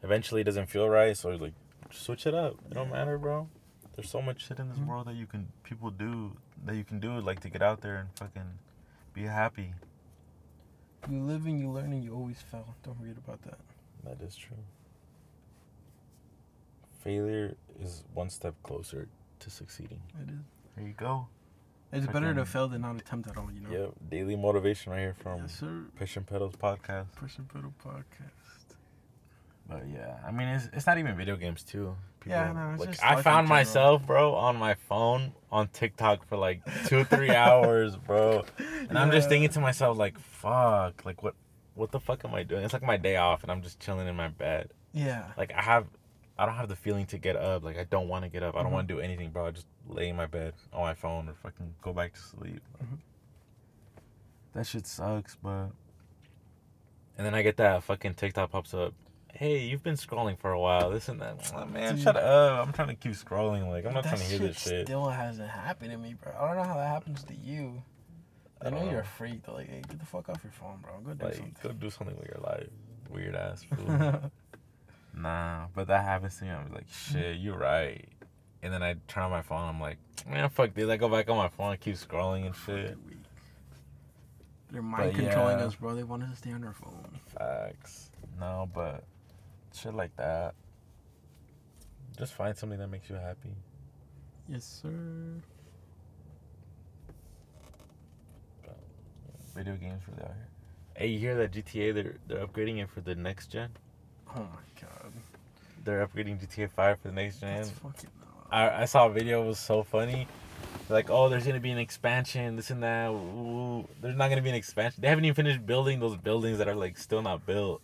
Yeah. 0.00 0.06
Eventually 0.06 0.40
it 0.42 0.44
doesn't 0.44 0.66
feel 0.66 0.88
right, 0.88 1.16
so 1.16 1.30
like 1.30 1.54
switch 1.90 2.26
it 2.26 2.34
up. 2.34 2.54
It 2.70 2.74
don't 2.74 2.90
matter, 2.90 3.18
bro. 3.18 3.48
There's 3.94 4.10
so 4.10 4.22
much 4.22 4.46
shit 4.46 4.58
in 4.60 4.68
this 4.68 4.78
Mhm. 4.78 4.86
world 4.86 5.06
that 5.08 5.14
you 5.14 5.26
can 5.26 5.52
people 5.64 5.90
do 5.90 6.36
that 6.64 6.76
you 6.76 6.84
can 6.84 7.00
do 7.00 7.18
like 7.20 7.40
to 7.40 7.48
get 7.48 7.62
out 7.62 7.80
there 7.80 7.96
and 7.96 8.08
fucking 8.16 8.58
be 9.12 9.22
happy. 9.24 9.74
You 11.08 11.22
live 11.22 11.46
and 11.46 11.58
you 11.60 11.70
learn 11.70 11.92
and 11.92 12.04
you 12.04 12.14
always 12.14 12.40
fail. 12.42 12.74
Don't 12.82 12.98
forget 12.98 13.16
about 13.16 13.42
that. 13.42 13.58
That 14.04 14.20
is 14.22 14.36
true. 14.36 14.56
Failure 17.00 17.56
is 17.80 18.04
one 18.12 18.28
step 18.30 18.54
closer 18.62 19.08
to 19.38 19.50
succeeding. 19.50 20.00
It 20.20 20.30
is. 20.30 20.40
There 20.76 20.86
you 20.86 20.92
go. 20.92 21.28
It's 21.90 22.06
better 22.06 22.34
to 22.34 22.44
fail 22.44 22.68
than 22.68 22.82
not 22.82 22.96
attempt 22.96 23.28
at 23.30 23.36
all. 23.38 23.50
You 23.50 23.60
know. 23.60 23.70
Yep, 23.70 23.94
daily 24.10 24.36
motivation 24.36 24.92
right 24.92 24.98
here 25.00 25.14
from 25.14 25.42
Yes, 25.42 25.54
sir. 25.58 25.84
Push 25.96 26.16
and 26.18 26.26
Pedals 26.26 26.54
podcast. 26.56 27.12
Person 27.14 27.46
Pedal 27.46 27.72
Podcast. 27.82 28.37
But 29.68 29.82
yeah, 29.92 30.16
I 30.26 30.30
mean, 30.30 30.48
it's, 30.48 30.68
it's 30.72 30.86
not 30.86 30.96
even 30.98 31.16
video 31.16 31.36
games 31.36 31.62
too. 31.62 31.94
Yeah, 32.26 32.52
no, 32.52 32.70
it's 32.72 32.80
like 32.80 32.90
just 32.90 33.04
I 33.04 33.20
found 33.22 33.48
myself, 33.48 34.04
bro, 34.06 34.34
on 34.34 34.56
my 34.56 34.74
phone 34.74 35.32
on 35.52 35.68
TikTok 35.68 36.26
for 36.26 36.36
like 36.36 36.62
two, 36.86 37.04
three 37.04 37.30
hours, 37.34 37.96
bro. 37.96 38.44
And 38.88 38.98
I'm 38.98 39.10
just 39.10 39.28
thinking 39.28 39.50
to 39.50 39.60
myself, 39.60 39.96
like, 39.98 40.18
fuck, 40.18 41.04
like 41.04 41.22
what, 41.22 41.34
what 41.74 41.90
the 41.92 42.00
fuck 42.00 42.24
am 42.24 42.34
I 42.34 42.42
doing? 42.42 42.64
It's 42.64 42.72
like 42.72 42.82
my 42.82 42.96
day 42.96 43.16
off, 43.16 43.42
and 43.42 43.52
I'm 43.52 43.62
just 43.62 43.78
chilling 43.80 44.08
in 44.08 44.16
my 44.16 44.28
bed. 44.28 44.70
Yeah. 44.92 45.26
Like 45.36 45.52
I 45.52 45.60
have, 45.62 45.86
I 46.38 46.46
don't 46.46 46.54
have 46.54 46.68
the 46.68 46.76
feeling 46.76 47.06
to 47.06 47.18
get 47.18 47.36
up. 47.36 47.62
Like 47.62 47.78
I 47.78 47.84
don't 47.84 48.08
want 48.08 48.24
to 48.24 48.30
get 48.30 48.42
up. 48.42 48.56
I 48.56 48.62
don't 48.62 48.70
Mhm. 48.70 48.74
want 48.74 48.88
to 48.88 48.94
do 48.94 49.00
anything, 49.00 49.30
bro. 49.30 49.46
I 49.46 49.50
just 49.50 49.66
lay 49.86 50.08
in 50.08 50.16
my 50.16 50.26
bed 50.26 50.54
on 50.72 50.80
my 50.82 50.94
phone 50.94 51.28
or 51.28 51.34
fucking 51.34 51.74
go 51.82 51.92
back 51.92 52.14
to 52.14 52.20
sleep. 52.20 52.62
That 54.54 54.66
shit 54.66 54.86
sucks, 54.86 55.36
but. 55.42 55.68
And 57.16 57.26
then 57.26 57.34
I 57.34 57.42
get 57.42 57.56
that 57.58 57.82
fucking 57.82 58.14
TikTok 58.14 58.50
pops 58.50 58.72
up. 58.74 58.94
Hey, 59.34 59.58
you've 59.66 59.82
been 59.82 59.94
scrolling 59.96 60.38
for 60.38 60.50
a 60.52 60.58
while. 60.60 60.90
This 60.90 61.08
and 61.08 61.20
that. 61.20 61.52
Like, 61.54 61.70
man, 61.70 61.94
Dude. 61.94 62.02
shut 62.04 62.16
up. 62.16 62.66
I'm 62.66 62.72
trying 62.72 62.88
to 62.88 62.94
keep 62.94 63.12
scrolling. 63.12 63.68
Like, 63.68 63.84
I'm 63.86 63.94
not 63.94 64.04
that 64.04 64.16
trying 64.16 64.22
to 64.22 64.26
hear 64.28 64.38
shit 64.38 64.48
this 64.54 64.62
shit. 64.62 64.86
still 64.86 65.08
hasn't 65.08 65.48
happened 65.48 65.92
to 65.92 65.98
me, 65.98 66.14
bro. 66.14 66.32
I 66.38 66.48
don't 66.48 66.56
know 66.56 66.62
how 66.64 66.74
that 66.76 66.88
happens 66.88 67.22
to 67.24 67.34
you. 67.34 67.82
I, 68.60 68.66
I 68.66 68.70
know 68.70 68.76
don't 68.78 68.84
you're 68.86 68.94
know. 68.94 68.98
a 69.00 69.02
oh. 69.02 69.16
freak, 69.16 69.42
though. 69.44 69.52
Like, 69.54 69.68
hey, 69.68 69.82
get 69.88 69.98
the 70.00 70.06
fuck 70.06 70.28
off 70.28 70.42
your 70.42 70.52
phone, 70.52 70.78
bro. 70.82 70.92
Go 71.04 71.14
do 71.14 71.24
Like, 71.24 71.34
something. 71.34 71.54
go 71.62 71.72
do 71.72 71.90
something 71.90 72.16
with 72.16 72.26
your 72.28 72.40
life. 72.42 72.66
Weird 73.10 73.36
ass 73.36 73.62
fool. 73.76 74.30
nah, 75.14 75.66
but 75.74 75.86
that 75.86 76.04
happens 76.04 76.36
to 76.38 76.44
me. 76.44 76.50
I'm 76.50 76.72
like, 76.72 76.86
shit, 76.90 77.36
you're 77.36 77.58
right. 77.58 78.04
And 78.62 78.72
then 78.72 78.82
I 78.82 78.96
turn 79.06 79.22
on 79.24 79.30
my 79.30 79.42
phone. 79.42 79.68
I'm 79.68 79.80
like, 79.80 79.98
man, 80.28 80.48
fuck 80.48 80.74
this. 80.74 80.88
I 80.88 80.96
go 80.96 81.08
back 81.08 81.30
on 81.30 81.36
my 81.36 81.48
phone, 81.48 81.72
and 81.72 81.80
keep 81.80 81.94
scrolling 81.94 82.46
and 82.46 82.56
shit. 82.56 82.96
They're 84.72 84.82
mind 84.82 85.12
But 85.12 85.20
controlling 85.22 85.58
yeah. 85.60 85.66
us, 85.66 85.74
bro. 85.76 85.94
They 85.94 86.02
want 86.02 86.24
us 86.24 86.30
to 86.30 86.36
stay 86.36 86.50
on 86.52 86.64
our 86.64 86.72
phone. 86.74 87.08
Facts. 87.38 88.10
No, 88.40 88.68
but 88.74 89.04
shit 89.74 89.94
like 89.94 90.14
that. 90.16 90.54
Just 92.18 92.34
find 92.34 92.56
something 92.56 92.78
that 92.78 92.88
makes 92.88 93.08
you 93.08 93.16
happy. 93.16 93.54
Yes, 94.48 94.80
sir. 94.82 95.42
Video 99.54 99.74
games 99.74 100.02
really 100.08 100.22
out 100.22 100.34
here. 100.34 100.48
Hey, 100.96 101.06
you 101.08 101.18
hear 101.18 101.36
that 101.36 101.52
GTA? 101.52 101.94
They're 101.94 102.16
they're 102.26 102.46
upgrading 102.46 102.82
it 102.82 102.88
for 102.88 103.00
the 103.00 103.14
next 103.14 103.48
gen. 103.48 103.70
Oh 104.34 104.40
my 104.40 104.80
god. 104.80 105.12
They're 105.84 106.06
upgrading 106.06 106.40
GTA 106.40 106.70
Five 106.70 107.00
for 107.00 107.08
the 107.08 107.14
next 107.14 107.40
gen. 107.40 107.56
That's 107.56 107.70
fucking. 107.70 108.10
I, 108.50 108.82
I 108.82 108.84
saw 108.84 109.06
a 109.06 109.10
video. 109.10 109.42
It 109.42 109.46
was 109.46 109.58
so 109.58 109.82
funny. 109.82 110.26
Like, 110.88 111.10
oh, 111.10 111.28
there's 111.28 111.46
gonna 111.46 111.60
be 111.60 111.70
an 111.70 111.78
expansion, 111.78 112.56
this 112.56 112.70
and 112.70 112.82
that. 112.82 113.10
Ooh, 113.10 113.86
there's 114.00 114.16
not 114.16 114.28
gonna 114.28 114.42
be 114.42 114.48
an 114.48 114.54
expansion. 114.54 115.02
They 115.02 115.08
haven't 115.08 115.24
even 115.24 115.34
finished 115.34 115.66
building 115.66 116.00
those 116.00 116.16
buildings 116.16 116.58
that 116.58 116.68
are 116.68 116.74
like 116.74 116.96
still 116.96 117.22
not 117.22 117.44
built. 117.44 117.82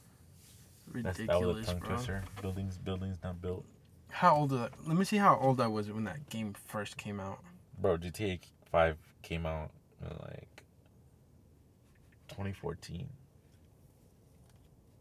That's 1.03 1.19
that 1.19 1.29
was 1.29 1.37
a 1.37 1.47
ridiculous, 1.47 1.67
tongue 1.67 1.79
bro. 1.79 1.89
twister. 1.89 2.23
Buildings, 2.41 2.79
buildings 2.79 3.19
not 3.23 3.41
built. 3.41 3.65
How 4.11 4.37
old? 4.37 4.53
Is 4.53 4.59
that? 4.61 4.73
Let 4.87 4.97
me 4.97 5.05
see 5.05 5.17
how 5.17 5.39
old 5.41 5.61
I 5.61 5.67
was 5.67 5.91
when 5.91 6.05
that 6.05 6.29
game 6.31 6.55
first 6.67 6.97
came 6.97 7.21
out. 7.21 7.41
Bro, 7.81 7.99
GTA 7.99 8.39
Five 8.71 8.97
came 9.23 9.47
out 9.47 9.71
in 10.03 10.09
like 10.09 10.65
2014. 12.29 13.09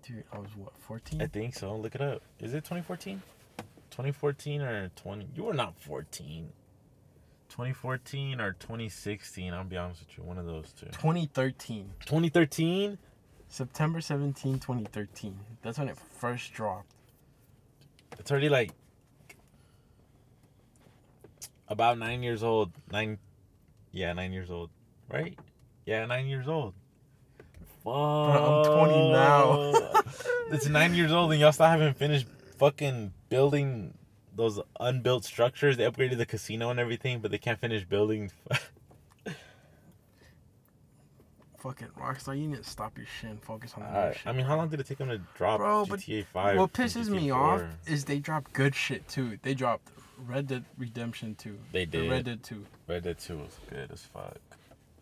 Dude, 0.05 0.23
I 0.31 0.37
was 0.37 0.49
what, 0.55 0.73
14? 0.79 1.21
I 1.21 1.27
think 1.27 1.55
so. 1.55 1.75
Look 1.75 1.95
it 1.95 2.01
up. 2.01 2.21
Is 2.39 2.53
it 2.53 2.65
2014? 2.65 3.21
2014 3.89 4.61
or 4.61 4.91
20? 4.95 5.27
You 5.35 5.43
were 5.43 5.53
not 5.53 5.79
14. 5.79 6.49
2014 7.49 8.41
or 8.41 8.53
2016. 8.53 9.53
I'll 9.53 9.63
be 9.63 9.77
honest 9.77 10.01
with 10.01 10.17
you. 10.17 10.23
One 10.23 10.37
of 10.37 10.45
those 10.45 10.73
two. 10.73 10.87
2013. 10.87 11.91
2013? 12.05 12.97
September 13.53 14.01
17, 14.01 14.55
2013. 14.55 15.39
That's 15.61 15.77
when 15.77 15.87
it 15.87 15.95
first 15.95 16.53
dropped. 16.53 16.91
It's 18.17 18.31
already 18.31 18.49
like 18.49 18.71
about 21.67 21.99
nine 21.99 22.23
years 22.23 22.41
old. 22.41 22.71
Nine, 22.91 23.19
yeah, 23.91 24.11
nine 24.13 24.33
years 24.33 24.49
old, 24.49 24.71
right? 25.07 25.37
Yeah, 25.85 26.03
nine 26.07 26.25
years 26.25 26.47
old. 26.47 26.73
Fuck. 27.83 27.93
I'm 27.93 28.65
20 28.65 29.11
now. 29.11 29.71
it's 30.51 30.67
nine 30.67 30.95
years 30.95 31.11
old, 31.11 31.31
and 31.31 31.39
y'all 31.39 31.51
still 31.51 31.67
haven't 31.67 31.95
finished 31.95 32.25
fucking 32.57 33.13
building 33.29 33.93
those 34.35 34.59
unbuilt 34.79 35.25
structures. 35.25 35.77
They 35.77 35.83
upgraded 35.83 36.17
the 36.17 36.25
casino 36.25 36.71
and 36.71 36.79
everything, 36.79 37.19
but 37.19 37.29
they 37.29 37.37
can't 37.37 37.59
finish 37.59 37.85
building. 37.85 38.31
Fucking 41.63 41.87
Rockstar, 41.97 42.37
you 42.37 42.47
need 42.47 42.57
to 42.61 42.69
stop 42.69 42.97
your 42.97 43.07
shit 43.07 43.29
and 43.29 43.41
focus 43.41 43.73
on 43.77 43.83
the 43.83 44.07
new 44.07 44.13
shit. 44.13 44.21
I 44.27 44.33
mean, 44.33 44.45
how 44.45 44.57
long 44.57 44.67
did 44.67 44.81
it 44.81 44.85
take 44.85 44.97
them 44.97 45.07
to 45.07 45.19
drop 45.37 45.59
Bro, 45.59 45.85
but 45.85 46.01
GTA 46.01 46.25
Five? 46.25 46.57
what 46.57 46.73
pisses 46.73 47.07
me 47.07 47.29
4? 47.29 47.39
off 47.39 47.63
is 47.87 48.03
they 48.03 48.19
drop 48.19 48.51
good 48.51 48.75
shit 48.75 49.07
too. 49.07 49.39
They 49.43 49.53
dropped 49.53 49.89
Red 50.17 50.47
Dead 50.47 50.65
Redemption 50.77 51.35
2. 51.35 51.57
They 51.71 51.85
The 51.85 51.91
did. 52.01 52.11
Red 52.11 52.25
Dead 52.25 52.43
2. 52.43 52.65
Red 52.87 53.03
Dead 53.03 53.17
Two 53.17 53.37
was 53.37 53.57
good 53.69 53.89
as 53.93 54.01
fuck. 54.01 54.35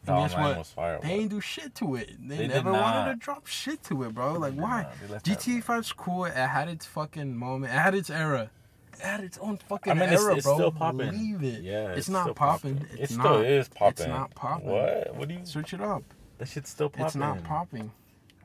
The 0.06 0.14
And 0.14 0.30
guess 0.30 0.38
what? 0.38 0.58
was 0.60 0.70
fire. 0.70 1.00
They 1.02 1.10
ain't 1.10 1.32
do 1.32 1.42
shit 1.42 1.74
to 1.76 1.96
it. 1.96 2.12
They, 2.20 2.38
They 2.38 2.48
never 2.48 2.72
wanted 2.72 3.14
to 3.14 3.18
drop 3.18 3.48
shit 3.48 3.82
to 3.86 4.04
it, 4.04 4.14
bro. 4.14 4.34
Like, 4.34 4.54
why? 4.54 4.86
not. 5.10 5.24
GTA 5.24 5.64
5's 5.64 5.94
cool. 5.94 6.26
It 6.26 6.34
had 6.36 6.70
its 6.70 6.86
fucking 6.86 7.36
moment. 7.36 7.74
It 7.74 7.78
had 7.78 7.96
its 7.96 8.12
era. 8.12 8.52
It 8.94 9.00
had 9.04 9.24
its 9.24 9.40
own 9.40 9.58
fucking 9.58 9.94
I 9.94 9.96
mean, 9.96 10.10
it's, 10.10 10.22
era, 10.22 10.36
it's 10.36 10.46
bro. 10.46 10.54
still 10.56 10.72
popping. 10.72 11.10
Believe 11.10 11.44
it. 11.44 11.64
Yeah, 11.64 11.88
It's 11.94 12.08
not 12.10 12.24
still 12.26 12.34
popping. 12.36 12.78
It 12.94 13.00
It's 13.00 13.14
still 13.14 13.24
not. 13.24 13.46
is 13.46 13.68
popping. 13.68 13.90
It's 13.90 14.08
not 14.08 14.36
popping. 14.36 14.68
What? 14.70 15.16
What 15.16 15.28
do 15.28 15.34
you? 15.34 15.40
Search 15.44 15.74
it 15.74 15.82
up. 15.82 16.04
That 16.42 16.48
shit's 16.48 16.72
still 16.72 16.90
popping. 16.90 17.06
It's 17.06 17.16
not 17.16 17.44
popping. 17.44 17.92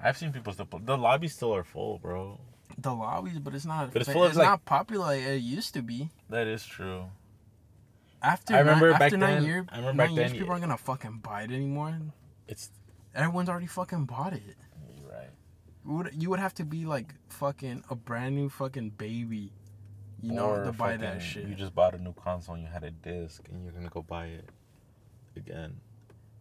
I've 0.03 0.19
seen 0.19 0.31
people 0.31 0.53
still. 0.53 0.69
The 0.85 0.99
lobbies 0.99 1.35
still 1.35 1.55
are 1.55 1.65
full, 1.65 1.97
bro. 1.97 2.39
The 2.77 2.93
lobbies, 2.93 3.39
but 3.39 3.55
it's 3.55 3.65
not. 3.65 3.91
But 3.91 4.03
it's 4.03 4.11
it's 4.11 4.15
full 4.15 4.25
of, 4.25 4.37
like- 4.37 4.45
not 4.47 4.67
popular 4.67 5.07
like 5.07 5.23
it 5.23 5.37
used 5.37 5.73
to 5.73 5.81
be. 5.83 6.11
That 6.29 6.47
is 6.47 6.67
true. 6.67 7.07
After 8.21 8.55
I 8.55 8.59
remember 8.59 8.91
nine, 8.91 8.99
back 8.99 9.07
after 9.07 9.17
nine 9.17 9.35
then- 9.37 9.45
year, 9.45 9.67
I 9.71 9.77
remember 9.79 9.97
nine 10.03 10.09
back 10.09 10.17
years, 10.19 10.31
then, 10.33 10.39
people 10.39 10.51
aren't 10.53 10.61
gonna 10.65 10.77
fucking 10.77 11.21
buy 11.23 11.45
it 11.45 11.51
anymore. 11.51 11.99
It's. 12.47 12.71
Everyone's 13.15 13.49
already 13.49 13.67
fucking 13.67 14.05
bought 14.05 14.35
it. 14.35 14.43
You're 15.01 15.11
right. 15.11 15.31
Would 15.87 16.23
you 16.23 16.29
would 16.29 16.39
have 16.39 16.53
to 16.57 16.67
be 16.67 16.85
like 16.85 17.15
fucking 17.31 17.83
a 17.89 17.95
brand 17.95 18.35
new 18.37 18.51
fucking 18.51 18.91
baby, 18.91 19.53
you 20.21 20.33
know, 20.33 20.51
Or 20.51 20.65
to 20.67 20.73
buy 20.73 20.99
that 20.99 21.23
shit. 21.23 21.47
You 21.49 21.55
just 21.55 21.75
bought 21.75 21.95
a 21.95 21.99
new 21.99 22.13
console 22.13 22.57
and 22.57 22.63
you 22.65 22.69
had 22.71 22.85
a 22.85 22.91
disc 22.91 23.49
and 23.51 23.65
you're 23.65 23.73
gonna 23.73 23.89
go 23.89 24.03
buy 24.03 24.27
it 24.27 24.51
again 25.35 25.81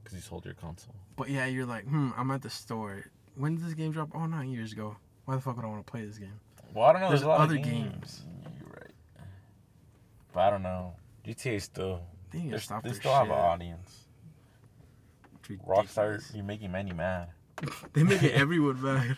because 0.05 0.15
you 0.15 0.21
sold 0.21 0.45
your 0.45 0.53
console. 0.53 0.93
But 1.15 1.29
yeah, 1.29 1.47
you're 1.47 1.65
like, 1.65 1.85
hmm, 1.85 2.11
I'm 2.15 2.29
at 2.31 2.43
the 2.43 2.49
store. 2.49 3.05
When 3.35 3.55
did 3.55 3.65
this 3.65 3.73
game 3.73 3.91
drop? 3.91 4.09
Oh, 4.13 4.27
nine 4.27 4.51
years 4.51 4.71
ago. 4.71 4.95
Why 5.25 5.35
the 5.35 5.41
fuck 5.41 5.55
would 5.55 5.65
I 5.65 5.67
want 5.67 5.85
to 5.85 5.91
play 5.91 6.05
this 6.05 6.19
game? 6.19 6.39
Well, 6.73 6.85
I 6.85 6.93
don't 6.93 7.01
know. 7.01 7.09
There's 7.09 7.21
There's, 7.21 7.27
a 7.27 7.29
lot 7.29 7.41
other 7.41 7.55
of 7.55 7.63
games. 7.63 8.21
You're 8.59 8.69
right. 8.69 8.91
But 10.31 10.39
I 10.41 10.49
don't 10.51 10.61
know. 10.61 10.93
GTA 11.25 11.61
still. 11.61 12.01
They 12.31 12.39
They 12.39 12.57
still 12.59 12.81
shit. 12.81 13.03
have 13.03 13.25
an 13.27 13.31
audience. 13.31 14.05
Rockstar, 15.67 16.21
you're 16.35 16.43
making 16.43 16.71
many 16.71 16.91
mad. 16.93 17.29
they 17.93 18.03
make 18.03 18.21
it 18.23 18.33
everyone 18.33 18.81
mad. 18.81 19.17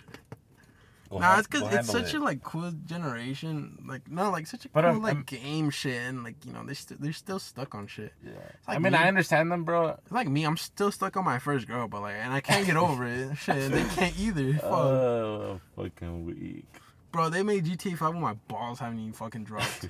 Go 1.10 1.20
nah, 1.20 1.26
ha- 1.34 1.40
it's 1.40 1.48
because 1.48 1.74
it's 1.74 1.90
such 1.90 2.14
it. 2.14 2.18
a 2.18 2.24
like 2.24 2.44
cool 2.44 2.72
generation. 2.86 3.78
Like 3.88 4.10
no, 4.10 4.30
like 4.30 4.46
such 4.48 4.66
a 4.66 4.70
But, 4.70 4.82
cool 4.82 4.92
um, 4.92 5.02
like 5.02 5.16
um, 5.16 5.24
game 5.24 5.70
shit, 5.70 6.02
and 6.02 6.24
like 6.24 6.46
you 6.46 6.52
know 6.52 6.64
they 6.66 6.74
st- 6.74 7.00
they're 7.02 7.14
still 7.14 7.40
stuck 7.40 7.76
on 7.76 7.88
shit. 7.88 8.14
Yeah. 8.26 8.32
like 8.68 8.76
I 8.78 8.80
mean, 8.80 8.94
me. 8.94 9.00
I 9.00 9.08
understand 9.08 9.52
them, 9.52 9.64
bro. 9.64 9.90
It's 10.04 10.12
like 10.12 10.28
me, 10.28 10.44
I'm 10.44 10.58
still 10.58 10.92
stuck 10.92 11.16
on 11.16 11.24
my 11.24 11.40
first 11.40 11.68
girl, 11.68 11.88
but 11.88 12.02
like, 12.02 12.16
and 12.16 12.34
I 12.34 12.42
can't 12.42 12.66
get 12.66 12.76
over 12.76 13.06
it. 13.08 13.38
Shit, 13.38 13.72
they 13.72 13.84
can't 13.86 14.18
either. 14.20 14.54
Fuck. 14.60 14.64
Oh, 14.72 15.62
fucking 15.76 16.26
weak. 16.26 16.66
Bro, 17.12 17.30
they 17.30 17.42
made 17.42 17.66
GTA 17.66 17.98
5 17.98 18.14
when 18.14 18.22
my 18.22 18.34
balls 18.48 18.80
haven't 18.80 19.00
even 19.00 19.14
fucking 19.14 19.46
dropped. 19.46 19.88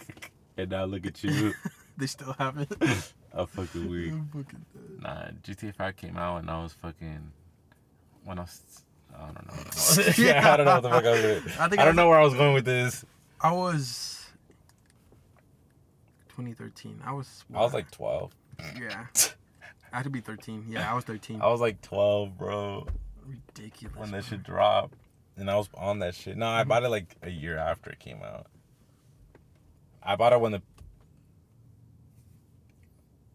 and 0.56 0.70
now 0.70 0.84
look 0.84 1.06
at 1.06 1.22
you. 1.22 1.54
they 1.96 2.06
still 2.06 2.34
haven't. 2.38 2.72
I'm 3.32 3.46
fucking 3.46 3.88
weak. 3.88 4.12
I'm 4.12 4.28
fucking. 4.32 4.64
Nah, 5.00 5.28
GTA 5.44 5.74
5 5.74 5.96
came 5.96 6.16
out 6.16 6.38
and 6.38 6.50
I 6.50 6.60
was 6.62 6.72
fucking. 6.72 7.30
When 8.24 8.38
I 8.38 8.42
was. 8.42 8.82
I 9.18 9.26
don't 9.26 9.46
know. 9.46 10.12
yeah, 10.24 10.52
I 10.52 10.56
don't 10.56 10.66
know 10.66 10.74
what 10.74 10.82
the 10.82 10.90
fuck 10.90 11.04
I 11.04 11.10
was 11.10 11.20
doing. 11.20 11.42
I 11.58 11.64
I, 11.64 11.68
think 11.68 11.80
I 11.80 11.84
don't 11.84 11.86
was- 11.86 11.96
know 11.96 12.08
where 12.08 12.18
I 12.18 12.24
was 12.24 12.34
going 12.34 12.54
with 12.54 12.64
this. 12.64 13.04
I 13.40 13.52
was 13.52 14.26
2013. 16.30 17.00
I 17.04 17.12
was. 17.12 17.44
I 17.54 17.60
was 17.60 17.72
like 17.72 17.90
12. 17.90 18.32
yeah. 18.78 19.06
I 19.92 19.96
had 19.98 20.04
to 20.04 20.10
be 20.10 20.20
13. 20.20 20.66
Yeah, 20.68 20.90
I 20.90 20.94
was 20.94 21.04
13. 21.04 21.40
I 21.40 21.46
was 21.46 21.60
like 21.60 21.80
12, 21.80 22.36
bro, 22.36 22.86
Ridiculous. 23.26 23.96
when 23.96 24.10
that 24.10 24.22
bro. 24.22 24.28
shit 24.28 24.42
dropped. 24.42 24.94
And 25.38 25.50
I 25.50 25.56
was 25.56 25.68
on 25.74 26.00
that 26.00 26.14
shit. 26.14 26.36
No, 26.36 26.46
I 26.46 26.60
mm-hmm. 26.60 26.68
bought 26.68 26.82
it 26.84 26.88
like 26.88 27.14
a 27.22 27.30
year 27.30 27.56
after 27.56 27.90
it 27.90 27.98
came 27.98 28.22
out. 28.22 28.46
I 30.02 30.16
bought 30.16 30.32
it 30.32 30.40
when 30.40 30.52
the. 30.52 30.62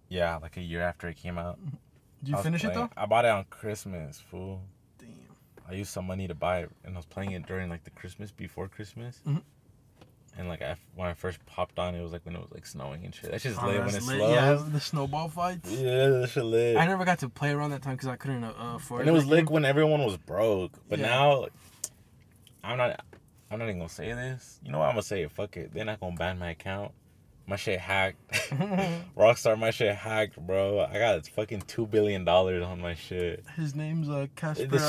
Yeah, 0.10 0.38
like 0.38 0.58
a 0.58 0.62
year 0.62 0.82
after 0.82 1.08
it 1.08 1.18
came 1.18 1.38
out. 1.38 1.60
Mm-hmm. 1.60 1.76
Did 2.24 2.30
you 2.30 2.36
I 2.36 2.38
was 2.38 2.44
finish 2.44 2.64
it 2.64 2.74
though? 2.74 2.90
I 2.96 3.06
bought 3.06 3.26
it 3.26 3.32
on 3.32 3.46
Christmas, 3.46 4.20
fool. 4.20 4.62
I 5.72 5.76
used 5.76 5.92
some 5.92 6.06
money 6.06 6.28
to 6.28 6.36
buy 6.36 6.60
it, 6.60 6.70
and 6.84 6.94
I 6.96 6.98
was 6.98 7.06
playing 7.06 7.32
it 7.32 7.46
during 7.48 7.70
like 7.70 7.84
the 7.84 7.90
Christmas 7.92 8.32
before 8.32 8.68
Christmas. 8.68 9.20
Mhm. 9.26 9.42
And 10.38 10.48
like 10.48 10.62
I, 10.62 10.76
when 10.96 11.08
I 11.08 11.14
first 11.14 11.46
popped 11.46 11.78
on, 11.78 11.94
it 11.96 12.02
was 12.02 12.12
like 12.14 12.26
when 12.26 12.36
it 12.36 12.40
was 12.40 12.52
like 12.54 12.66
snowing 12.66 13.04
and 13.06 13.14
shit. 13.14 13.32
That 13.32 13.42
shit's 13.42 13.58
Oh, 13.62 13.68
lit 13.68 13.80
when 13.80 13.88
it's 13.96 14.08
lit. 14.08 14.18
slow. 14.18 14.34
Yeah, 14.34 14.64
the 14.70 14.80
snowball 14.80 15.28
fights. 15.30 15.70
Yeah, 15.72 16.08
that 16.08 16.30
shit 16.30 16.44
lit. 16.46 16.78
I 16.78 16.86
never 16.86 17.04
got 17.06 17.20
to 17.20 17.30
play 17.30 17.52
around 17.52 17.72
that 17.72 17.82
time 17.82 17.96
because 17.96 18.08
I 18.08 18.16
couldn't 18.16 18.44
uh, 18.46 18.54
afford 18.76 19.02
it. 19.02 19.08
and 19.08 19.10
it 19.10 19.14
was 19.14 19.26
lit 19.26 19.50
when 19.50 19.66
everyone 19.66 20.04
was 20.06 20.18
broke. 20.18 20.72
But 20.88 21.00
Yeah. 21.00 21.08
now, 21.08 21.42
like, 21.42 21.52
I'm 22.64 22.78
not. 22.78 23.04
I'm 23.50 23.60
not 23.60 23.66
even 23.66 23.80
gonna 23.80 23.90
say 23.90 24.14
this. 24.14 24.60
You 24.64 24.72
know 24.72 24.80
what? 24.80 24.86
I'm 24.86 24.92
gonna 24.94 25.04
say 25.04 25.24
it. 25.24 25.32
Fuck 25.32 25.58
it. 25.58 25.74
They're 25.74 25.84
not 25.84 26.00
gonna 26.00 26.16
ban 26.16 26.40
my 26.40 26.52
account. 26.52 26.94
My 27.52 27.58
shit 27.58 27.80
hacked. 27.82 28.32
Rockstar, 29.18 29.60
my 29.60 29.72
shit 29.72 29.94
hacked, 29.94 30.38
bro. 30.40 30.88
I 30.90 30.98
got 30.98 31.28
fucking 31.28 31.64
two 31.68 31.86
billion 31.86 32.24
dollars 32.24 32.64
on 32.64 32.80
my 32.80 32.94
shit. 32.94 33.44
His 33.58 33.76
name's 33.76 34.08
uh, 34.08 34.28
Casper 34.38 34.64
underscore. 34.74 34.88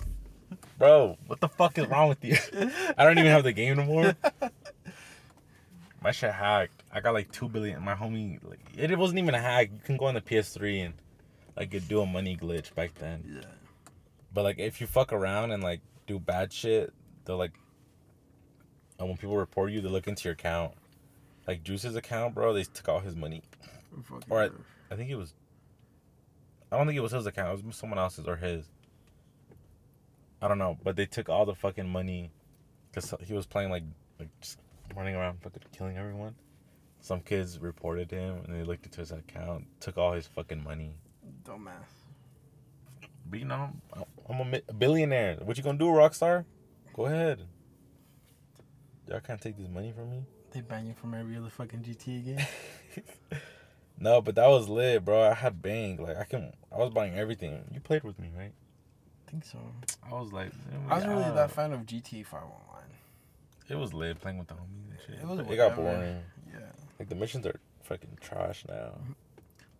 Bro, 0.78 1.18
what 1.26 1.40
the 1.40 1.48
fuck 1.48 1.76
is 1.78 1.88
wrong 1.88 2.08
with 2.10 2.24
you? 2.24 2.36
I 2.96 3.04
don't 3.04 3.18
even 3.18 3.32
have 3.32 3.42
the 3.42 3.52
game 3.52 3.80
anymore. 3.80 4.14
My 6.00 6.12
shit 6.12 6.32
hacked. 6.32 6.84
I 6.92 7.00
got 7.00 7.12
like 7.12 7.32
two 7.32 7.48
billion. 7.48 7.82
My 7.82 7.94
homie, 7.94 8.38
like 8.48 8.60
it 8.78 8.96
wasn't 8.96 9.18
even 9.18 9.34
a 9.34 9.40
hack. 9.40 9.70
You 9.72 9.80
can 9.84 9.96
go 9.96 10.04
on 10.04 10.14
the 10.14 10.20
PS3 10.20 10.84
and 10.86 10.94
like 11.56 11.74
it 11.74 11.88
do 11.88 12.02
a 12.02 12.06
money 12.06 12.36
glitch 12.36 12.72
back 12.76 12.94
then. 12.94 13.24
Yeah. 13.34 13.50
But 14.32 14.44
like 14.44 14.60
if 14.60 14.80
you 14.80 14.86
fuck 14.86 15.12
around 15.12 15.50
and 15.50 15.60
like 15.60 15.80
do 16.06 16.20
bad 16.20 16.52
shit, 16.52 16.94
they'll 17.24 17.36
like 17.36 17.54
and 19.00 19.08
when 19.08 19.16
people 19.16 19.36
report 19.36 19.72
you, 19.72 19.80
they 19.80 19.88
look 19.88 20.06
into 20.06 20.24
your 20.28 20.34
account. 20.34 20.74
Like 21.48 21.64
Juice's 21.64 21.96
account, 21.96 22.34
bro, 22.34 22.52
they 22.52 22.62
took 22.62 22.88
all 22.88 23.00
his 23.00 23.16
money. 23.16 23.42
Or 24.30 24.42
I- 24.44 24.50
I 24.92 24.96
think 24.96 25.10
it 25.10 25.16
was 25.16 25.34
I 26.70 26.76
don't 26.76 26.86
think 26.86 26.96
it 26.96 27.00
was 27.00 27.10
his 27.12 27.26
account, 27.26 27.58
it 27.58 27.66
was 27.66 27.74
someone 27.76 27.98
else's 27.98 28.28
or 28.28 28.36
his. 28.36 28.68
I 30.40 30.46
don't 30.48 30.58
know, 30.58 30.78
but 30.84 30.94
they 30.96 31.06
took 31.06 31.28
all 31.28 31.44
the 31.44 31.54
fucking 31.56 31.88
money 31.88 32.30
cuz 32.92 33.12
he 33.22 33.34
was 33.34 33.46
playing 33.46 33.70
like 33.70 33.82
like 34.20 34.28
just 34.40 34.58
running 34.94 35.14
around 35.16 35.40
fucking 35.42 35.62
killing 35.72 35.96
everyone. 35.96 36.34
Some 37.00 37.20
kids 37.20 37.58
reported 37.58 38.10
him 38.10 38.42
and 38.44 38.54
they 38.54 38.62
looked 38.62 38.84
into 38.84 39.00
his 39.00 39.10
account, 39.10 39.66
took 39.80 39.96
all 39.98 40.12
his 40.12 40.26
fucking 40.26 40.62
money. 40.62 40.94
Dumbass. 41.44 41.72
But 43.26 43.38
you 43.38 43.44
know, 43.46 43.70
I'm 44.28 44.54
a 44.54 44.72
billionaire. 44.72 45.36
What 45.42 45.56
you 45.56 45.62
gonna 45.64 45.78
do, 45.78 45.86
Rockstar? 45.86 46.44
Go 46.94 47.06
ahead. 47.06 47.46
Y'all 49.10 49.18
can't 49.18 49.40
take 49.40 49.58
this 49.58 49.68
money 49.68 49.92
from 49.92 50.08
me. 50.08 50.22
They 50.52 50.60
ban 50.60 50.86
you 50.86 50.94
from 50.94 51.14
every 51.14 51.36
other 51.36 51.50
fucking 51.50 51.80
GTA 51.80 52.24
game. 52.24 52.46
no, 53.98 54.22
but 54.22 54.36
that 54.36 54.48
was 54.48 54.68
lit, 54.68 55.04
bro. 55.04 55.28
I 55.28 55.34
had 55.34 55.60
bang. 55.60 56.00
Like 56.00 56.16
I 56.16 56.22
can, 56.22 56.52
I 56.72 56.78
was 56.78 56.90
buying 56.90 57.16
everything. 57.16 57.64
You 57.72 57.80
played 57.80 58.04
with 58.04 58.20
me, 58.20 58.30
right? 58.36 58.52
I 59.26 59.30
think 59.30 59.44
so. 59.44 59.58
I 60.08 60.14
was 60.14 60.32
like, 60.32 60.52
I 60.88 60.94
wasn't 60.94 61.12
really 61.12 61.24
yeah. 61.24 61.32
that 61.32 61.50
fan 61.50 61.72
of 61.72 61.80
GTA 61.80 62.24
5 62.24 62.40
online. 62.40 62.90
It 63.68 63.74
was 63.74 63.92
lit 63.92 64.20
playing 64.20 64.38
with 64.38 64.46
the 64.46 64.54
homies 64.54 64.90
and 64.90 64.98
shit. 65.04 65.18
It 65.20 65.26
was 65.26 65.40
It 65.40 65.56
got 65.56 65.74
boring. 65.74 66.22
Yeah. 66.52 66.60
Like 67.00 67.08
the 67.08 67.16
missions 67.16 67.46
are 67.46 67.58
fucking 67.82 68.18
trash 68.20 68.64
now. 68.68 68.92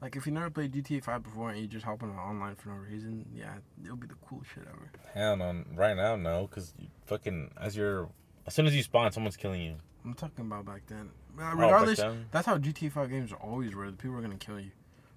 Like 0.03 0.17
if 0.17 0.27
you 0.27 0.33
never 0.33 0.51
played 0.51 0.73
GTA 0.73 1.05
5 1.05 1.23
before 1.23 1.51
and 1.51 1.61
you 1.61 1.69
just 1.69 1.85
hop 1.85 2.03
on 2.03 2.11
online 2.11 2.57
for 2.57 2.71
no 2.71 2.77
reason, 2.77 3.27
yeah, 3.33 3.55
it'll 3.85 3.97
be 3.97 4.09
the 4.09 4.15
coolest 4.27 4.51
shit 4.55 4.65
ever. 4.69 4.91
Hell 5.15 5.37
no, 5.37 5.63
right 5.75 5.97
now 5.97 6.17
no, 6.17 6.49
cause 6.49 6.75
you 6.79 6.89
fucking 7.07 7.53
as 7.61 7.77
you're 7.77 8.09
as 8.51 8.55
soon 8.55 8.67
as 8.67 8.75
you 8.75 8.83
spawn, 8.83 9.13
someone's 9.13 9.37
killing 9.37 9.61
you. 9.63 9.77
I'm 10.05 10.15
talking 10.15 10.45
about 10.45 10.65
back 10.67 10.83
then. 10.89 11.09
Uh, 11.39 11.43
Oh, 11.53 11.57
Regardless, 11.57 12.01
then? 12.01 12.27
that's 12.33 12.47
how 12.47 12.59
GTA 12.59 12.91
5 12.91 13.09
games 13.09 13.33
are 13.33 13.37
always 13.37 13.75
were. 13.77 13.87
The 13.87 13.97
people 13.97 14.17
were 14.17 14.23
gonna 14.23 14.35
kill 14.37 14.59
you. 14.59 14.73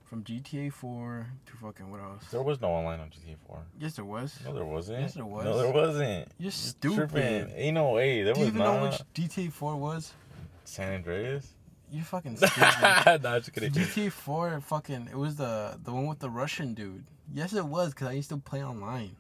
From 0.05 0.23
GTA 0.23 0.71
4 0.71 1.25
to 1.47 1.53
fucking 1.57 1.89
what 1.89 1.99
else? 1.99 2.25
there 2.29 2.43
was 2.43 2.61
no 2.61 2.67
online 2.67 2.99
on 2.99 3.07
GTA 3.09 3.35
4. 3.47 3.59
Yes, 3.79 3.95
there 3.95 4.05
was. 4.05 4.37
No, 4.45 4.53
there 4.53 4.63
wasn't. 4.65 5.01
Yes, 5.01 5.15
there 5.15 5.25
was. 5.25 5.45
No, 5.45 5.57
there 5.57 5.71
wasn't. 5.73 6.27
You're 6.37 6.51
stupid. 6.51 7.09
tripping. 7.09 7.51
Ain't 7.55 7.73
no 7.73 7.89
way. 7.93 8.21
There 8.21 8.33
Do 8.35 8.41
you 8.41 8.45
was 8.45 8.55
even 8.55 8.59
not. 8.67 8.75
know 8.77 8.83
which 8.89 9.01
GTA 9.15 9.51
4 9.51 9.75
was? 9.77 10.13
San 10.65 10.93
Andreas? 10.93 11.47
You're 11.91 12.03
fucking 12.05 12.37
stupid. 12.37 13.23
nah, 13.23 13.39
just 13.39 13.53
kidding. 13.53 13.71
GTA 13.71 14.11
4 14.11 14.61
fucking 14.61 15.07
it 15.11 15.17
was 15.17 15.35
the 15.37 15.79
the 15.83 15.91
one 15.91 16.05
with 16.05 16.19
the 16.19 16.29
Russian 16.29 16.73
dude. 16.75 17.05
Yes, 17.33 17.53
it 17.53 17.65
was 17.65 17.89
because 17.95 18.07
I 18.09 18.11
used 18.13 18.29
to 18.29 18.37
play 18.37 18.63
online. 18.63 19.15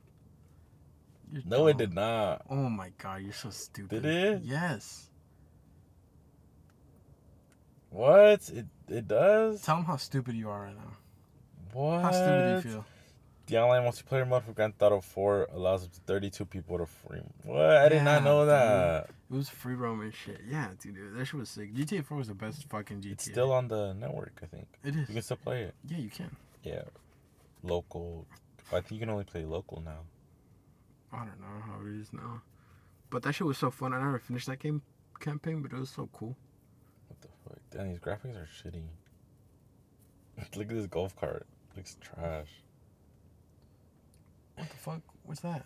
You're 1.33 1.41
No, 1.47 1.65
it 1.67 1.77
did 1.77 1.93
not. 1.93 2.43
Oh 2.49 2.69
my 2.69 2.91
god, 2.99 3.21
you're 3.23 3.33
so 3.33 3.49
stupid. 3.49 4.03
Did 4.03 4.05
it? 4.05 4.41
Yes. 4.43 5.09
What? 7.89 8.49
It 8.49 8.65
it 8.87 9.07
does? 9.07 9.61
Tell 9.63 9.77
them 9.77 9.85
how 9.85 9.97
stupid 9.97 10.35
you 10.35 10.49
are 10.49 10.61
right 10.63 10.75
now. 10.75 10.93
What? 11.73 12.01
How 12.01 12.11
stupid 12.11 12.61
do 12.61 12.69
you 12.69 12.73
feel? 12.75 12.85
The 13.47 13.57
online 13.57 13.81
multiplayer 13.83 14.27
mode 14.27 14.43
for 14.43 14.53
Grand 14.53 14.77
Theft 14.77 14.91
Auto 14.93 15.01
4 15.01 15.49
allows 15.53 15.83
up 15.83 15.91
to 15.93 15.99
32 16.01 16.45
people 16.45 16.77
to 16.77 16.85
free. 16.85 17.19
What? 17.43 17.59
I 17.77 17.89
did 17.89 18.03
not 18.03 18.19
Yeah, 18.21 18.25
know 18.25 18.41
dude. 18.41 18.49
that. 18.49 19.09
It 19.31 19.35
was 19.35 19.49
free 19.49 19.73
roaming 19.73 20.11
shit. 20.11 20.41
Yeah, 20.47 20.69
dude, 20.79 20.95
that 21.17 21.25
shit 21.25 21.33
was 21.39 21.49
sick. 21.49 21.73
GTA 21.73 22.05
4 22.05 22.17
was 22.17 22.27
the 22.29 22.35
best 22.35 22.63
fucking 22.69 23.01
GTA. 23.01 23.11
It's 23.13 23.25
still 23.25 23.51
on 23.51 23.67
the 23.67 23.93
network, 23.93 24.39
I 24.43 24.45
think. 24.45 24.67
It 24.83 24.95
is. 24.95 25.09
You 25.09 25.15
can 25.15 25.23
still 25.23 25.37
play 25.37 25.63
it. 25.63 25.73
Yeah, 25.87 25.97
you 25.97 26.09
can. 26.09 26.35
Yeah. 26.63 26.83
Local. 27.63 28.25
I 28.71 28.75
think 28.79 28.91
you 28.91 28.99
can 28.99 29.09
only 29.09 29.25
play 29.25 29.43
local 29.45 29.81
now. 29.81 29.99
I 31.13 31.19
don't 31.19 31.39
know 31.39 31.61
how 31.65 31.79
it 31.85 32.01
is 32.01 32.11
now. 32.11 32.41
But 33.09 33.23
that 33.23 33.33
shit 33.35 33.45
was 33.45 33.57
so 33.57 33.69
fun. 33.69 33.93
I 33.93 33.99
never 33.99 34.17
finished 34.19 34.47
that 34.47 34.59
game 34.59 34.81
campaign, 35.19 35.61
but 35.61 35.71
it 35.71 35.79
was 35.79 35.89
so 35.89 36.09
cool. 36.11 36.35
What 37.07 37.21
the 37.21 37.27
fuck? 37.43 37.59
Damn, 37.71 37.89
these 37.89 37.99
graphics 37.99 38.35
are 38.35 38.47
shitty. 38.47 38.87
Look 40.55 40.69
at 40.69 40.75
this 40.75 40.87
golf 40.87 41.15
cart. 41.15 41.45
Looks 41.77 41.97
trash. 42.01 42.49
What 44.55 44.69
the 44.69 44.77
fuck? 44.77 45.01
What's 45.23 45.41
that? 45.41 45.65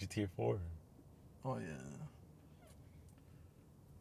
GTA 0.00 0.28
4. 0.36 0.58
Oh 1.44 1.58
yeah. 1.58 1.64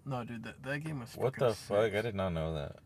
No, 0.05 0.23
dude, 0.23 0.43
that, 0.43 0.61
that 0.63 0.83
game 0.83 0.99
was. 0.99 1.13
What 1.15 1.35
the 1.37 1.53
fuck? 1.53 1.93
I 1.93 2.01
did 2.01 2.15
not 2.15 2.29
know 2.29 2.53
that. 2.53 2.77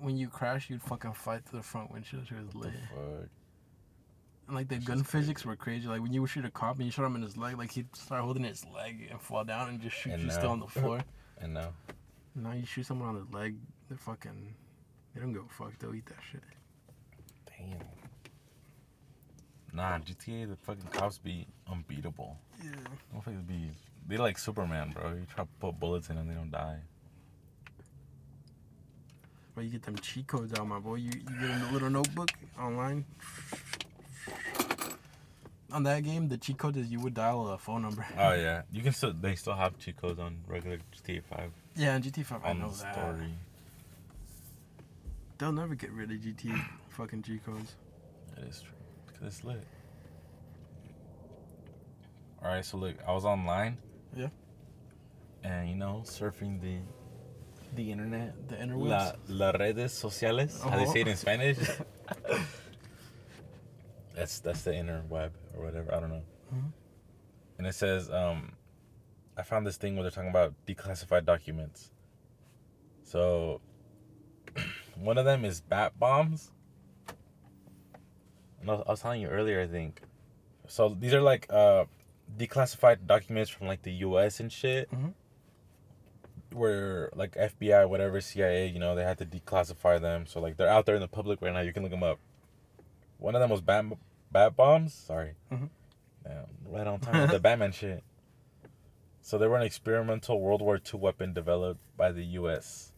When 0.00 0.16
you 0.16 0.28
crash, 0.28 0.68
you'd 0.70 0.82
fucking 0.82 1.14
fight 1.14 1.46
to 1.46 1.56
the 1.56 1.62
front 1.62 1.90
windshield. 1.90 2.24
It 2.30 2.44
was 2.46 2.54
What 2.54 2.64
the 2.64 2.78
fuck? 2.94 3.28
And 4.48 4.56
like 4.56 4.68
the 4.68 4.76
That's 4.76 4.86
gun 4.86 5.04
physics 5.04 5.44
were 5.44 5.56
crazy. 5.56 5.86
Like 5.86 6.00
when 6.00 6.12
you 6.12 6.22
would 6.22 6.30
shoot 6.30 6.44
a 6.44 6.50
cop 6.50 6.76
and 6.76 6.86
you 6.86 6.90
shot 6.90 7.04
him 7.04 7.14
in 7.16 7.22
his 7.22 7.36
leg, 7.36 7.56
like 7.58 7.70
he'd 7.70 7.94
start 7.94 8.22
holding 8.24 8.44
his 8.44 8.64
leg 8.74 9.06
and 9.10 9.20
fall 9.20 9.44
down 9.44 9.68
and 9.68 9.80
just 9.80 9.94
shoot 9.96 10.12
And 10.12 10.22
you 10.22 10.28
now- 10.28 10.34
still 10.34 10.50
on 10.50 10.60
the 10.60 10.66
floor. 10.80 11.00
And 11.40 11.54
now. 11.54 11.68
now 12.34 12.52
you 12.52 12.64
shoot 12.66 12.84
someone 12.86 13.10
on 13.10 13.26
the 13.30 13.36
leg, 13.36 13.54
they're 13.88 13.96
fucking. 13.98 14.54
They 15.14 15.20
don't 15.20 15.32
give 15.32 15.42
a 15.44 15.48
fuck. 15.48 15.78
They'll 15.78 15.94
eat 15.94 16.06
that 16.06 16.16
shit. 16.32 16.42
Damn. 17.46 17.78
Nah, 19.72 19.98
GTA, 19.98 20.48
the 20.48 20.56
fucking 20.56 20.88
cops 20.92 21.18
be 21.18 21.46
unbeatable. 21.70 22.36
Yeah. 22.64 22.70
Motherfuckers 23.14 23.46
be. 23.46 23.70
They 24.08 24.16
like 24.16 24.38
Superman, 24.38 24.92
bro. 24.92 25.10
You 25.10 25.26
try 25.32 25.44
to 25.44 25.50
put 25.60 25.78
bullets 25.78 26.08
in 26.08 26.16
them, 26.16 26.26
they 26.26 26.34
don't 26.34 26.50
die. 26.50 26.78
But 29.54 29.64
you 29.64 29.70
get 29.70 29.82
them 29.82 29.96
cheat 29.98 30.26
codes 30.26 30.54
out, 30.58 30.66
my 30.66 30.78
boy. 30.78 30.94
You 30.96 31.10
you 31.12 31.20
get 31.40 31.50
in 31.50 31.62
a 31.62 31.72
little 31.72 31.90
notebook 31.90 32.30
online. 32.58 33.04
On 35.70 35.82
that 35.82 36.02
game, 36.02 36.28
the 36.28 36.38
cheat 36.38 36.56
code 36.56 36.76
is 36.76 36.88
you 36.90 36.98
would 37.00 37.14
dial 37.14 37.48
a 37.48 37.58
phone 37.58 37.82
number. 37.82 38.06
Oh, 38.18 38.32
yeah. 38.32 38.62
You 38.72 38.82
can 38.82 38.92
still. 38.92 39.12
They 39.12 39.34
still 39.34 39.54
have 39.54 39.78
cheat 39.78 39.96
codes 39.96 40.18
on 40.18 40.38
regular 40.46 40.78
GTA 40.96 41.22
5 41.24 41.50
Yeah, 41.76 41.96
in 41.96 42.02
GTA 42.02 42.24
5, 42.24 42.40
I 42.44 42.50
on 42.50 42.58
know 42.60 42.70
the 42.70 42.82
that. 42.82 42.94
story. 42.94 43.34
They'll 45.36 45.52
never 45.52 45.74
get 45.74 45.92
rid 45.92 46.10
of 46.10 46.16
GTA 46.18 46.60
fucking 46.88 47.22
cheat 47.22 47.44
codes. 47.44 47.76
That 48.34 48.44
is 48.48 48.62
true. 48.62 48.72
Because 49.06 49.26
it's 49.26 49.44
lit. 49.44 49.62
Alright, 52.42 52.64
so 52.64 52.78
look, 52.78 52.96
I 53.06 53.12
was 53.12 53.24
online. 53.24 53.76
Yeah. 54.16 54.28
And, 55.44 55.68
you 55.68 55.76
know, 55.76 56.02
surfing 56.04 56.60
the 56.60 56.78
the 57.74 57.92
internet. 57.92 58.48
The 58.48 58.56
interwebs. 58.56 58.88
La, 58.88 59.12
las 59.28 59.54
redes 59.58 59.92
sociales. 59.92 60.62
How 60.62 60.76
they 60.76 60.86
say 60.86 61.00
it 61.00 61.08
in 61.08 61.12
uh-huh. 61.12 61.16
Spanish. 61.16 61.58
that's 64.14 64.40
that's 64.40 64.62
the 64.62 64.72
interweb 64.72 65.30
or 65.58 65.64
whatever. 65.64 65.94
I 65.94 66.00
don't 66.00 66.10
know. 66.10 66.22
Mhm. 66.54 66.72
And 67.58 67.66
it 67.66 67.74
says, 67.74 68.10
um, 68.10 68.52
I 69.36 69.42
found 69.42 69.66
this 69.66 69.76
thing 69.76 69.94
where 69.94 70.02
they're 70.02 70.10
talking 70.10 70.30
about 70.30 70.54
declassified 70.66 71.24
documents. 71.24 71.90
So, 73.02 73.60
one 74.96 75.18
of 75.18 75.24
them 75.24 75.44
is 75.44 75.60
bat 75.60 75.98
bombs. 75.98 76.52
And 78.60 78.70
I 78.70 78.74
was, 78.74 78.84
I 78.86 78.90
was 78.90 79.00
telling 79.00 79.20
you 79.20 79.28
earlier, 79.28 79.60
I 79.60 79.66
think. 79.66 80.02
So 80.66 80.88
these 80.98 81.14
are 81.14 81.20
like 81.22 81.46
uh, 81.50 81.84
declassified 82.36 83.06
documents 83.06 83.50
from 83.50 83.66
like 83.66 83.82
the 83.82 83.92
U.S. 83.92 84.40
and 84.40 84.50
shit. 84.52 84.90
Mm-hmm 84.90 85.08
Where 86.52 87.10
like 87.14 87.34
FBI, 87.34 87.88
whatever, 87.88 88.20
CIA, 88.20 88.66
you 88.68 88.78
know, 88.78 88.94
they 88.94 89.04
had 89.04 89.18
to 89.18 89.26
declassify 89.26 90.00
them. 90.00 90.26
So 90.26 90.40
like 90.40 90.56
they're 90.56 90.68
out 90.68 90.86
there 90.86 90.94
in 90.96 91.00
the 91.00 91.08
public 91.08 91.40
right 91.42 91.52
now. 91.52 91.60
You 91.60 91.72
can 91.72 91.82
look 91.82 91.92
them 91.92 92.02
up. 92.02 92.18
One 93.18 93.34
of 93.34 93.40
them 93.40 93.50
was 93.50 93.60
bat 93.60 93.84
bat 94.32 94.56
bombs. 94.56 94.94
Sorry, 94.94 95.34
Mhm. 95.50 95.70
Damn, 96.24 96.46
right 96.66 96.86
on 96.86 97.00
time 97.00 97.22
with 97.22 97.30
the 97.30 97.40
Batman 97.48 97.72
shit. 97.72 98.02
So 99.20 99.36
they 99.38 99.46
were 99.46 99.56
an 99.56 99.62
experimental 99.62 100.40
World 100.40 100.62
War 100.62 100.76
II 100.76 101.00
weapon 101.00 101.32
developed 101.34 101.80
by 101.96 102.12
the 102.12 102.24
U.S. 102.40 102.92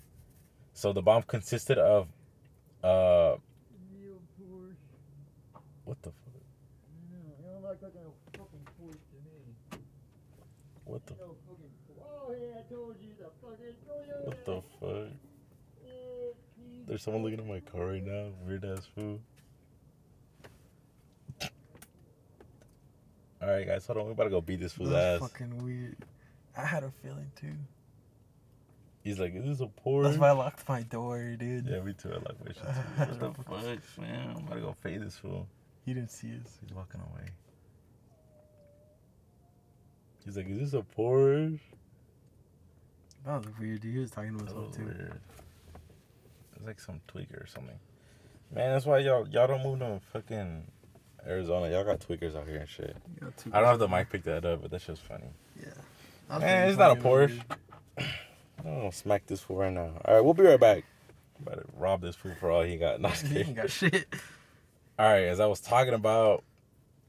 So 0.72 0.93
the 0.93 1.03
bomb 1.03 1.22
consisted 1.24 1.78
of, 1.78 2.09
uh, 2.85 3.37
what 5.85 6.01
the 6.03 6.11
fuck? 6.11 6.16
What 10.85 11.07
the? 11.07 11.14
What 14.24 14.45
the 14.45 14.62
fuck? 14.81 15.09
There's 16.87 17.03
someone 17.03 17.22
looking 17.22 17.39
at 17.41 17.47
my 17.47 17.61
car 17.61 17.87
right 17.87 18.05
now. 18.05 18.31
Weird 18.45 18.64
ass 18.64 18.87
fool. 18.95 19.20
All 23.51 23.57
right, 23.57 23.66
guys, 23.66 23.84
hold 23.84 23.98
on. 23.98 24.07
We 24.07 24.12
about 24.12 24.24
to 24.24 24.30
go 24.30 24.40
beat 24.40 24.61
this 24.61 24.74
fool's 24.74 24.90
That's 24.90 25.20
ass. 25.20 25.28
fucking 25.28 25.64
weird. 25.64 25.96
I 26.57 26.64
had 26.64 26.84
a 26.84 26.92
feeling 27.03 27.32
too. 27.34 27.57
He's 29.03 29.18
like, 29.18 29.34
"Is 29.34 29.44
this 29.44 29.61
a 29.61 29.66
Porsche?" 29.66 30.05
That's 30.05 30.18
why 30.18 30.28
I 30.28 30.32
locked 30.32 30.68
my 30.68 30.82
door, 30.82 31.34
dude. 31.36 31.66
Yeah, 31.66 31.80
me 31.80 31.92
too. 31.94 32.11
I 32.11 32.18
like 32.18 32.38
my 32.44 32.53
shit 32.53 32.62
too. 32.62 33.16
What 33.18 33.18
the 33.18 33.42
fuck, 33.42 33.98
man? 33.98 34.30
I'm 34.36 34.44
about 34.44 34.55
to 34.55 34.61
go 34.61 34.76
fade 34.80 35.03
this 35.03 35.16
fool. 35.16 35.48
He 35.84 35.94
didn't 35.94 36.12
see 36.12 36.28
us. 36.28 36.59
He's 36.61 36.72
walking 36.72 37.01
away. 37.01 37.26
He's 40.24 40.36
like, 40.36 40.48
"Is 40.48 40.70
this 40.70 40.74
a 40.74 40.84
Porsche?" 40.96 41.59
That 43.26 43.38
was 43.38 43.46
weird. 43.59 43.80
Dude. 43.80 43.94
He 43.94 43.98
was 43.98 44.12
talking 44.12 44.38
to 44.38 44.44
himself 44.44 44.68
was 44.68 44.76
too. 44.76 44.84
weird. 44.84 45.20
It's 46.55 46.64
like 46.64 46.78
some 46.78 47.01
tweaker 47.12 47.42
or 47.42 47.46
something. 47.48 47.80
Man, 48.55 48.70
that's 48.74 48.86
why 48.86 48.98
y'all 48.98 49.26
y'all 49.28 49.48
don't 49.48 49.64
move 49.64 49.80
to 49.80 50.01
fucking 50.12 50.70
Arizona. 51.27 51.71
Y'all 51.71 51.85
got 51.85 52.01
tweakers 52.01 52.37
out 52.37 52.47
here 52.47 52.57
and 52.59 52.68
shit. 52.68 52.97
You 53.14 53.21
got 53.27 53.37
two 53.37 53.51
I 53.53 53.61
don't 53.61 53.68
know 53.68 53.73
if 53.75 53.79
the 53.81 53.89
mic 53.97 54.11
picked 54.11 54.25
that 54.25 54.45
up, 54.45 54.62
but 54.62 54.71
that's 54.71 54.87
just 54.87 55.03
funny. 55.03 55.27
Yeah. 55.61 56.39
Man, 56.39 56.68
it's 56.68 56.79
not 56.79 56.97
a 56.97 57.01
Porsche. 57.01 57.41
I'm 57.99 58.05
gonna 58.64 58.93
smack 58.93 59.27
this 59.27 59.41
fool 59.41 59.57
right 59.59 59.73
now. 59.73 59.91
All 60.05 60.14
right, 60.14 60.21
we'll 60.25 60.35
be 60.35 60.43
right 60.45 60.61
back. 60.61 60.85
Better 61.41 61.64
rob 61.77 62.03
this 62.03 62.14
fool 62.16 62.33
for 62.39 62.51
all 62.51 62.62
he 62.62 62.77
got. 62.77 63.01
No, 63.01 63.09
I'm 63.09 63.14
He 63.27 63.39
ain't 63.39 63.57
got 63.57 63.71
shit. 63.71 64.07
All 64.99 65.07
right, 65.07 65.25
as 65.25 65.41
I 65.41 65.47
was 65.47 65.61
talking 65.61 65.95
about, 65.95 66.45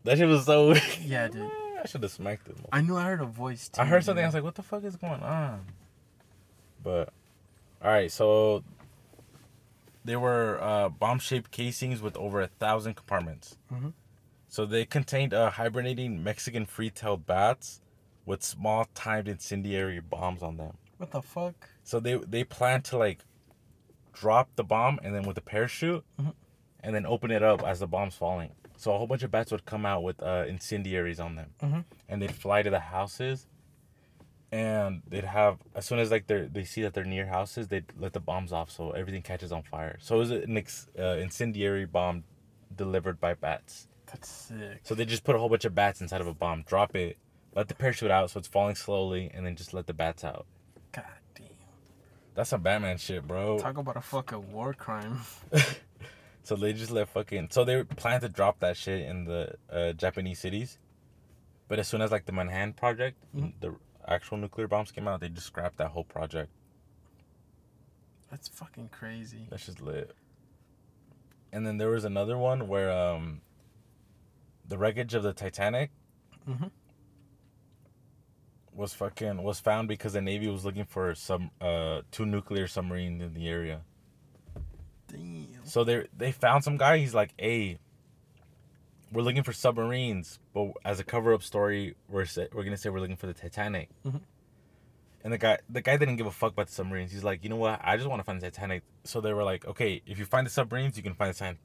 that 0.05 0.17
shit 0.17 0.27
was 0.27 0.45
so. 0.45 0.73
Yeah, 1.01 1.27
dude. 1.27 1.51
I 1.83 1.87
should 1.87 2.03
have 2.03 2.11
smacked 2.11 2.47
it. 2.47 2.55
I 2.71 2.81
knew 2.81 2.95
I 2.95 3.03
heard 3.05 3.21
a 3.21 3.25
voice 3.25 3.67
too. 3.69 3.81
I 3.81 3.85
heard 3.85 4.03
something. 4.03 4.23
I 4.23 4.27
was 4.27 4.35
like, 4.35 4.43
"What 4.43 4.55
the 4.55 4.61
fuck 4.63 4.83
is 4.83 4.95
going 4.95 5.21
on?" 5.21 5.65
But, 6.83 7.09
all 7.83 7.89
right. 7.91 8.11
So, 8.11 8.63
they 10.05 10.15
were 10.15 10.59
uh, 10.61 10.89
bomb-shaped 10.89 11.49
casings 11.51 12.01
with 12.01 12.15
over 12.17 12.41
a 12.41 12.47
thousand 12.47 12.95
compartments. 12.95 13.57
Mhm. 13.73 13.93
So 14.51 14.65
they 14.65 14.83
contained 14.83 15.33
uh, 15.33 15.49
hibernating 15.49 16.21
Mexican 16.21 16.65
free-tailed 16.65 17.25
bats 17.25 17.79
with 18.25 18.43
small 18.43 18.85
timed 18.93 19.29
incendiary 19.29 20.01
bombs 20.01 20.43
on 20.43 20.57
them. 20.57 20.75
What 20.97 21.11
the 21.11 21.21
fuck? 21.21 21.69
So 21.85 22.01
they 22.01 22.15
they 22.17 22.43
plan 22.43 22.81
to 22.83 22.97
like 22.97 23.19
drop 24.11 24.49
the 24.57 24.65
bomb 24.65 24.99
and 25.03 25.15
then 25.15 25.23
with 25.23 25.37
a 25.37 25.41
parachute, 25.41 26.03
Mhm. 26.19 26.33
and 26.81 26.93
then 26.93 27.05
open 27.05 27.31
it 27.31 27.41
up 27.41 27.63
as 27.63 27.79
the 27.79 27.87
bomb's 27.87 28.15
falling. 28.15 28.51
So 28.75 28.93
a 28.93 28.97
whole 28.97 29.07
bunch 29.07 29.23
of 29.23 29.31
bats 29.31 29.53
would 29.53 29.65
come 29.65 29.85
out 29.85 30.03
with 30.03 30.21
uh, 30.21 30.43
incendiaries 30.49 31.19
on 31.21 31.35
them, 31.35 31.53
Mhm. 31.61 31.85
and 32.09 32.21
they'd 32.21 32.35
fly 32.35 32.61
to 32.61 32.69
the 32.69 32.81
houses, 32.81 33.47
and 34.51 35.01
they'd 35.07 35.23
have 35.23 35.59
as 35.75 35.85
soon 35.85 35.99
as 35.99 36.11
like 36.11 36.27
they 36.27 36.41
they 36.47 36.65
see 36.65 36.81
that 36.81 36.93
they're 36.93 37.05
near 37.05 37.27
houses, 37.27 37.69
they'd 37.69 37.85
let 37.97 38.11
the 38.11 38.19
bombs 38.19 38.51
off 38.51 38.69
so 38.69 38.91
everything 38.91 39.21
catches 39.21 39.53
on 39.53 39.63
fire. 39.63 39.97
So 40.01 40.15
it 40.15 40.19
was 40.19 40.31
an 40.31 40.57
ex- 40.57 40.89
uh, 40.99 41.15
incendiary 41.25 41.85
bomb 41.85 42.25
delivered 42.75 43.17
by 43.21 43.33
bats. 43.33 43.87
That's 44.11 44.29
sick. 44.29 44.81
So 44.83 44.93
they 44.95 45.05
just 45.05 45.23
put 45.23 45.35
a 45.35 45.39
whole 45.39 45.49
bunch 45.49 45.65
of 45.65 45.73
bats 45.73 46.01
inside 46.01 46.21
of 46.21 46.27
a 46.27 46.33
bomb, 46.33 46.63
drop 46.63 46.95
it, 46.95 47.17
let 47.55 47.67
the 47.67 47.75
parachute 47.75 48.11
out 48.11 48.29
so 48.31 48.39
it's 48.39 48.47
falling 48.47 48.75
slowly, 48.75 49.31
and 49.33 49.45
then 49.45 49.55
just 49.55 49.73
let 49.73 49.87
the 49.87 49.93
bats 49.93 50.23
out. 50.23 50.45
God 50.91 51.05
damn. 51.35 51.47
That's 52.35 52.49
some 52.49 52.61
Batman 52.61 52.97
shit, 52.97 53.25
bro. 53.25 53.57
Talk 53.59 53.77
about 53.77 53.97
a 53.97 54.01
fucking 54.01 54.51
war 54.51 54.73
crime. 54.73 55.19
So 56.43 56.55
they 56.55 56.73
just 56.73 56.89
let 56.89 57.07
fucking. 57.09 57.49
So 57.51 57.63
they 57.63 57.83
plan 57.83 58.19
to 58.21 58.27
drop 58.27 58.61
that 58.61 58.75
shit 58.75 59.01
in 59.01 59.25
the 59.25 59.53
uh, 59.71 59.93
Japanese 59.93 60.39
cities, 60.39 60.79
but 61.67 61.77
as 61.77 61.87
soon 61.87 62.01
as 62.01 62.09
like 62.11 62.25
the 62.25 62.31
Manhattan 62.31 62.73
Project, 62.73 63.15
Mhm. 63.35 63.53
the 63.61 63.75
actual 64.07 64.37
nuclear 64.39 64.67
bombs 64.67 64.91
came 64.91 65.07
out, 65.07 65.19
they 65.21 65.29
just 65.29 65.45
scrapped 65.45 65.77
that 65.77 65.89
whole 65.91 66.03
project. 66.03 66.49
That's 68.31 68.47
fucking 68.47 68.89
crazy. 68.89 69.45
That's 69.51 69.67
just 69.67 69.81
lit. 69.81 70.15
And 71.53 71.65
then 71.65 71.77
there 71.77 71.89
was 71.89 72.05
another 72.05 72.37
one 72.39 72.67
where 72.67 72.89
um, 72.89 73.41
the 74.71 74.77
wreckage 74.77 75.13
of 75.13 75.21
the 75.23 75.33
Titanic 75.33 75.91
Mhm. 76.47 76.71
was 78.73 78.93
fucking 78.93 79.43
was 79.43 79.59
found 79.59 79.87
because 79.89 80.13
the 80.13 80.21
Navy 80.21 80.47
was 80.47 80.63
looking 80.63 80.85
for 80.85 81.13
some 81.13 81.51
uh 81.59 82.01
two 82.11 82.25
nuclear 82.25 82.67
submarines 82.67 83.21
in 83.21 83.33
the 83.33 83.47
area. 83.49 83.81
Damn. 85.07 85.65
So 85.65 85.83
they 85.83 86.07
they 86.17 86.31
found 86.31 86.63
some 86.63 86.77
guy. 86.77 86.97
He's 86.99 87.13
like, 87.13 87.33
"Hey, 87.37 87.79
we're 89.11 89.23
looking 89.23 89.43
for 89.43 89.51
submarines, 89.51 90.39
but 90.53 90.71
as 90.85 90.99
a 91.01 91.03
cover 91.03 91.33
up 91.33 91.43
story, 91.43 91.95
we're 92.07 92.25
say, 92.25 92.47
we're 92.53 92.63
gonna 92.63 92.77
say 92.77 92.89
we're 92.89 93.01
looking 93.01 93.17
for 93.17 93.27
the 93.27 93.33
Titanic." 93.33 93.89
Mhm. 94.05 94.21
And 95.23 95.33
the 95.33 95.37
guy 95.37 95.59
the 95.69 95.81
guy 95.81 95.97
didn't 95.97 96.15
give 96.15 96.27
a 96.27 96.31
fuck 96.31 96.53
about 96.53 96.67
the 96.67 96.73
submarines. 96.73 97.11
He's 97.11 97.25
like, 97.25 97.43
"You 97.43 97.49
know 97.49 97.57
what? 97.57 97.81
I 97.83 97.97
just 97.97 98.07
want 98.09 98.21
to 98.21 98.23
find 98.23 98.41
the 98.41 98.49
Titanic." 98.49 98.83
So 99.03 99.19
they 99.19 99.33
were 99.33 99.43
like, 99.43 99.65
"Okay, 99.65 100.01
if 100.05 100.17
you 100.17 100.25
find 100.25 100.47
the 100.47 100.51
submarines, 100.51 100.95
you 100.95 101.03
can 101.03 101.13
find 101.13 101.33
the 101.35 101.37
time. 101.37 101.59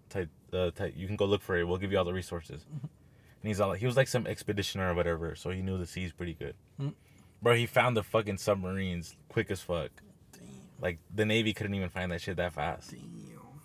Ti- 0.51 0.57
the 0.57 0.71
ti- 0.73 0.93
you 0.97 1.07
can 1.07 1.17
go 1.17 1.25
look 1.25 1.43
for 1.43 1.57
it. 1.57 1.65
We'll 1.65 1.79
give 1.79 1.93
you 1.93 1.99
all 1.99 2.05
the 2.05 2.13
resources." 2.15 2.65
And 2.71 3.49
he's 3.49 3.61
all 3.61 3.69
like, 3.69 3.81
he 3.81 3.87
was 3.87 3.97
like 3.97 4.09
some 4.09 4.25
expeditioner 4.25 4.91
or 4.91 4.95
whatever, 4.95 5.35
so 5.37 5.51
he 5.51 5.63
knew 5.63 5.79
the 5.79 5.87
seas 5.87 6.13
pretty 6.13 6.35
good. 6.35 6.55
Mhm. 6.81 6.95
Bro, 7.43 7.55
he 7.57 7.67
found 7.67 7.97
the 7.97 8.03
fucking 8.03 8.39
submarines 8.39 9.17
quick 9.29 9.51
as 9.51 9.61
fuck. 9.61 9.91
Damn. 10.33 10.43
Like 10.81 10.99
the 11.15 11.25
Navy 11.27 11.53
couldn't 11.53 11.75
even 11.75 11.91
find 11.91 12.11
that 12.13 12.21
shit 12.23 12.37
that 12.39 12.55
fast. 12.55 12.91
Damn. 12.93 13.03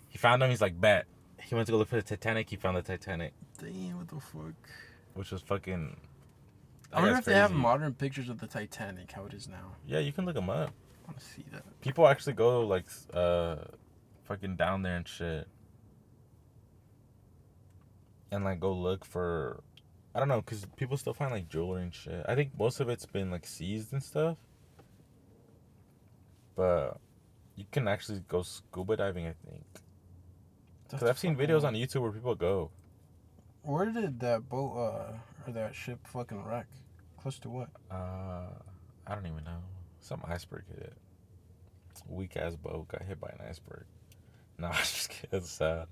He 0.08 0.18
found 0.18 0.42
them. 0.42 0.50
He's 0.50 0.60
like, 0.60 0.78
bet. 0.80 1.06
He 1.40 1.54
went 1.54 1.66
to 1.66 1.72
go 1.72 1.78
look 1.78 1.88
for 1.88 1.96
the 1.96 2.02
Titanic. 2.02 2.48
He 2.50 2.56
found 2.56 2.76
the 2.76 2.82
Titanic, 2.82 3.32
Damn. 3.58 3.98
What 3.98 4.08
the 4.08 4.20
fuck? 4.20 4.54
which 5.14 5.30
was 5.32 5.42
fucking. 5.42 5.96
I 6.92 6.96
wonder 6.96 7.14
that's 7.14 7.20
if 7.26 7.32
they 7.32 7.38
have 7.38 7.52
modern 7.52 7.94
pictures 7.94 8.28
of 8.28 8.38
the 8.38 8.46
Titanic, 8.46 9.10
how 9.12 9.24
it 9.24 9.32
is 9.32 9.48
now. 9.48 9.76
Yeah, 9.86 9.98
you 10.00 10.12
can 10.12 10.26
look 10.26 10.34
them 10.34 10.50
up. 10.50 10.70
I 11.02 11.06
want 11.06 11.18
to 11.18 11.24
see 11.24 11.44
that. 11.50 11.64
People 11.80 12.06
actually 12.06 12.34
go 12.34 12.60
like, 12.66 12.84
uh, 13.14 13.56
fucking 14.24 14.56
down 14.56 14.82
there 14.82 14.96
and 14.96 15.08
shit, 15.08 15.48
and 18.32 18.44
like 18.44 18.58
go 18.58 18.72
look 18.72 19.04
for. 19.04 19.62
I 20.14 20.18
don't 20.18 20.28
know, 20.28 20.42
cause 20.42 20.66
people 20.76 20.96
still 20.96 21.14
find 21.14 21.30
like 21.30 21.48
jewelry 21.48 21.82
and 21.82 21.94
shit. 21.94 22.24
I 22.28 22.34
think 22.34 22.50
most 22.58 22.80
of 22.80 22.88
it's 22.88 23.06
been 23.06 23.30
like 23.30 23.46
seized 23.46 23.92
and 23.92 24.02
stuff. 24.02 24.36
But 26.56 26.98
you 27.56 27.64
can 27.70 27.88
actually 27.88 28.22
go 28.28 28.42
scuba 28.42 28.96
diving. 28.96 29.26
I 29.26 29.34
think. 29.48 29.64
Cause 30.90 31.04
I've 31.04 31.18
seen 31.18 31.36
videos 31.36 31.64
on 31.64 31.74
YouTube 31.74 32.02
where 32.02 32.12
people 32.12 32.34
go. 32.34 32.70
Where 33.62 33.86
did 33.86 34.20
that 34.20 34.48
boat 34.48 34.76
uh 34.76 35.46
or 35.46 35.52
that 35.52 35.74
ship 35.74 36.00
fucking 36.06 36.44
wreck? 36.44 36.66
Close 37.20 37.38
to 37.40 37.48
what? 37.48 37.68
Uh, 37.90 38.48
I 39.06 39.14
don't 39.14 39.26
even 39.26 39.44
know. 39.44 39.60
Some 40.00 40.20
iceberg 40.26 40.64
hit 40.68 40.80
it. 40.80 40.94
Weak 42.08 42.36
ass 42.36 42.56
boat 42.56 42.88
got 42.88 43.02
hit 43.02 43.20
by 43.20 43.28
an 43.28 43.46
iceberg. 43.48 43.84
Nah, 44.58 44.68
I 44.72 44.80
just 44.80 45.08
kidding. 45.08 45.30
That's 45.30 45.50
sad. 45.50 45.86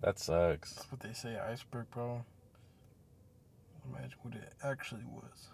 That 0.00 0.18
sucks. 0.18 0.74
That's 0.74 0.92
what 0.92 1.00
they 1.00 1.12
say, 1.12 1.38
iceberg, 1.38 1.90
bro. 1.90 2.24
Imagine 3.90 4.18
what 4.22 4.34
it 4.34 4.52
actually 4.62 5.04
was. 5.10 5.48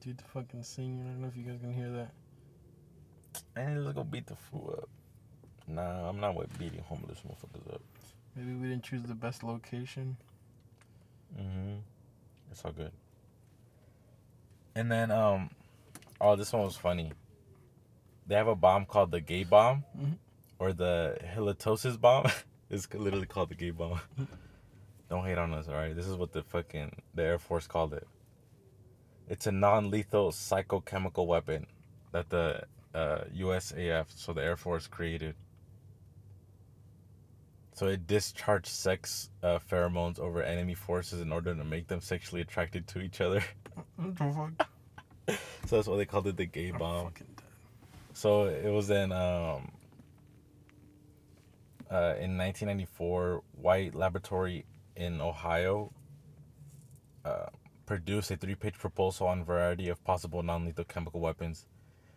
Dude, 0.00 0.18
the 0.18 0.24
fucking 0.24 0.62
singing. 0.64 1.00
I 1.02 1.10
don't 1.10 1.22
know 1.22 1.28
if 1.28 1.36
you 1.36 1.44
guys 1.44 1.60
can 1.60 1.72
hear 1.72 1.90
that. 1.90 2.12
Man, 3.56 3.84
let's 3.84 3.94
go 3.96 4.04
beat 4.04 4.26
the 4.26 4.34
fool 4.36 4.74
up. 4.82 4.88
Nah, 5.68 6.08
I'm 6.08 6.20
not 6.20 6.34
with 6.34 6.58
beating 6.58 6.82
homeless 6.82 7.20
motherfuckers 7.20 7.74
up. 7.74 7.80
Maybe 8.34 8.52
we 8.54 8.68
didn't 8.68 8.82
choose 8.82 9.02
the 9.04 9.14
best 9.14 9.42
location. 9.44 10.16
Mm-hmm. 11.38 11.76
It's 12.50 12.64
all 12.64 12.72
good. 12.72 12.90
And 14.74 14.90
then, 14.90 15.10
um, 15.10 15.50
oh, 16.20 16.34
this 16.34 16.52
one 16.52 16.62
was 16.64 16.76
funny. 16.76 17.12
They 18.26 18.34
have 18.34 18.48
a 18.48 18.56
bomb 18.56 18.86
called 18.86 19.10
the 19.10 19.20
gay 19.20 19.44
bomb, 19.44 19.84
Mhm. 19.96 20.16
Or 20.62 20.72
the 20.72 21.18
halitosis 21.34 22.00
bomb. 22.00 22.24
it's 22.70 22.86
literally 22.94 23.26
called 23.26 23.48
the 23.48 23.54
gay 23.56 23.70
bomb. 23.70 24.00
Don't 25.10 25.24
hate 25.24 25.36
on 25.36 25.52
us, 25.52 25.68
alright? 25.68 25.96
This 25.96 26.06
is 26.06 26.16
what 26.16 26.32
the 26.32 26.44
fucking 26.44 27.02
the 27.16 27.24
Air 27.24 27.38
Force 27.40 27.66
called 27.66 27.92
it. 27.92 28.06
It's 29.28 29.48
a 29.48 29.52
non-lethal 29.52 30.30
psychochemical 30.30 31.26
weapon 31.26 31.66
that 32.12 32.30
the 32.30 32.62
uh, 32.94 33.24
USAF, 33.36 34.06
so 34.14 34.32
the 34.32 34.42
Air 34.42 34.56
Force, 34.56 34.86
created. 34.86 35.34
So 37.74 37.88
it 37.88 38.06
discharged 38.06 38.68
sex 38.68 39.30
uh, 39.42 39.58
pheromones 39.68 40.20
over 40.20 40.44
enemy 40.44 40.74
forces 40.74 41.20
in 41.20 41.32
order 41.32 41.56
to 41.56 41.64
make 41.64 41.88
them 41.88 42.00
sexually 42.00 42.40
attracted 42.40 42.86
to 42.88 43.00
each 43.00 43.20
other. 43.20 43.42
What 43.96 44.16
the 44.16 44.32
fuck? 44.32 44.68
so 45.66 45.76
that's 45.76 45.88
why 45.88 45.96
they 45.96 46.04
called 46.04 46.28
it 46.28 46.36
the 46.36 46.46
gay 46.46 46.70
bomb. 46.70 47.12
So 48.12 48.44
it 48.44 48.70
was 48.70 48.90
in 48.90 49.10
um 49.10 49.72
uh, 51.92 52.16
in 52.18 52.38
1994, 52.38 53.42
Wright 53.62 53.94
Laboratory 53.94 54.64
in 54.96 55.20
Ohio 55.20 55.92
uh, 57.22 57.46
produced 57.84 58.30
a 58.30 58.36
three-page 58.36 58.78
proposal 58.78 59.26
on 59.26 59.40
a 59.40 59.44
variety 59.44 59.90
of 59.90 60.02
possible 60.02 60.42
non-lethal 60.42 60.84
chemical 60.84 61.20
weapons, 61.20 61.66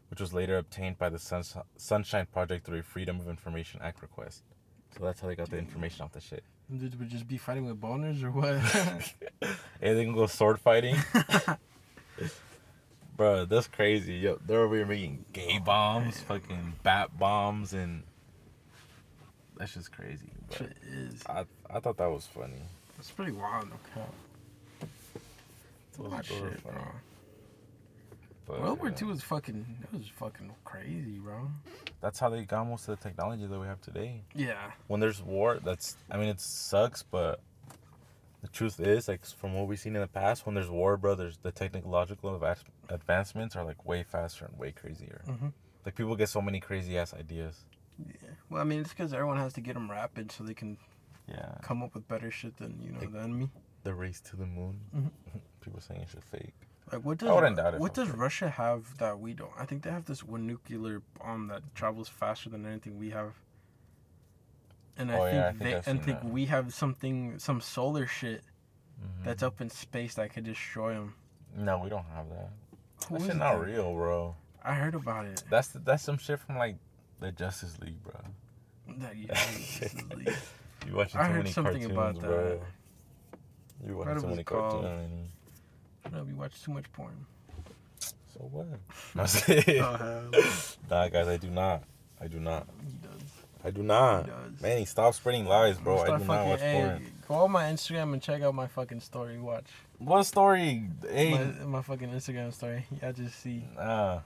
which 0.10 0.22
was 0.22 0.34
later 0.34 0.58
obtained 0.58 0.98
by 0.98 1.10
the 1.10 1.20
Suns- 1.20 1.58
Sunshine 1.76 2.26
Project 2.32 2.66
through 2.66 2.80
a 2.80 2.84
Freedom 2.84 3.20
of 3.20 3.28
Information 3.28 3.82
Act 3.84 4.02
request. 4.02 4.44
So 4.98 5.04
that's 5.04 5.20
how 5.20 5.28
they 5.28 5.36
got 5.36 5.50
the 5.50 5.58
information 5.58 6.04
off 6.04 6.14
the 6.14 6.22
shit. 6.22 6.44
Dude, 6.72 6.98
would 6.98 7.10
just 7.10 7.28
be 7.28 7.38
fighting 7.38 7.66
with 7.66 7.80
boners 7.80 8.24
or 8.24 8.32
what? 8.32 8.56
and 9.82 9.98
they 9.98 10.06
can 10.06 10.14
go 10.14 10.26
sword 10.26 10.58
fighting. 10.58 10.96
Bro, 13.18 13.46
that's 13.46 13.68
crazy. 13.68 14.16
Yo, 14.16 14.40
they're 14.46 14.62
over 14.62 14.76
here 14.76 14.86
making 14.86 15.26
gay 15.34 15.60
bombs, 15.60 16.22
fucking 16.22 16.74
bat 16.82 17.20
bombs, 17.20 17.74
and 17.74 18.04
that's 19.58 19.74
just 19.74 19.92
crazy. 19.92 20.30
But 20.48 20.58
Shit 20.58 20.78
is. 20.92 21.22
I 21.28 21.46
I 21.70 21.80
thought 21.80 21.98
that 21.98 22.12
was 22.12 22.26
funny. 22.26 22.62
It's 23.00 23.12
pretty 23.12 23.32
wild, 23.32 23.70
no 23.70 23.76
cap. 23.94 24.14
It's 25.90 25.98
a 26.00 26.04
lot 26.04 26.20
of 26.20 26.26
shit, 26.26 26.64
bro. 26.64 26.74
But, 28.46 28.62
World 28.62 28.80
War 28.80 28.90
yeah, 28.90 28.96
II 29.02 29.08
was 29.08 29.22
fucking. 29.24 29.66
It 29.92 29.98
was 29.98 30.08
fucking 30.08 30.52
crazy, 30.64 31.18
bro. 31.18 31.50
That's 32.00 32.20
how 32.20 32.30
they 32.30 32.44
got 32.44 32.66
most 32.68 32.88
of 32.88 32.98
the 33.00 33.04
technology 33.04 33.48
that 33.48 33.60
we 33.60 33.66
have 33.66 33.82
today. 33.82 34.22
Yeah. 34.36 34.72
When 34.88 35.00
there's 35.00 35.22
war, 35.22 35.60
that's 35.64 35.96
I 36.12 36.18
mean 36.18 36.28
it 36.30 36.40
sucks, 36.40 37.02
but 37.02 37.40
the 38.42 38.48
truth 38.50 38.80
is, 38.80 39.08
like 39.08 39.26
from 39.26 39.56
what 39.56 39.68
we've 39.68 39.80
seen 39.80 39.96
in 39.96 40.02
the 40.02 40.08
past, 40.08 40.46
when 40.46 40.54
there's 40.54 40.70
war, 40.70 40.98
bro, 40.98 41.16
there's 41.16 41.38
the 41.38 41.52
technological 41.52 42.38
adva- 42.40 42.58
advancements 42.90 43.56
are 43.56 43.66
like 43.66 43.84
way 43.86 44.04
faster 44.04 44.46
and 44.46 44.58
way 44.60 44.72
crazier. 44.72 45.22
Mhm. 45.28 45.52
Like 45.84 45.96
people 45.96 46.16
get 46.16 46.30
so 46.30 46.42
many 46.42 46.60
crazy 46.60 46.98
ass 47.00 47.14
ideas. 47.16 47.64
Yeah. 48.00 48.30
Well, 48.50 48.62
I 48.62 48.66
mean, 48.66 48.82
it's 48.82 48.90
because 48.90 49.14
everyone 49.14 49.38
has 49.38 49.54
to 49.54 49.62
get 49.62 49.74
them 49.74 49.90
rapid 49.90 50.32
so 50.32 50.44
they 50.44 50.54
can 50.54 50.78
Yeah. 51.28 51.58
come 51.62 51.82
up 51.84 51.94
with 51.96 52.08
better 52.08 52.30
shit 52.32 52.58
than 52.58 52.80
you 52.82 52.92
know 52.92 53.00
Like- 53.00 53.12
the 53.12 53.20
enemy. 53.20 53.50
The 53.84 53.94
race 53.94 54.20
to 54.22 54.36
the 54.36 54.46
moon. 54.46 54.82
Mhm. 54.96 55.42
people 55.62 55.80
saying 55.80 56.02
it's 56.02 56.14
a 56.16 56.22
fake. 56.22 56.54
Like 56.92 57.04
what 57.04 57.22
I 57.24 57.26
does 57.28 57.36
wouldn't 57.36 57.56
doubt 57.58 57.74
it 57.76 57.80
what 57.80 57.94
does. 57.96 58.10
Russia 58.12 58.50
have 58.50 58.98
that 59.00 59.20
we 59.20 59.34
don't? 59.34 59.52
I 59.58 59.66
think 59.66 59.84
they 59.84 59.90
have 59.92 60.06
this 60.06 60.24
one 60.24 60.46
nuclear 60.46 61.02
bomb 61.20 61.48
that 61.48 61.64
travels 61.76 62.08
faster 62.10 62.50
than 62.50 62.66
anything 62.66 62.98
we 63.00 63.10
have. 63.12 63.34
And 64.98 65.12
I 65.12 65.16
Oh, 65.18 65.24
think 65.24 65.34
yeah, 65.34 65.46
I 65.48 65.50
think 65.50 65.60
they 65.64 65.76
I've 65.76 65.88
and 65.88 66.04
think 66.04 66.22
that. 66.22 66.30
we 66.30 66.46
have 66.46 66.74
something 66.74 67.38
some 67.40 67.60
solar 67.62 68.08
shit 68.08 68.44
Mhm. 69.02 69.24
that's 69.26 69.44
up 69.44 69.60
in 69.62 69.70
space 69.70 70.16
that 70.16 70.32
could 70.34 70.44
destroy 70.46 70.94
them. 70.94 71.16
No, 71.56 71.80
we 71.80 71.90
don't 71.90 72.06
have 72.06 72.30
that. 72.30 72.50
Who 73.10 73.18
That 73.20 73.26
shit 73.26 73.36
not 73.36 73.60
real, 73.66 73.94
bro. 73.94 74.36
I 74.64 74.76
heard 74.76 74.96
about 74.96 75.26
it. 75.26 75.44
That's 75.50 75.70
that's 75.70 76.04
some 76.04 76.18
shit 76.18 76.40
from 76.40 76.58
like 76.58 76.78
the 77.20 77.32
Justice 77.32 77.78
League, 77.82 78.02
bro. 78.04 78.14
That, 78.98 79.16
yeah, 79.16 79.28
this 79.34 79.82
is 79.82 79.96
like- 80.14 80.36
You 80.88 80.96
watching 80.96 81.20
I 81.20 81.28
too 81.28 81.34
many 81.34 81.54
cartoons, 81.54 82.20
bro. 82.20 82.60
You 83.86 83.98
watching 83.98 84.22
too 84.22 84.28
many 84.28 84.44
cartoons. 84.44 85.30
no, 86.12 86.24
we 86.24 86.34
watch 86.34 86.64
too 86.64 86.72
much 86.74 86.92
porn. 86.94 87.26
So 88.00 88.42
what? 88.52 88.68
I 89.16 89.80
Oh, 89.80 89.98
hell. 89.98 90.44
nah, 90.90 91.08
guys, 91.08 91.28
I 91.28 91.38
do 91.38 91.50
not. 91.50 91.84
I 92.22 92.28
do 92.28 92.40
not. 92.40 92.68
He 92.86 92.98
does. 92.98 93.22
I 93.64 93.72
do 93.72 93.82
not. 93.82 94.26
He 94.26 94.32
does. 94.32 94.62
Manny, 94.62 94.86
stop 94.86 95.14
spreading 95.16 95.46
lies, 95.46 95.78
bro. 95.78 96.00
I 96.00 96.18
do 96.18 96.26
not 96.26 96.46
watch 96.46 96.60
hey, 96.60 96.74
porn. 96.74 97.12
Go 97.28 97.36
on 97.36 97.52
my 97.52 97.64
Instagram 97.64 98.14
and 98.14 98.22
check 98.22 98.42
out 98.44 98.54
my 98.54 98.68
fucking 98.68 99.00
story. 99.00 99.40
Watch 99.40 99.66
What 99.98 100.24
story? 100.24 100.84
Hey, 101.10 101.32
my, 101.32 101.66
my 101.66 101.82
fucking 101.82 102.10
Instagram 102.10 102.54
story. 102.54 102.86
Y'all 103.02 103.14
just 103.14 103.40
see. 103.42 103.64
nah. 103.76 104.20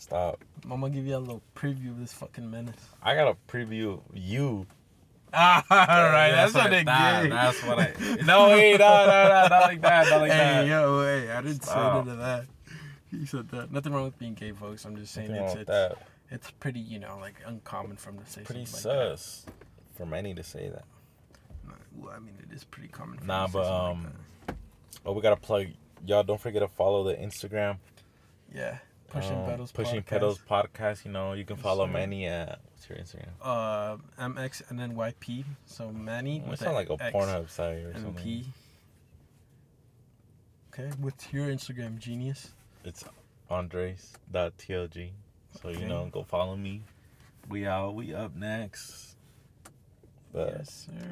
Stop. 0.00 0.42
I'm 0.64 0.80
gonna 0.80 0.88
give 0.88 1.06
you 1.06 1.14
a 1.14 1.18
little 1.18 1.42
preview 1.54 1.90
of 1.90 2.00
this 2.00 2.12
fucking 2.14 2.50
menace. 2.50 2.74
I 3.02 3.14
gotta 3.14 3.36
preview 3.48 4.00
you. 4.14 4.66
Ah, 5.32 5.62
all 5.70 5.76
right, 6.10 6.30
that's, 6.32 6.54
what 6.54 6.70
they 6.70 6.82
thought. 6.84 7.22
get. 7.24 7.30
That's 7.30 7.62
what 7.64 7.78
I. 7.78 7.92
No, 8.24 8.48
hey, 8.48 8.72
no, 8.78 8.78
no, 8.78 9.06
no, 9.06 9.46
not 9.48 9.50
like 9.50 9.82
that, 9.82 10.08
not 10.08 10.20
like 10.22 10.30
hey, 10.32 10.38
that. 10.38 10.66
yo, 10.66 11.02
hey, 11.02 11.30
I 11.30 11.42
didn't 11.42 11.62
say 11.62 11.70
Stop. 11.70 12.06
none 12.06 12.14
of 12.14 12.18
that. 12.18 12.46
He 13.10 13.26
said 13.26 13.50
that. 13.50 13.70
Nothing 13.70 13.92
wrong 13.92 14.04
with 14.04 14.18
being 14.18 14.32
gay, 14.32 14.52
folks. 14.52 14.86
I'm 14.86 14.96
just 14.96 15.12
saying 15.12 15.28
Nothing 15.32 15.44
it's 15.44 15.54
wrong 15.54 15.58
with 15.58 15.68
it's, 15.68 15.98
that. 15.98 16.06
it's 16.30 16.50
pretty, 16.52 16.80
you 16.80 16.98
know, 16.98 17.18
like 17.20 17.34
uncommon 17.46 17.96
for 17.98 18.08
him 18.10 18.18
to 18.20 18.26
say 18.30 18.40
Pretty 18.42 18.64
something 18.64 18.98
like 18.98 19.18
sus 19.18 19.46
for 19.96 20.06
Manny 20.06 20.32
to 20.34 20.42
say 20.42 20.70
that. 20.70 20.84
that. 21.68 21.76
Well, 21.98 22.14
I 22.16 22.20
mean, 22.20 22.34
it 22.48 22.54
is 22.54 22.64
pretty 22.64 22.88
common. 22.88 23.18
For 23.18 23.26
Nah, 23.26 23.44
him 23.44 23.52
to 23.52 23.52
say 23.52 23.58
but, 23.58 23.90
um, 23.90 24.04
like 24.48 24.56
Oh, 25.04 25.12
we 25.12 25.20
gotta 25.20 25.36
plug. 25.36 25.66
Y'all 26.06 26.22
don't 26.22 26.40
forget 26.40 26.62
to 26.62 26.68
follow 26.68 27.04
the 27.04 27.14
Instagram. 27.14 27.76
yeah, 28.54 28.78
pushing 29.10 29.36
um, 29.36 29.44
pedals. 29.44 29.72
Pushing 29.72 30.00
podcast. 30.00 30.06
Pedals 30.06 30.40
podcast. 30.48 31.04
You 31.04 31.12
know, 31.12 31.32
you 31.34 31.44
can 31.44 31.56
follow 31.56 31.86
sir. 31.86 31.92
Manny 31.92 32.26
at 32.26 32.60
what's 32.72 32.88
your 32.88 32.98
Instagram? 32.98 33.28
Uh, 33.42 33.96
MX 34.18 34.70
and 34.70 34.78
then 34.78 34.94
YP. 34.94 35.44
So 35.66 35.90
Manny 35.90 36.42
It 36.50 36.58
sounds 36.58 36.74
like 36.74 36.88
a 36.88 36.94
X 37.02 37.14
Pornhub 37.14 37.50
site 37.50 37.84
or 37.84 37.92
something. 37.94 38.14
P. 38.14 38.46
Okay, 40.72 40.90
what's 41.00 41.32
your 41.32 41.48
Instagram, 41.48 41.98
genius? 41.98 42.50
It's 42.84 43.04
Andres.tlg. 43.50 45.10
So 45.60 45.68
Okay. 45.68 45.80
you 45.80 45.86
know, 45.86 46.08
go 46.12 46.22
follow 46.22 46.56
me. 46.56 46.82
We 47.48 47.66
out. 47.66 47.94
We 47.94 48.14
up 48.14 48.36
next. 48.36 49.16
But 50.32 50.54
yes, 50.58 50.86
sir. 50.86 51.06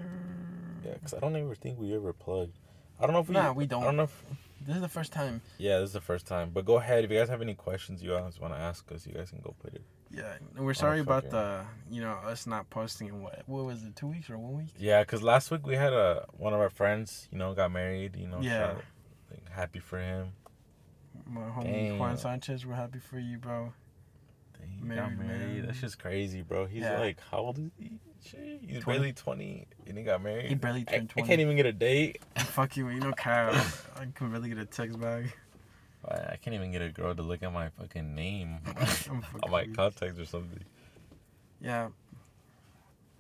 yeah, 0.85 0.95
because 0.95 1.13
I 1.13 1.19
don't 1.19 1.35
ever 1.35 1.57
think 1.57 1.79
we 1.79 1.93
ever 1.95 2.13
plugged. 2.13 2.57
I 3.01 3.05
don't 3.07 3.13
know 3.15 3.21
if 3.21 3.29
we. 3.29 3.35
Nah, 3.35 3.53
we 3.53 3.67
don't. 3.67 3.83
I 3.83 3.87
don't 3.87 3.97
know. 3.97 4.03
If, 4.05 4.25
This 4.69 4.77
is 4.77 4.83
the 4.83 4.89
first 4.89 5.13
time. 5.13 5.41
yeah, 5.57 5.79
this 5.81 5.89
is 5.89 5.93
the 5.95 6.01
first 6.03 6.27
time. 6.27 6.51
But 6.53 6.67
go 6.67 6.77
ahead 6.77 7.03
if 7.03 7.11
you 7.11 7.19
guys 7.19 7.31
have 7.31 7.41
any 7.41 7.55
questions 7.55 8.03
you 8.03 8.11
guys 8.11 8.39
want 8.39 8.53
to 8.53 8.61
ask 8.61 8.93
us. 8.93 9.07
You 9.07 9.15
guys 9.15 9.31
can 9.31 9.41
go 9.41 9.55
put 9.63 9.73
it. 9.73 9.83
Yeah, 10.11 10.35
we're 10.59 10.75
sorry 10.75 11.01
about 11.01 11.31
the, 11.31 11.63
you 11.91 12.03
know, 12.03 12.13
us 12.13 12.47
not 12.47 12.69
posting 12.69 13.09
in 13.09 13.23
what, 13.23 13.43
what 13.47 13.65
was 13.65 13.83
it, 13.83 13.97
two 13.97 14.07
weeks 14.09 14.29
or 14.29 14.37
one 14.37 14.59
week? 14.59 14.69
Yeah, 14.79 15.03
because 15.03 15.23
last 15.23 15.51
week 15.51 15.67
we 15.67 15.75
had 15.75 15.93
a 15.95 16.27
one 16.37 16.53
of 16.53 16.61
our 16.61 16.69
friends. 16.71 17.29
You 17.33 17.39
know, 17.39 17.55
got 17.55 17.73
married. 17.73 18.15
You 18.17 18.27
know, 18.29 18.41
Yeah. 18.43 18.73
shout- 18.75 18.85
like, 19.31 19.49
happy 19.51 19.79
for 19.79 19.99
him. 19.99 20.33
My 21.27 21.41
homie 21.43 21.99
Juan 21.99 22.17
Sanchez, 22.19 22.65
we're 22.67 22.75
happy 22.75 22.99
for 22.99 23.19
you, 23.19 23.39
bro. 23.39 23.73
Married 24.83 25.01
got 25.01 25.27
married. 25.27 25.41
man. 25.57 25.67
That's 25.67 25.81
just 25.81 25.99
crazy, 25.99 26.43
bro. 26.43 26.67
He's 26.67 26.83
Yeah. 26.83 26.99
like, 27.01 27.21
how 27.31 27.39
old 27.39 27.59
is 27.59 27.71
he? 27.79 27.93
Shit, 28.25 28.61
He's 28.67 28.83
20. 28.83 28.99
barely 28.99 29.13
20 29.13 29.67
and 29.87 29.97
he 29.99 30.05
got 30.05 30.23
married. 30.23 30.47
He 30.47 30.55
barely 30.55 30.85
I, 30.89 30.93
turned 30.93 31.11
I 31.17 31.21
20. 31.21 31.29
can't 31.29 31.41
even 31.41 31.57
get 31.57 31.67
a 31.67 31.73
date. 31.73 32.21
Fuck 32.39 32.77
you, 32.77 32.89
you 32.89 33.01
know, 33.01 33.13
Kyle. 33.13 33.55
I 33.97 34.07
can 34.15 34.31
really 34.31 34.49
get 34.49 34.59
a 34.59 34.67
text 34.67 35.01
back. 35.01 35.25
I, 36.07 36.15
I 36.33 36.39
can't 36.43 36.55
even 36.55 36.71
get 36.73 36.83
a 36.83 36.89
girl 36.91 37.15
to 37.15 37.23
look 37.23 37.43
at 37.43 37.53
my 37.53 37.69
fucking 37.71 38.15
name 38.15 38.59
I'm 38.67 38.75
fucking 38.87 39.23
on 39.45 39.51
my 39.51 39.67
contacts 39.67 40.19
or 40.19 40.25
something. 40.27 40.63
Yeah. 41.61 41.89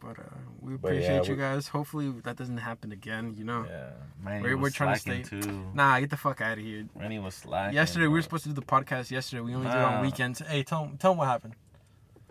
But 0.00 0.18
uh, 0.18 0.22
we 0.60 0.76
But 0.76 0.94
yeah, 0.94 1.00
appreciate 1.00 1.28
you 1.28 1.34
we- 1.34 1.40
guys. 1.40 1.66
Hopefully 1.68 2.12
that 2.22 2.36
doesn't 2.36 2.58
happen 2.58 2.92
again, 2.92 3.34
you 3.36 3.44
know? 3.44 3.66
Yeah, 3.68 3.90
Manny 4.22 4.42
We're- 4.42 4.54
we're 4.54 4.70
trying 4.70 4.94
to 4.94 5.00
stay- 5.00 5.22
too. 5.22 5.66
Nah, 5.74 5.98
get 6.00 6.10
the 6.10 6.16
fuck 6.16 6.40
out 6.40 6.58
of 6.58 6.64
here. 6.64 6.86
Manny 6.96 7.18
was 7.18 7.34
slacking. 7.34 7.74
Yesterday, 7.74 8.06
we 8.06 8.12
were 8.14 8.22
supposed 8.22 8.44
to 8.44 8.50
do 8.50 8.54
the 8.54 8.62
podcast 8.62 9.10
yesterday. 9.10 9.40
We 9.42 9.54
only 9.54 9.66
did 9.66 9.74
it 9.76 9.82
on 9.82 10.02
weekends. 10.04 10.38
Hey, 10.40 10.62
tell, 10.62 10.84
'em- 10.84 10.98
tell 10.98 11.12
them 11.12 11.18
what 11.18 11.26
happened. 11.28 11.54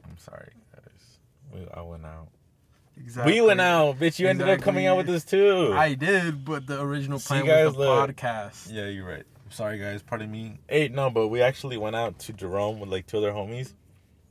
I'm 0.06 0.18
sorry, 0.18 0.52
guys. 0.74 1.18
We, 1.54 1.68
I 1.74 1.82
went 1.82 2.06
out. 2.06 2.30
Exactly. 3.00 3.34
We 3.34 3.42
went 3.42 3.62
out, 3.62 4.00
bitch. 4.00 4.20
You 4.20 4.28
ended 4.28 4.50
up 4.50 4.60
coming 4.62 4.86
out 4.88 4.98
with 4.98 5.10
Exactly. 5.10 5.40
this 5.40 5.68
too. 5.70 5.74
I 5.74 5.94
did, 5.94 6.44
but 6.44 6.66
the 6.68 6.82
original 6.82 7.20
See, 7.20 7.28
plan 7.28 7.46
guys, 7.46 7.66
was 7.68 7.74
the 7.76 7.80
look. 7.82 8.10
podcast. 8.16 8.72
Yeah, 8.74 8.88
you're 8.88 9.08
right. 9.08 9.24
I'm 9.46 9.52
sorry, 9.52 9.78
guys. 9.80 10.02
Pardon 10.02 10.30
me. 10.32 10.58
Hey, 10.68 10.88
no, 10.90 11.10
but 11.10 11.28
we 11.30 11.42
actually 11.42 11.78
went 11.78 11.96
out 11.96 12.20
to 12.20 12.34
Jerome 12.34 12.80
with 12.80 12.90
like 12.90 13.06
two 13.08 13.18
other 13.20 13.32
homies. 13.32 13.74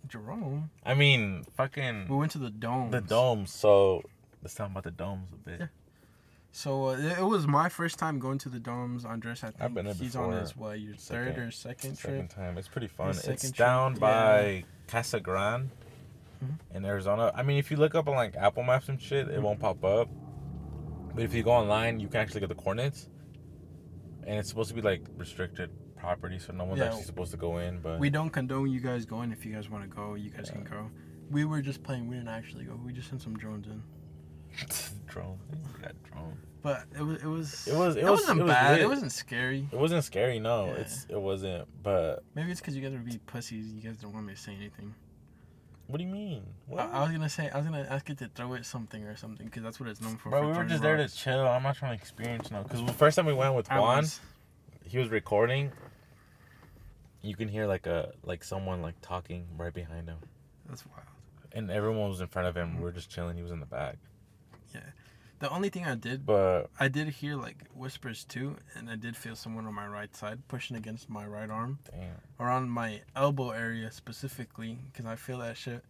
Jerome. 0.08 0.70
I 0.84 0.94
mean, 0.94 1.44
fucking 1.56 2.06
We 2.08 2.16
went 2.16 2.32
to 2.32 2.38
the 2.38 2.50
dome. 2.50 2.90
the 2.90 3.00
domes. 3.00 3.52
So 3.52 4.02
let's 4.42 4.54
talk 4.54 4.70
about 4.70 4.84
the 4.84 4.90
domes 4.90 5.28
a 5.32 5.36
bit. 5.36 5.60
Yeah. 5.60 5.66
So 6.52 6.86
uh, 6.88 6.96
it, 6.96 7.18
it 7.18 7.24
was 7.24 7.46
my 7.46 7.68
first 7.68 7.98
time 7.98 8.18
going 8.18 8.38
to 8.38 8.48
the 8.48 8.58
domes. 8.60 9.04
Andres, 9.04 9.42
I 9.44 9.48
think 9.48 9.62
I've 9.62 9.74
been 9.74 9.84
there 9.86 9.94
he's 9.94 10.16
on 10.16 10.30
before. 10.30 10.40
his 10.40 10.56
what, 10.56 10.80
your 10.80 10.94
third 10.94 11.38
or 11.38 11.50
second 11.50 11.96
Second 11.96 12.28
trip. 12.28 12.34
time. 12.34 12.56
It's 12.58 12.68
pretty 12.68 12.86
fun. 12.86 13.10
It's 13.10 13.22
second 13.22 13.54
trip, 13.54 13.56
down 13.56 13.92
yeah. 13.94 13.98
by 14.00 14.64
Casa 14.86 15.20
Grande 15.20 15.70
Mhm. 16.42 16.58
in 16.76 16.84
Arizona. 16.84 17.32
I 17.34 17.42
mean, 17.42 17.58
if 17.58 17.70
you 17.70 17.76
look 17.76 17.94
up 17.94 18.08
on 18.08 18.14
like 18.14 18.36
Apple 18.36 18.62
Maps 18.62 18.88
and 18.88 19.00
shit, 19.00 19.28
it 19.28 19.40
won't 19.42 19.58
pop 19.60 19.82
up. 19.84 20.08
But 21.14 21.24
if 21.24 21.32
you 21.34 21.42
go 21.42 21.50
online, 21.52 21.98
you 22.00 22.08
can 22.08 22.20
actually 22.20 22.40
get 22.40 22.48
the 22.50 22.54
coordinates. 22.54 23.08
And 24.26 24.38
it's 24.38 24.48
supposed 24.48 24.68
to 24.70 24.74
be 24.74 24.82
like 24.82 25.02
restricted 25.16 25.70
property, 25.96 26.38
so 26.38 26.52
no 26.52 26.64
one's 26.64 26.80
Yeah. 26.80 26.86
actually 26.86 27.04
supposed 27.04 27.30
to 27.30 27.36
go 27.36 27.58
in. 27.58 27.80
But 27.80 28.00
We 28.00 28.10
don't 28.10 28.30
condone 28.30 28.70
you 28.70 28.80
guys 28.80 29.06
going. 29.06 29.32
If 29.32 29.46
you 29.46 29.52
guys 29.54 29.70
want 29.70 29.84
to 29.88 29.88
go, 29.94 30.14
you 30.14 30.30
guys 30.30 30.50
can 30.50 30.64
go. 30.64 30.90
We 31.30 31.44
were 31.44 31.62
just 31.62 31.82
playing. 31.82 32.06
We 32.08 32.16
didn't 32.16 32.28
actually 32.28 32.64
go. 32.64 32.76
We 32.84 32.92
just 32.92 33.08
sent 33.08 33.22
some 33.22 33.36
drones 33.36 33.66
in. 33.66 33.82
drone, 35.06 35.38
got 35.82 35.92
drone. 36.04 36.36
But 36.62 36.84
it 36.96 37.02
was. 37.02 37.22
It 37.22 37.26
was. 37.26 37.66
It 37.68 37.74
was- 37.76 37.96
it 37.96 38.00
It, 38.04 38.10
was- 38.10 38.20
wasn't 38.20 38.40
it 38.42 38.46
bad. 38.46 38.72
lit. 38.72 38.80
It 38.82 38.88
wasn't 38.88 39.12
scary. 39.12 39.68
It 39.70 39.78
wasn't 39.78 40.02
scary, 40.04 40.38
no. 40.40 40.66
Yeah. 40.66 40.72
It's 40.74 41.06
it 41.08 41.20
wasn't. 41.20 41.68
But 41.82 42.24
Maybe 42.34 42.50
it's 42.50 42.60
because 42.60 42.74
you 42.76 42.82
guys 42.82 42.92
would 42.92 43.04
be 43.04 43.18
pussies. 43.18 43.72
You 43.72 43.80
guys 43.80 43.98
don't 43.98 44.12
want 44.12 44.26
me 44.26 44.34
to 44.34 44.40
say 44.40 44.54
anything. 44.54 44.94
What 45.88 45.98
do 45.98 46.04
you 46.04 46.10
mean? 46.10 46.42
I, 46.68 46.72
What? 46.72 46.90
I 46.92 47.02
was 47.02 47.12
gonna 47.12 47.28
say. 47.28 47.48
I 47.50 47.56
was 47.58 47.66
gonna 47.66 47.86
ask 47.88 48.08
it 48.10 48.18
to 48.18 48.28
throw 48.28 48.54
it 48.54 48.64
something 48.66 49.04
or 49.04 49.16
something 49.16 49.46
because 49.46 49.62
that's 49.62 49.78
what 49.80 49.88
it's 49.88 50.00
known 50.00 50.16
for. 50.16 50.30
Bro, 50.30 50.42
for 50.42 50.46
we 50.50 50.52
were 50.56 50.64
just 50.64 50.82
there 50.82 50.96
to 50.96 51.08
chill. 51.08 51.46
I'm 51.46 51.62
not 51.62 51.76
trying 51.76 51.96
to 51.96 52.00
experience 52.02 52.50
no. 52.50 52.62
Because 52.62 52.84
the 52.84 52.92
first 52.92 53.16
time 53.16 53.26
we 53.26 53.32
went 53.34 53.54
with 53.54 53.70
I 53.70 53.78
Juan, 53.78 53.98
was- 53.98 54.20
he 54.84 54.98
was 54.98 55.08
recording. 55.08 55.72
You 57.22 57.34
can 57.34 57.48
hear 57.48 57.66
like 57.66 57.86
a 57.86 58.12
like 58.24 58.44
someone 58.44 58.82
like 58.82 58.94
talking 59.02 59.46
right 59.56 59.72
behind 59.74 60.08
him, 60.08 60.18
That's 60.68 60.84
wild. 60.86 61.06
and 61.52 61.70
everyone 61.70 62.08
was 62.08 62.20
in 62.20 62.28
front 62.28 62.46
of 62.48 62.56
him. 62.56 62.76
We 62.76 62.82
were 62.84 62.92
just 62.92 63.10
chilling. 63.10 63.36
He 63.36 63.42
was 63.42 63.50
in 63.52 63.58
the 63.60 63.66
back, 63.66 63.96
The 65.38 65.50
only 65.50 65.68
thing 65.68 65.84
I 65.84 65.94
did 65.94 66.24
but 66.24 66.70
I 66.80 66.88
did 66.88 67.08
hear 67.08 67.36
like 67.36 67.64
whispers 67.74 68.24
too, 68.24 68.56
and 68.74 68.88
I 68.88 68.96
did 68.96 69.16
feel 69.16 69.36
someone 69.36 69.66
on 69.66 69.74
my 69.74 69.86
right 69.86 70.14
side 70.16 70.46
pushing 70.48 70.76
against 70.76 71.10
my 71.10 71.26
right 71.26 71.50
arm, 71.50 71.78
damn. 71.90 72.16
around 72.40 72.70
my 72.70 73.02
elbow 73.14 73.50
area 73.50 73.90
specifically, 73.90 74.78
because 74.90 75.04
I 75.06 75.16
feel 75.16 75.38
that 75.38 75.56
shit. 75.58 75.84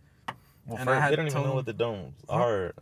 Well, 0.66 0.78
And 0.80 0.90
I 0.90 0.98
first, 0.98 1.10
they 1.10 1.16
don't 1.16 1.26
even 1.28 1.42
know 1.44 1.54
what 1.54 1.66
the 1.66 1.72
domes 1.72 2.14
Huh? 2.28 2.34
are. 2.36 2.74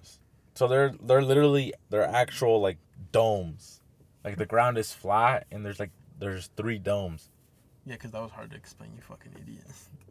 So 0.55 0.67
they're 0.69 0.95
they're 1.03 1.21
literally 1.23 1.75
they're 1.91 2.09
actual 2.09 2.61
like 2.63 2.79
domes. 3.13 3.81
Like 4.25 4.37
the 4.39 4.47
ground 4.47 4.79
is 4.79 4.91
flat, 4.93 5.47
and 5.51 5.65
there's 5.67 5.79
like 5.81 5.91
there's 6.19 6.47
three 6.57 6.79
domes. 6.79 7.29
Yeah, 7.85 7.95
because 7.97 8.13
that 8.13 8.23
was 8.23 8.31
hard 8.31 8.51
to 8.53 8.57
explain, 8.57 8.93
you 8.97 9.03
fucking 9.03 9.33
idiot. 9.43 9.65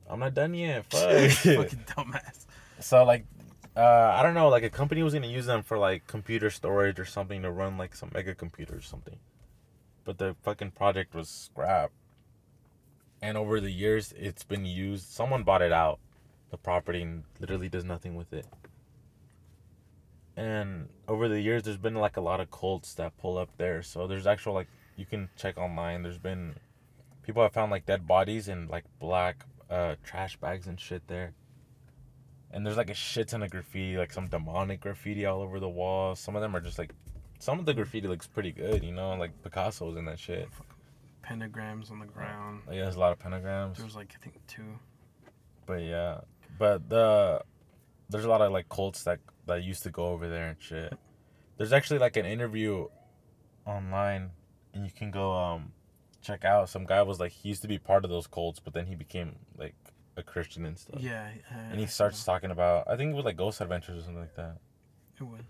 I'm 0.08 0.20
not 0.20 0.36
done 0.36 0.54
yet. 0.54 0.86
Fuck. 0.92 1.32
fucking 1.32 1.86
dumbass. 1.88 2.46
So 2.80 3.04
like, 3.04 3.26
uh, 3.76 4.16
I 4.18 4.24
don't 4.24 4.34
know. 4.34 4.50
Like 4.50 4.64
a 4.64 4.70
company 4.70 5.04
was 5.04 5.14
gonna 5.14 5.28
use 5.28 5.46
them 5.46 5.64
for 5.64 5.78
like 5.78 6.08
computer 6.08 6.50
storage 6.50 7.00
or 7.00 7.06
something 7.06 7.42
to 7.42 7.52
run 7.52 7.78
like 7.78 7.96
some 7.96 8.12
mega 8.14 8.36
computer 8.36 8.78
or 8.78 8.82
something, 8.82 9.18
but 10.06 10.18
the 10.18 10.36
fucking 10.44 10.72
project 10.72 11.16
was 11.16 11.30
scrapped. 11.30 11.94
And 13.22 13.38
over 13.38 13.62
the 13.62 13.72
years, 13.72 14.14
it's 14.18 14.44
been 14.44 14.66
used. 14.66 15.10
Someone 15.10 15.44
bought 15.44 15.62
it 15.62 15.72
out, 15.72 16.00
the 16.52 16.58
property, 16.58 17.02
and 17.02 17.24
literally 17.40 17.70
does 17.70 17.86
nothing 17.86 18.16
with 18.16 18.34
it. 18.34 18.46
And 20.36 20.90
over 21.08 21.28
the 21.28 21.40
years, 21.40 21.64
there's 21.64 21.78
been 21.78 21.96
like 21.96 22.18
a 22.18 22.22
lot 22.22 22.40
of 22.40 22.52
cults 22.52 22.94
that 22.96 23.18
pull 23.18 23.38
up 23.38 23.50
there. 23.58 23.82
So 23.82 24.08
there's 24.08 24.28
actual 24.28 24.54
like 24.54 24.68
you 24.98 25.06
can 25.06 25.30
check 25.38 25.58
online. 25.58 26.04
There's 26.04 26.18
been 26.18 26.56
people 27.24 27.42
have 27.42 27.54
found 27.54 27.72
like 27.72 27.86
dead 27.86 28.06
bodies 28.06 28.48
in 28.48 28.68
like 28.68 28.84
black 29.00 29.46
uh, 29.70 29.96
trash 30.04 30.38
bags 30.38 30.68
and 30.68 30.80
shit 30.80 31.08
there. 31.08 31.34
And 32.54 32.66
there's 32.66 32.78
like 32.78 32.92
a 32.92 32.94
shit 32.94 33.30
ton 33.30 33.44
of 33.44 33.50
graffiti, 33.50 33.98
like 33.98 34.14
some 34.14 34.28
demonic 34.28 34.82
graffiti 34.82 35.26
all 35.26 35.42
over 35.42 35.60
the 35.60 35.68
walls. 35.68 36.20
Some 36.20 36.36
of 36.36 36.42
them 36.42 36.56
are 36.56 36.62
just 36.62 36.78
like, 36.78 36.94
some 37.40 37.60
of 37.60 37.66
the 37.66 37.74
graffiti 37.74 38.08
looks 38.08 38.28
pretty 38.28 38.52
good, 38.52 38.84
you 38.84 38.92
know, 38.92 39.16
like 39.16 39.32
Picasso's 39.42 39.98
and 39.98 40.08
that 40.08 40.20
shit. 40.20 40.48
Pentagrams 41.26 41.90
on 41.90 42.00
the 42.00 42.06
ground. 42.06 42.62
Like, 42.68 42.76
yeah, 42.76 42.84
there's 42.84 42.96
a 42.96 43.00
lot 43.00 43.12
of 43.12 43.20
pentagrams. 43.20 43.78
There 43.78 43.86
was 43.86 43.96
like 43.96 44.14
I 44.16 44.24
think 44.24 44.36
two. 44.48 44.78
But 45.66 45.82
yeah, 45.82 46.22
but 46.60 46.90
the 46.90 47.42
there's 48.10 48.26
a 48.26 48.30
lot 48.30 48.42
of 48.42 48.52
like 48.52 48.70
cults 48.70 49.04
that 49.04 49.20
that 49.48 49.64
used 49.64 49.84
to 49.84 49.90
go 49.90 50.08
over 50.08 50.30
there 50.30 50.50
and 50.50 50.62
shit. 50.62 50.94
There's 51.58 51.74
actually 51.74 52.00
like 52.00 52.18
an 52.18 52.26
interview 52.26 52.88
online, 53.66 54.32
and 54.74 54.86
you 54.86 54.92
can 54.92 55.12
go 55.12 55.34
um 55.34 55.72
check 56.22 56.46
out. 56.46 56.70
Some 56.70 56.86
guy 56.86 57.02
was 57.04 57.20
like 57.20 57.32
he 57.32 57.50
used 57.50 57.62
to 57.62 57.68
be 57.68 57.80
part 57.80 58.04
of 58.04 58.12
those 58.12 58.28
cults, 58.28 58.60
but 58.60 58.74
then 58.74 58.86
he 58.86 58.96
became 58.96 59.36
like 59.58 59.76
a 60.18 60.24
Christian 60.24 60.66
and 60.66 60.78
stuff. 60.78 61.00
Yeah. 61.02 61.30
Uh, 61.52 61.56
And 61.72 61.80
he 61.80 61.86
starts 61.88 62.24
talking 62.24 62.52
about 62.52 62.88
I 62.88 62.96
think 62.98 63.12
it 63.12 63.16
was 63.16 63.26
like 63.26 63.38
Ghost 63.38 63.62
Adventures 63.62 64.00
or 64.00 64.04
something 64.06 64.22
like 64.22 64.36
that. 64.36 64.58
It 65.20 65.24
was. 65.24 65.42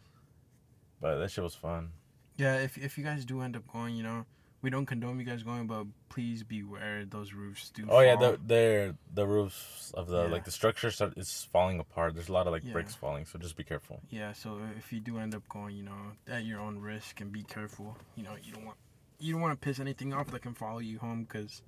But 1.02 1.20
that 1.20 1.32
shit 1.32 1.44
was 1.44 1.56
fun. 1.56 1.90
Yeah, 2.38 2.58
if 2.58 2.78
if 2.78 2.98
you 2.98 3.04
guys 3.04 3.26
do 3.26 3.42
end 3.42 3.56
up 3.56 3.68
going, 3.72 3.96
you 3.96 4.04
know, 4.04 4.26
we 4.62 4.70
don't 4.70 4.86
condone 4.86 5.20
you 5.20 5.26
guys 5.26 5.44
going, 5.44 5.68
but 5.68 5.86
please 6.10 6.42
beware 6.44 7.06
those 7.06 7.34
roofs 7.34 7.70
do. 7.70 7.86
Oh 7.90 8.00
yeah, 8.00 8.16
fall. 8.18 8.32
the 8.32 8.38
the 8.48 8.96
the 9.14 9.28
roofs 9.28 9.92
of 9.96 10.08
the 10.08 10.24
Yeah. 10.24 10.32
like 10.32 10.46
the 10.46 10.52
structure 10.52 10.90
start, 10.92 11.18
is 11.18 11.48
falling 11.52 11.80
apart. 11.80 12.16
There's 12.16 12.30
a 12.30 12.34
lot 12.34 12.48
of 12.48 12.54
like 12.54 12.64
Yeah. 12.66 12.72
bricks 12.74 12.96
falling, 12.96 13.26
so 13.26 13.38
just 13.38 13.56
be 13.58 13.64
careful. 13.64 14.02
Yeah, 14.10 14.32
so 14.34 14.60
if 14.78 14.92
you 14.94 15.00
do 15.02 15.18
end 15.20 15.36
up 15.36 15.48
going, 15.50 15.76
you 15.76 15.84
know, 15.84 16.14
at 16.28 16.46
your 16.46 16.60
own 16.60 16.80
risk 16.80 17.20
and 17.22 17.32
be 17.32 17.44
careful. 17.44 17.98
You 18.16 18.24
know, 18.24 18.36
you 18.42 18.54
don't 18.54 18.66
want 18.66 18.78
you 19.20 19.34
don't 19.34 19.42
want 19.42 19.60
to 19.60 19.64
piss 19.66 19.80
anything 19.80 20.14
off 20.14 20.28
that 20.32 20.42
can 20.42 20.54
follow 20.54 20.80
you 20.80 21.00
home 21.00 21.24
because 21.24 21.62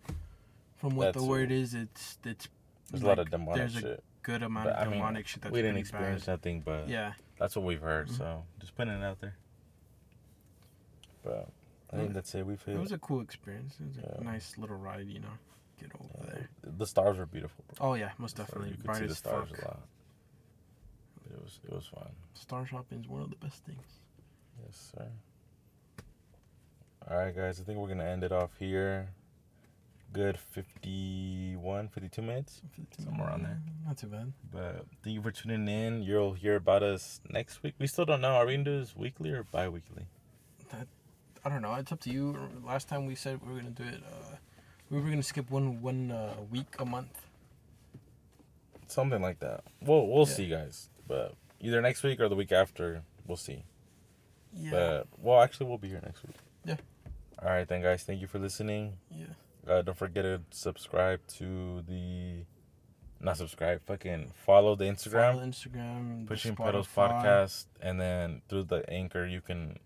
from 0.78 0.96
what 0.96 1.06
That's 1.14 1.18
the 1.24 1.30
word 1.30 1.52
is, 1.52 1.74
it's 1.74 2.18
it's 2.24 2.48
There's 2.92 3.04
a 3.04 3.08
lot 3.08 3.20
of 3.20 3.30
demonic 3.30 3.58
there's 3.58 3.76
a 3.78 3.80
shit. 3.82 4.04
good 4.24 4.44
amount 4.44 4.68
But, 4.68 4.76
of 4.76 4.82
I 4.82 4.90
mean, 4.90 5.00
demonic 5.00 5.28
shit 5.28 5.42
that's 5.42 5.54
we 5.54 5.62
didn't 5.62 5.78
experience 5.78 6.26
bad. 6.26 6.32
nothing, 6.34 6.62
but 6.62 6.88
Yeah, 6.88 7.14
That's 7.38 7.56
what 7.56 7.66
we've 7.66 7.82
heard, 7.82 8.08
Mhm. 8.08 8.18
so 8.18 8.46
just 8.60 8.76
putting 8.76 8.94
it 8.94 9.04
out 9.04 9.20
there. 9.20 9.36
But 11.24 11.50
I 11.92 11.98
think 11.98 12.14
that's 12.14 12.34
it. 12.36 12.46
We've 12.46 12.62
hit. 12.62 12.76
it 12.76 12.80
was 12.80 12.92
a 12.92 12.98
cool 12.98 13.22
experience. 13.22 13.80
It 13.80 13.88
was 13.88 13.98
a 13.98 14.18
Yeah. 14.20 14.24
nice 14.24 14.58
little 14.58 14.78
ride, 14.78 15.08
you 15.08 15.20
know. 15.20 15.38
Get 15.80 15.92
over 15.96 16.06
uh, 16.22 16.26
there. 16.34 16.50
the 16.64 16.88
stars 16.88 17.18
were 17.18 17.26
beautiful, 17.26 17.66
bro. 17.76 17.90
Oh 17.90 17.94
yeah, 17.96 18.12
most 18.18 18.38
definitely. 18.38 18.70
you 18.70 18.76
could 18.78 18.86
Bright 18.86 18.98
see 19.00 19.08
the 19.08 19.16
stars 19.16 19.50
fuck. 19.50 19.62
a 19.64 19.68
lot. 19.68 19.80
It 21.30 21.42
was 21.42 21.60
it 21.66 21.72
was 21.74 21.88
fun. 21.88 22.12
Star 22.34 22.66
shopping 22.66 23.02
is 23.02 23.08
one 23.10 23.22
of 23.22 23.30
the 23.30 23.36
best 23.36 23.66
things. 23.66 24.00
Yes, 24.64 24.94
sir. 24.96 25.12
All 27.10 27.18
right, 27.18 27.36
guys. 27.36 27.60
I 27.60 27.64
think 27.66 27.78
we're 27.78 27.90
gonna 27.90 28.06
end 28.06 28.24
it 28.24 28.32
off 28.32 28.52
here. 28.58 29.10
Good 30.16 30.40
51, 30.40 31.90
52 31.90 32.22
minutes. 32.22 32.62
Somewhere 33.04 33.28
around 33.28 33.44
there. 33.44 33.60
Not 33.86 33.98
too 33.98 34.08
bad. 34.08 34.32
But 34.50 34.86
thank 35.04 35.14
you 35.14 35.22
for 35.22 35.30
tuning 35.32 35.68
in. 35.68 36.04
You'll 36.04 36.32
hear 36.32 36.56
about 36.56 36.84
us 36.84 37.20
next 37.30 37.62
week. 37.64 37.74
We 37.80 37.88
still 37.88 38.06
don't 38.06 38.22
know. 38.22 38.30
Are 38.36 38.46
we 38.46 38.54
gonna 38.54 38.64
do 38.64 38.80
this 38.80 38.96
weekly 38.96 39.32
or 39.32 39.44
bi-weekly? 39.44 40.06
I 41.44 41.50
don't 41.50 41.62
know. 41.62 41.74
It's 41.76 41.92
up 41.92 42.00
to 42.02 42.10
you. 42.10 42.38
Last 42.66 42.88
time 42.88 43.06
we 43.08 43.16
said 43.16 43.42
we 43.46 43.52
were 43.54 43.60
gonna 43.60 43.72
do 43.72 43.84
it. 43.84 44.02
Uh, 44.08 44.38
we 44.90 45.02
were 45.02 45.10
gonna 45.10 45.22
skip 45.22 45.52
one 45.52 45.82
one 45.82 46.12
uh, 46.12 46.34
week 46.50 46.74
a 46.80 46.86
month. 46.86 47.22
Something 48.88 49.22
like 49.22 49.40
that. 49.40 49.66
We'll 49.82 50.08
we'll 50.08 50.28
Yeah. 50.28 50.34
see, 50.34 50.48
guys. 50.50 50.90
But 51.10 51.36
either 51.60 51.82
next 51.82 52.04
week 52.04 52.22
or 52.22 52.30
the 52.30 52.36
week 52.36 52.54
after, 52.54 53.04
we'll 53.28 53.36
see. 53.38 53.66
Yeah. 54.54 54.72
But 54.72 55.08
well, 55.22 55.42
actually, 55.42 55.68
we'll 55.68 55.78
be 55.78 55.90
here 55.90 56.02
next 56.02 56.24
week. 56.26 56.38
Yeah. 56.64 56.78
All 57.44 57.50
right, 57.50 57.68
then, 57.68 57.82
guys. 57.82 58.04
Thank 58.04 58.22
you 58.22 58.28
for 58.28 58.40
listening. 58.40 58.94
yeah. 59.12 59.26
Uh, 59.68 59.82
don't 59.82 59.98
forget 59.98 60.24
to 60.24 60.42
subscribe 60.52 61.26
to 61.28 61.82
the, 61.88 62.44
not 63.20 63.38
subscribe, 63.38 63.82
fucking 63.86 64.32
follow 64.46 64.76
the 64.76 64.86
Instagram, 64.86 65.34
Follow 65.34 65.46
Instagram. 65.46 66.28
Pushing 66.28 66.56
Pedals. 66.56 66.88
Podcast, 66.96 67.66
and 67.82 68.00
then 68.00 68.42
through 68.48 68.64
the 68.64 68.88
Anchor 68.90 69.26
you 69.26 69.42
can, 69.42 69.80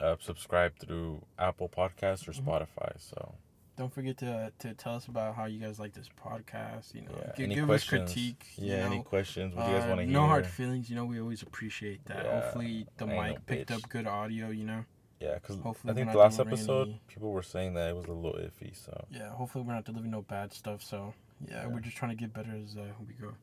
uh, 0.00 0.16
subscribe 0.20 0.72
through 0.78 1.24
Apple 1.38 1.68
Podcasts 1.68 2.26
or 2.28 2.32
Mhm. 2.32 2.44
Spotify. 2.44 2.92
So 3.00 3.34
Don't 3.76 3.92
forget 3.92 4.16
to 4.18 4.52
to 4.60 4.72
tell 4.74 4.94
us 4.94 5.06
about 5.06 5.34
how 5.36 5.44
you 5.44 5.60
guys 5.60 5.78
like 5.78 5.92
this 5.92 6.08
podcast. 6.08 6.94
You 6.94 7.02
know, 7.02 7.10
yeah, 7.38 7.46
give 7.46 7.66
questions? 7.66 8.08
us 8.10 8.14
critique. 8.14 8.46
Yeah, 8.56 8.64
you 8.64 8.80
know. 8.80 8.86
any 8.86 9.02
questions? 9.02 9.54
What 9.54 9.66
do 9.66 9.70
you 9.72 9.76
guys 9.76 9.84
Uh, 9.84 9.88
want 9.88 10.00
to 10.00 10.04
hear? 10.06 10.12
no 10.14 10.26
hard 10.26 10.46
feelings. 10.46 10.88
You 10.88 10.96
know, 10.96 11.04
we 11.04 11.20
always 11.20 11.42
appreciate 11.42 12.02
that. 12.06 12.24
Yeah, 12.24 12.40
Hopefully, 12.40 12.86
the 12.96 13.04
ain't 13.04 13.14
no 13.14 13.22
mic 13.22 13.46
picked 13.46 13.70
bitch. 13.70 13.74
up 13.84 13.88
good 13.90 14.06
audio. 14.06 14.48
You 14.48 14.64
know. 14.64 14.84
Yeah, 15.20 15.34
because 15.34 15.58
I 15.88 15.92
think 15.94 16.12
the 16.12 16.18
last 16.18 16.38
episode 16.40 16.88
any- 16.88 17.00
people 17.08 17.32
were 17.32 17.42
saying 17.42 17.72
that 17.74 17.88
it 17.90 17.96
was 17.96 18.06
a 18.06 18.12
little 18.12 18.38
iffy. 18.38 18.76
So 18.76 19.06
Yeah. 19.10 19.30
Hopefully, 19.30 19.64
we're 19.64 19.72
not 19.74 19.84
delivering 19.84 20.10
no 20.10 20.22
bad 20.22 20.52
stuff. 20.52 20.82
So 20.82 21.14
yeah, 21.46 21.62
Yeah. 21.62 21.66
we're 21.68 21.80
just 21.80 21.96
trying 21.96 22.10
to 22.10 22.16
get 22.16 22.32
better 22.34 22.52
as 22.54 22.76
uh, 22.76 22.92
we 23.06 23.14
go. 23.14 23.34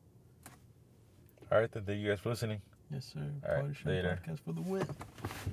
all 1.52 1.60
right, 1.60 1.70
then 1.70 1.84
thank 1.84 2.00
you 2.00 2.08
guys 2.08 2.20
for 2.20 2.30
listening. 2.30 2.60
Yes, 2.90 3.06
sir. 3.12 3.28
All 3.48 3.54
right, 3.62 3.86
later. 3.86 4.20
Podcast 4.26 4.40
for 4.40 4.52
the 4.52 4.60
win. 4.62 4.86